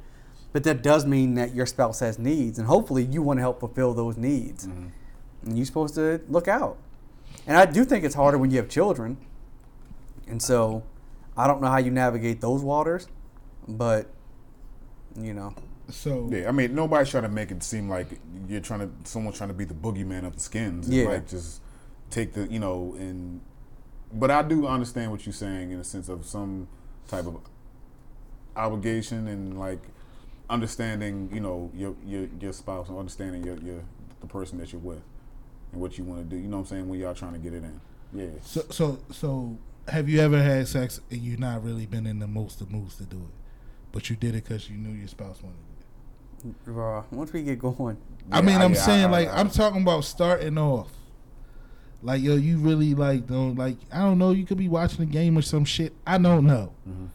[0.54, 3.62] But that does mean that your spouse has needs, and hopefully you want to help
[3.62, 4.68] fulfill those needs.
[4.68, 4.88] Mm-hmm.
[5.46, 6.78] And you're supposed to look out.
[7.48, 9.18] And I do think it's harder when you have children.
[10.28, 10.84] And so
[11.36, 13.08] I don't know how you navigate those waters,
[13.68, 14.08] but
[15.20, 15.54] you know.
[15.90, 18.08] So Yeah, I mean, nobody's trying to make it seem like
[18.48, 20.88] you're trying to, someone's trying to be the boogeyman of the skins.
[20.88, 21.06] And Yeah.
[21.06, 21.62] Like, just
[22.10, 23.42] take the, you know, and,
[24.14, 26.68] but I do understand what you're saying in a sense of some
[27.08, 27.38] type of
[28.56, 29.82] obligation and like
[30.50, 33.84] understanding, you know, your your your spouse and understanding your your
[34.20, 35.02] the person that you're with
[35.72, 36.42] and what you want to do.
[36.42, 36.90] You know what I'm saying?
[36.90, 37.82] When y'all trying to get it in.
[38.14, 38.28] Yeah.
[38.44, 39.58] so so so
[39.88, 42.96] have you ever had sex and you not really been in the most of moods
[42.98, 43.34] to do it,
[43.94, 46.56] but you did it because you knew your spouse wanted it?
[46.70, 47.98] Bruh, once we get going,
[48.32, 50.90] I mean, I'm yeah, saying I- like I- I'm talking about starting off.
[52.04, 54.32] Like yo, you really like don't like I don't know.
[54.32, 55.94] You could be watching a game or some shit.
[56.06, 56.74] I don't know.
[56.90, 57.06] Mm-hmm.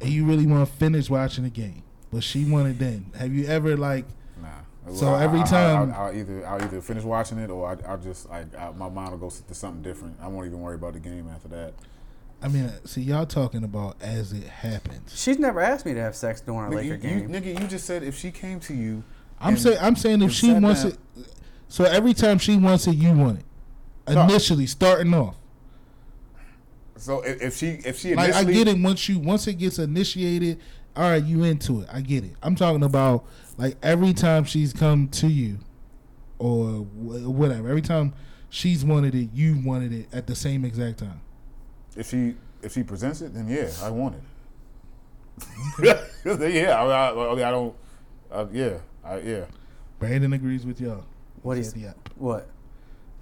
[0.00, 1.82] And you really want to finish watching the game,
[2.12, 3.12] but she wanted then.
[3.16, 4.04] Have you ever like?
[4.42, 4.48] Nah.
[4.94, 7.68] So I- every I- I- time- I'll, I'll either I'll either finish watching it or
[7.68, 10.16] I, I'll just I, I, my mind will go to something different.
[10.20, 11.74] I won't even worry about the game after that.
[12.40, 15.18] I mean, see, y'all talking about as it happens.
[15.20, 17.28] she's never asked me to have sex during a Nigga, you, Laker you, game.
[17.30, 19.02] nigga, you just said if she came to you,
[19.40, 21.26] I'm saying, I'm saying if she wants down- it,
[21.68, 24.14] so every time she wants it, you want it.
[24.14, 24.22] No.
[24.22, 25.34] Initially, starting off,
[26.96, 28.78] So if, if she if she like I get it.
[28.78, 30.60] Once you once it gets initiated,
[30.96, 31.88] all right, you into it.
[31.92, 32.32] I get it.
[32.42, 33.24] I'm talking about
[33.58, 35.58] like every time she's come to you,
[36.38, 37.68] or whatever.
[37.68, 38.14] Every time
[38.48, 41.20] she's wanted it, you wanted it at the same exact time.
[41.96, 44.22] if she if she presents it, then yeah, I want it.
[46.54, 47.74] yeah, I, I, I, I don't.
[48.30, 49.44] Uh, yeah, I, yeah.
[49.98, 51.04] Brandon agrees with y'all.
[51.42, 51.92] What He yeah.
[52.16, 52.48] what?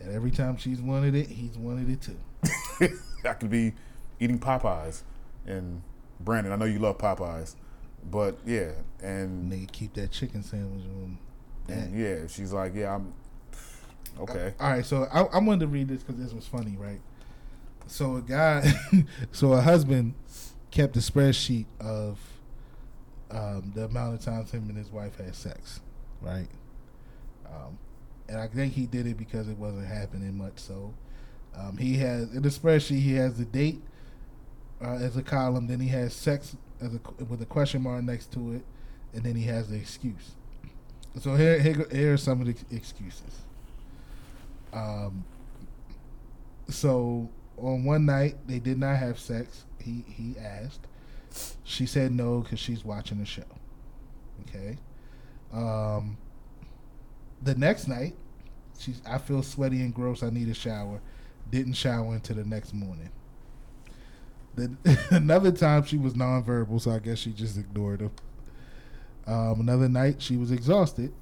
[0.01, 2.89] And every time she's wanted it, he's wanted it too.
[3.25, 3.73] I could be
[4.21, 5.03] eating Popeyes,
[5.47, 5.83] and
[6.21, 7.57] Brandon, I know you love Popeyes,
[8.11, 8.71] but yeah,
[9.03, 11.19] and, Nigga, keep that chicken sandwich on.
[11.69, 13.13] and yeah, she's like, yeah, I'm
[14.21, 14.55] okay.
[14.61, 17.01] All right, so I, I wanted to read this because this was funny, right?
[17.87, 18.73] So a guy,
[19.33, 20.15] so a husband
[20.71, 22.19] kept a spreadsheet of
[23.31, 25.81] um, the amount of times him and his wife had sex,
[26.21, 26.49] right?
[27.47, 27.79] Um,
[28.29, 30.59] and I think he did it because it wasn't happening much.
[30.59, 30.95] So
[31.57, 33.83] um, he has in the spreadsheet he has the date
[34.83, 38.33] uh, as a column, then he has sex as a with a question mark next
[38.33, 38.65] to it,
[39.13, 40.33] and then he has the excuse.
[41.21, 43.41] So here, here, here are some of the excuses.
[44.73, 45.25] Um,
[46.69, 49.65] so on one night they did not have sex.
[49.81, 50.87] He he asked.
[51.65, 53.45] She said no because she's watching the show.
[54.43, 54.79] Okay.
[55.53, 56.17] Um,
[57.43, 58.15] the next night,
[58.79, 60.23] she's I feel sweaty and gross.
[60.23, 61.01] I need a shower.
[61.51, 63.11] Didn't shower until the next morning.
[64.57, 64.79] Then
[65.11, 68.11] another time she was nonverbal, so I guess she just ignored him.
[69.27, 71.13] Um, another night she was exhausted.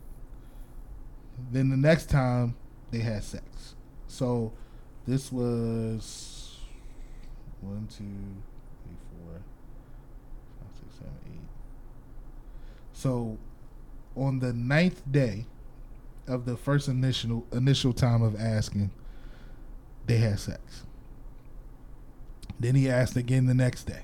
[1.51, 2.55] Then the next time
[2.91, 3.75] they had sex.
[4.07, 4.53] So
[5.07, 6.59] this was
[7.61, 8.05] one, two,
[8.85, 9.43] three, four,
[10.61, 11.49] five, six, seven, eight.
[12.93, 13.37] So
[14.17, 15.47] on the ninth day
[16.29, 18.91] of the first initial initial time of asking,
[20.07, 20.85] they had sex.
[22.65, 24.01] Then he asked again the next day.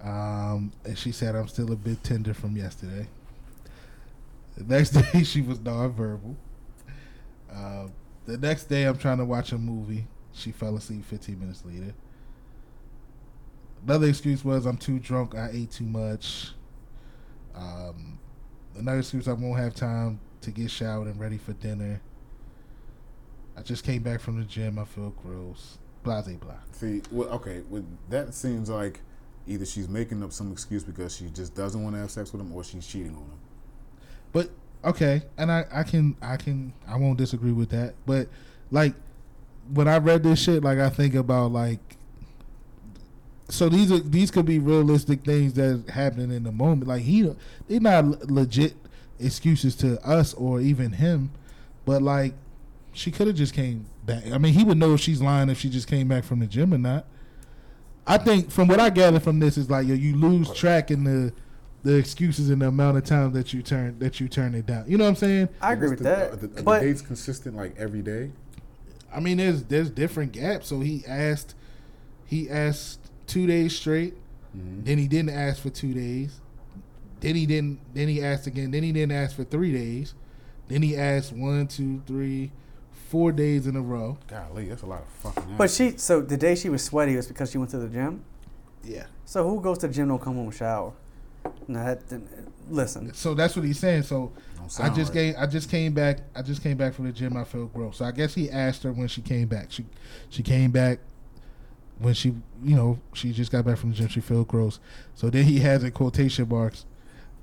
[0.00, 3.08] Um, and she said, I'm still a bit tender from yesterday.
[4.56, 6.36] The next day, she was nonverbal.
[7.52, 7.88] Uh,
[8.26, 10.06] the next day, I'm trying to watch a movie.
[10.32, 11.94] She fell asleep 15 minutes later.
[13.84, 15.34] Another excuse was, I'm too drunk.
[15.34, 16.52] I ate too much.
[17.56, 18.20] Um,
[18.76, 22.00] another excuse, I won't have time to get showered and ready for dinner.
[23.56, 24.78] I just came back from the gym.
[24.78, 25.78] I feel gross.
[26.02, 26.54] Blah, blah, blah.
[26.72, 29.00] See, well, okay, well, that seems like
[29.46, 32.40] either she's making up some excuse because she just doesn't want to have sex with
[32.40, 33.38] him, or she's cheating on him.
[34.32, 34.50] But
[34.84, 37.94] okay, and I, I can I can I won't disagree with that.
[38.06, 38.28] But
[38.70, 38.94] like
[39.72, 41.78] when I read this shit, like I think about like
[43.48, 46.88] so these are these could be realistic things that happening in the moment.
[46.88, 47.30] Like he
[47.68, 48.74] they're not legit
[49.20, 51.30] excuses to us or even him,
[51.84, 52.34] but like
[52.92, 54.26] she could have just came back.
[54.32, 56.46] I mean, he would know if she's lying if she just came back from the
[56.46, 57.06] gym or not.
[58.06, 61.04] I think from what I gather from this is like yo, you lose track in
[61.04, 61.32] the
[61.84, 64.84] the excuses and the amount of time that you turn that you turn it down.
[64.88, 65.48] You know what I'm saying?
[65.60, 66.32] I agree with the, that.
[66.32, 68.30] Are the, are but the dates consistent like every day?
[69.14, 70.68] I mean, there's there's different gaps.
[70.68, 71.54] So he asked,
[72.26, 74.14] he asked two days straight.
[74.56, 74.84] Mm-hmm.
[74.84, 76.40] Then he didn't ask for two days.
[77.20, 77.80] Then he didn't.
[77.94, 78.70] Then he asked again.
[78.70, 80.14] Then he didn't ask for three days.
[80.68, 82.50] Then he asked one, two, three,
[83.12, 84.16] four days in a row.
[84.26, 85.56] Golly, that's a lot of fucking.
[85.58, 88.24] but she so the day she was sweaty was because she went to the gym.
[88.82, 89.04] Yeah.
[89.26, 90.94] So who goes to the gym don't come home and shower?
[91.68, 92.26] No, that, then-
[92.70, 93.12] listen.
[93.12, 94.04] So that's what he's saying.
[94.04, 94.32] So
[94.80, 95.34] I just right.
[95.34, 95.34] came.
[95.36, 96.20] I just came back.
[96.34, 97.36] I just came back from the gym.
[97.36, 97.98] I felt gross.
[97.98, 99.70] So I guess he asked her when she came back.
[99.70, 99.84] She
[100.30, 100.98] she came back
[101.98, 102.28] when she
[102.64, 104.08] you know she just got back from the gym.
[104.08, 104.80] She felt gross.
[105.14, 106.86] So then he has in quotation marks,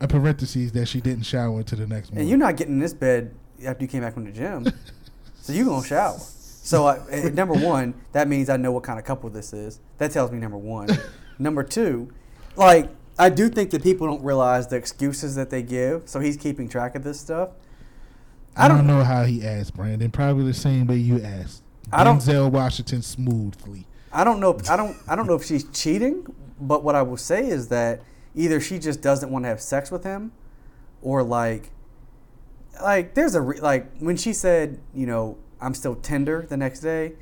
[0.02, 2.22] a parentheses that she didn't shower until the next morning.
[2.22, 3.36] And you're not getting in this bed
[3.66, 4.66] after you came back from the gym,
[5.42, 6.18] so you gonna shower.
[6.20, 9.80] So I, eh, number one, that means I know what kind of couple this is.
[9.98, 10.90] That tells me number one.
[11.40, 12.12] number two,
[12.56, 16.08] like I do think that people don't realize the excuses that they give.
[16.08, 17.50] So he's keeping track of this stuff.
[18.56, 20.12] I don't know how he asked Brandon.
[20.12, 21.64] Probably the same way you asked.
[21.92, 23.86] I don't- Denzel Washington smoothly.
[24.12, 24.60] I don't know.
[24.70, 24.98] I don't.
[25.08, 26.26] I don't know if she's cheating.
[26.60, 28.02] But what I will say is that
[28.36, 30.32] either she just doesn't want to have sex with him,
[31.02, 31.72] or like,
[32.82, 36.80] like there's a re- like when she said, you know, I'm still tender the next
[36.82, 37.14] day.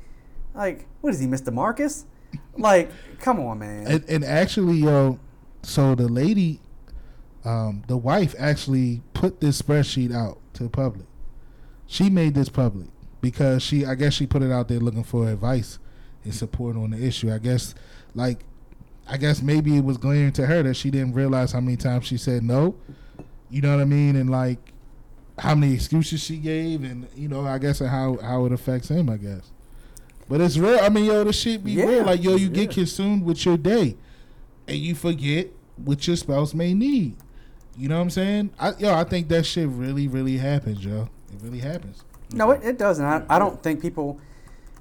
[0.54, 1.52] Like, what is he, Mr.
[1.52, 2.04] Marcus?
[2.56, 2.90] Like,
[3.20, 3.86] come on, man.
[3.86, 5.18] And, and actually, yo,
[5.62, 6.60] so the lady,
[7.44, 11.06] um, the wife actually put this spreadsheet out to the public.
[11.86, 12.88] She made this public
[13.20, 15.78] because she, I guess, she put it out there looking for advice
[16.24, 17.32] and support on the issue.
[17.32, 17.74] I guess,
[18.14, 18.40] like,
[19.08, 22.06] I guess maybe it was glaring to her that she didn't realize how many times
[22.06, 22.74] she said no.
[23.50, 24.16] You know what I mean?
[24.16, 24.58] And like,
[25.38, 29.08] how many excuses she gave, and you know, I guess how how it affects him.
[29.08, 29.50] I guess.
[30.28, 30.78] But it's real.
[30.80, 31.84] I mean, yo, this shit be Yeah.
[31.86, 32.04] real.
[32.04, 33.96] Like, yo, you get consumed with your day,
[34.66, 37.16] and you forget what your spouse may need.
[37.76, 38.50] You know what I'm saying?
[38.58, 41.08] I, yo, I think that shit really, really happens, yo.
[41.32, 42.02] It really happens.
[42.32, 43.04] no, it, it doesn't.
[43.04, 44.20] I, I don't think people.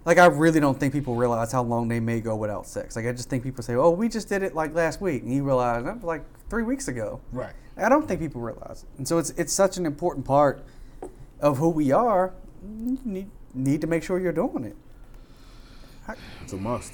[0.03, 2.95] Like I really don't think people realize how long they may go without sex.
[2.95, 5.33] Like I just think people say, "Oh, we just did it like last week," and
[5.33, 7.19] you realize that was like three weeks ago.
[7.33, 7.51] Right.
[7.77, 8.89] I don't think people realize it.
[8.97, 10.63] And so it's it's such an important part
[11.39, 12.33] of who we are.
[12.63, 14.75] You need, need to make sure you're doing it.
[16.41, 16.93] It's a must.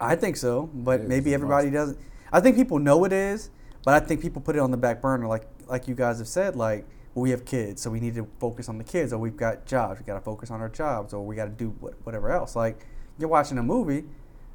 [0.00, 1.74] I think so, but maybe everybody must.
[1.74, 1.98] doesn't.
[2.32, 3.50] I think people know it is,
[3.84, 6.28] but I think people put it on the back burner, like like you guys have
[6.28, 9.18] said, like well, we have kids, so we need to focus on the kids, or
[9.18, 11.70] we've got jobs, we got to focus on our jobs, or we got to do
[11.80, 12.54] what, whatever else.
[12.56, 12.86] Like
[13.18, 14.04] you're watching a movie,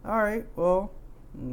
[0.05, 0.91] all right, well,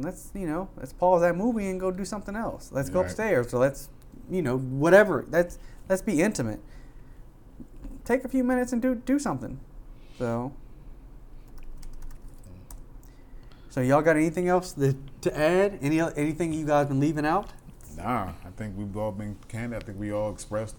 [0.01, 2.71] let's you know let's pause that movie and go do something else.
[2.73, 3.05] Let's go Right.
[3.05, 3.89] upstairs, so let's
[4.29, 5.25] you know whatever.
[5.29, 5.57] Let's
[5.89, 6.59] let's be intimate.
[8.05, 9.59] Take a few minutes and do do something.
[10.17, 10.53] So.
[13.69, 15.79] So y'all got anything else that, to add?
[15.81, 17.49] Any anything you guys been leaving out?
[17.97, 19.81] Nah, I think we've all been candid.
[19.81, 20.75] I think we all expressed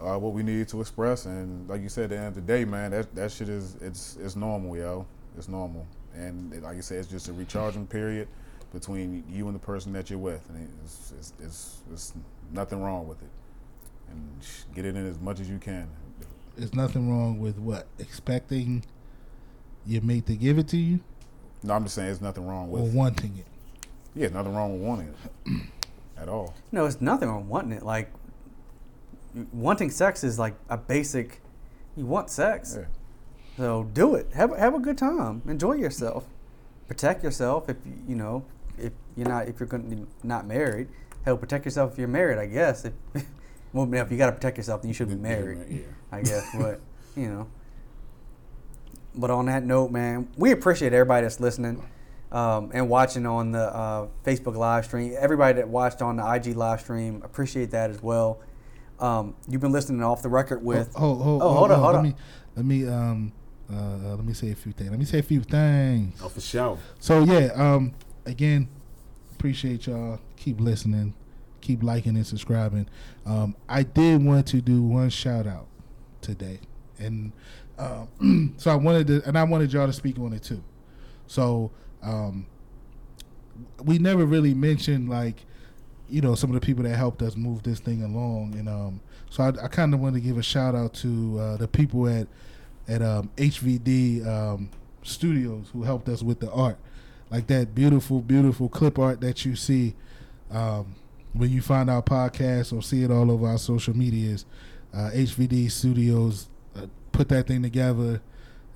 [0.00, 2.40] uh, what we needed to express, and like you said, at the end of the
[2.42, 5.06] day, man, that that shit is it's it's normal, yo.
[5.38, 8.28] It's normal, and it- like you said, it's just a recharging period
[8.72, 12.12] between you and the person that you're with, and it's it's, it's, it's
[12.52, 13.28] nothing wrong with it.
[14.10, 15.88] And get it in as much as you can.
[16.56, 18.84] There's nothing wrong with what expecting
[19.86, 21.00] your mate to give it to you
[21.62, 22.94] No, I'm just saying, there's nothing wrong or with.
[22.94, 23.46] wanting it.
[24.14, 25.14] Yeah, nothing wrong with wanting
[25.46, 25.62] it
[26.20, 26.54] at all.
[26.72, 27.82] No, it's nothing wrong wanting it.
[27.84, 28.10] Like
[29.52, 31.40] wanting sex is like a basic
[31.96, 32.76] You want sex.
[32.78, 32.86] Yeah.
[33.56, 34.32] So do it.
[34.34, 35.42] Have have a good time.
[35.46, 36.24] Enjoy yourself.
[36.86, 38.44] Protect yourself if you you know
[38.78, 40.88] if you're not if you're going to not married.
[41.24, 42.38] Hell, protect yourself if you're married.
[42.38, 42.84] I guess.
[42.84, 42.92] If,
[43.72, 45.58] well, if you got to protect yourself, then you should be married.
[45.68, 45.80] Yeah.
[46.12, 46.46] I guess.
[46.58, 46.80] But
[47.16, 47.48] you know.
[49.14, 51.82] But on that note, man, we appreciate everybody that's listening
[52.30, 55.14] um, and watching on the uh, Facebook live stream.
[55.18, 58.40] Everybody that watched on the IG live stream, appreciate that as well.
[59.00, 60.92] Um, you've been listening off the record with.
[60.96, 62.04] Oh, hold, Oh, hold on, hold let on.
[62.04, 62.14] Me,
[62.56, 63.32] let me um
[63.72, 64.90] uh let me say a few things.
[64.90, 66.20] Let me say a few things.
[66.22, 66.78] Oh, for sure.
[66.98, 67.94] So yeah, um,
[68.26, 68.68] again,
[69.38, 70.18] appreciate y'all.
[70.36, 71.14] Keep listening,
[71.60, 72.88] keep liking and subscribing.
[73.24, 75.68] Um, I did want to do one shout out
[76.20, 76.58] today,
[76.98, 77.30] and
[77.78, 80.60] um, so I wanted to, and I wanted y'all to speak on it too.
[81.28, 81.70] So
[82.02, 82.46] um,
[83.84, 85.44] we never really mentioned like,
[86.08, 89.00] you know, some of the people that helped us move this thing along, and um,
[89.30, 92.08] so I, I kind of want to give a shout out to uh, the people
[92.08, 92.26] at
[92.88, 94.70] at um, HVD um,
[95.04, 96.78] Studios who helped us with the art,
[97.30, 99.94] like that beautiful, beautiful clip art that you see
[100.50, 100.94] um,
[101.32, 104.44] when you find our podcast or see it all over our social medias.
[104.94, 108.22] Uh, HVD Studios uh, put that thing together.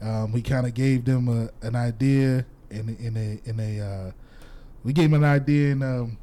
[0.02, 4.10] Um, we kind of gave them a, an idea in in a in a uh,
[4.84, 6.18] we gave them an idea and um,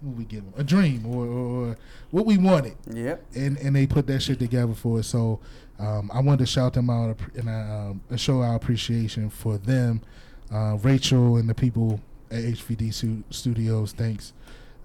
[0.00, 1.76] what we give them a dream or, or, or
[2.10, 3.24] what we wanted Yep.
[3.34, 5.08] and and they put that shit together for us.
[5.08, 5.40] So
[5.78, 10.00] um, I wanted to shout them out and um, show our appreciation for them,
[10.52, 12.00] uh, Rachel and the people
[12.30, 13.92] at HVD Stu- Studios.
[13.92, 14.34] Thanks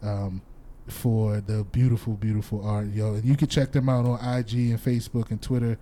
[0.02, 0.42] um,
[0.88, 3.16] for the beautiful, beautiful art, yo.
[3.16, 5.78] And you can check them out on IG and Facebook and Twitter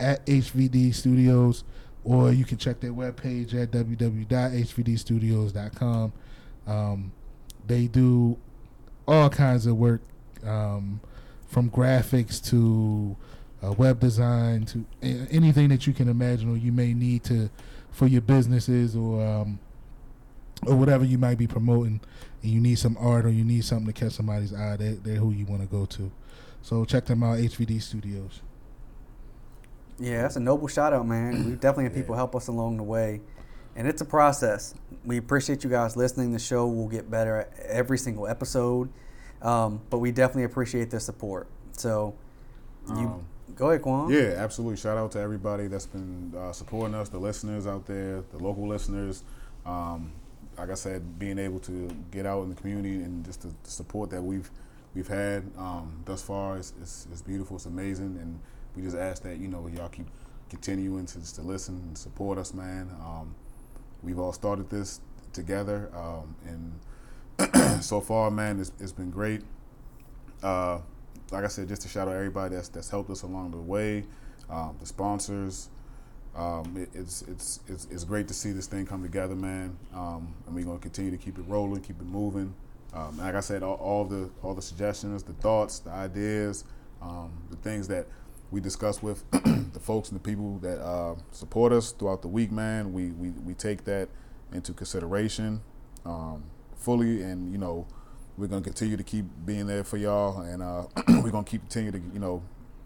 [0.00, 1.64] at HVD Studios,
[2.04, 6.12] or you can check their webpage at www.hvdstudios.com.
[6.66, 7.12] Um,
[7.66, 8.36] they do
[9.06, 10.00] all kinds of work.
[10.44, 11.00] Um,
[11.48, 13.16] from graphics to
[13.64, 17.50] uh, web design to anything that you can imagine or you may need to
[17.98, 19.58] for your businesses or um,
[20.66, 22.00] or whatever you might be promoting
[22.42, 25.16] and you need some art or you need something to catch somebody's eye they're, they're
[25.16, 26.10] who you want to go to
[26.62, 28.42] so check them out hvd studios
[29.98, 31.44] Yeah, that's a noble shout out, man.
[31.44, 33.20] We definitely have people help us along the way.
[33.74, 34.74] And it's a process.
[35.04, 36.32] We appreciate you guys listening.
[36.32, 38.90] The show will get better every single episode.
[39.42, 41.48] Um, but we definitely appreciate the support.
[41.72, 42.14] So
[42.88, 43.26] you Um,
[43.58, 44.08] go ahead, Quan.
[44.08, 44.76] Yeah, absolutely.
[44.76, 48.66] Shout out to everybody that's been uh, supporting us, the listeners out there, the local
[48.66, 49.24] listeners.
[49.66, 50.12] Um,
[50.56, 54.10] like I said, being able to get out in the community and just the, support
[54.10, 54.50] that we've
[54.94, 56.72] we've had um, thus far is,
[57.26, 57.56] beautiful.
[57.56, 58.40] It's amazing, and
[58.74, 60.06] we just ask that you know y'all keep
[60.48, 62.90] continuing to to listen and support us, man.
[63.00, 63.34] Um,
[64.02, 65.00] we've all started this
[65.32, 69.42] together, um, and so far, man, it's, it's been great.
[70.42, 70.78] Uh,
[71.30, 74.04] like I said, just to shout out everybody that's that's helped us along the way,
[74.50, 75.68] um, the sponsors.
[76.36, 79.76] Um, it, it's, it's it's it's great to see this thing come together, man.
[79.94, 82.54] Um, and we're gonna continue to keep it rolling, keep it moving.
[82.94, 86.64] Um, like I said, all, all the all the suggestions, the thoughts, the ideas,
[87.02, 88.06] um, the things that
[88.50, 92.50] we discuss with the folks and the people that uh, support us throughout the week,
[92.50, 92.92] man.
[92.92, 94.08] We we, we take that
[94.52, 95.60] into consideration
[96.06, 96.44] um,
[96.76, 97.86] fully, and you know
[98.38, 101.90] we're gonna continue to keep being there for y'all, and uh, we're gonna keep continue
[101.90, 102.42] to you know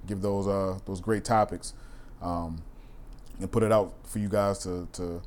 [0.07, 1.75] give those uh, those great topics
[2.23, 2.63] um,
[3.39, 5.23] and put it out for you guys to to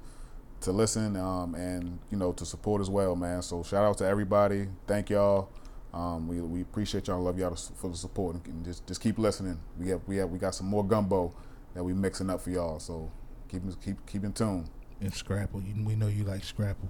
[0.61, 3.41] to listen um, and you know to support as well, man.
[3.43, 4.67] So shout out to everybody.
[4.87, 5.49] Thank y'all.
[5.93, 7.21] Um, we, we appreciate y'all.
[7.21, 9.59] Love y'all for the support and just just keep listening.
[9.79, 11.33] We have we have we got some more gumbo
[11.75, 12.79] that we mixing up for y'all.
[12.79, 13.11] So
[13.47, 14.67] keep keep keep in tune.
[14.99, 16.89] and scrapple you, we know you like scrapple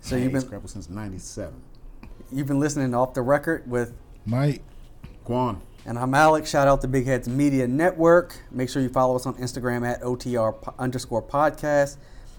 [0.00, 1.54] So you've been Scrapple since '97.
[2.32, 3.94] You've been listening to off the record with
[4.26, 4.62] mike
[5.24, 5.60] Quan.
[5.86, 6.50] and I'm Alex.
[6.50, 8.36] Shout out to Big Heads Media Network.
[8.50, 11.96] Make sure you follow us on Instagram at OTR underscore podcast.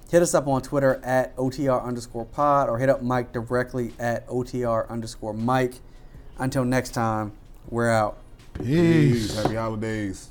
[0.10, 4.28] Hit us up on Twitter at OTR underscore pod or hit up Mike directly at
[4.28, 5.76] OTR underscore Mike.
[6.38, 7.32] Until next time,
[7.70, 8.18] we're out.
[8.56, 9.36] peace.
[9.36, 10.30] Happy holidays.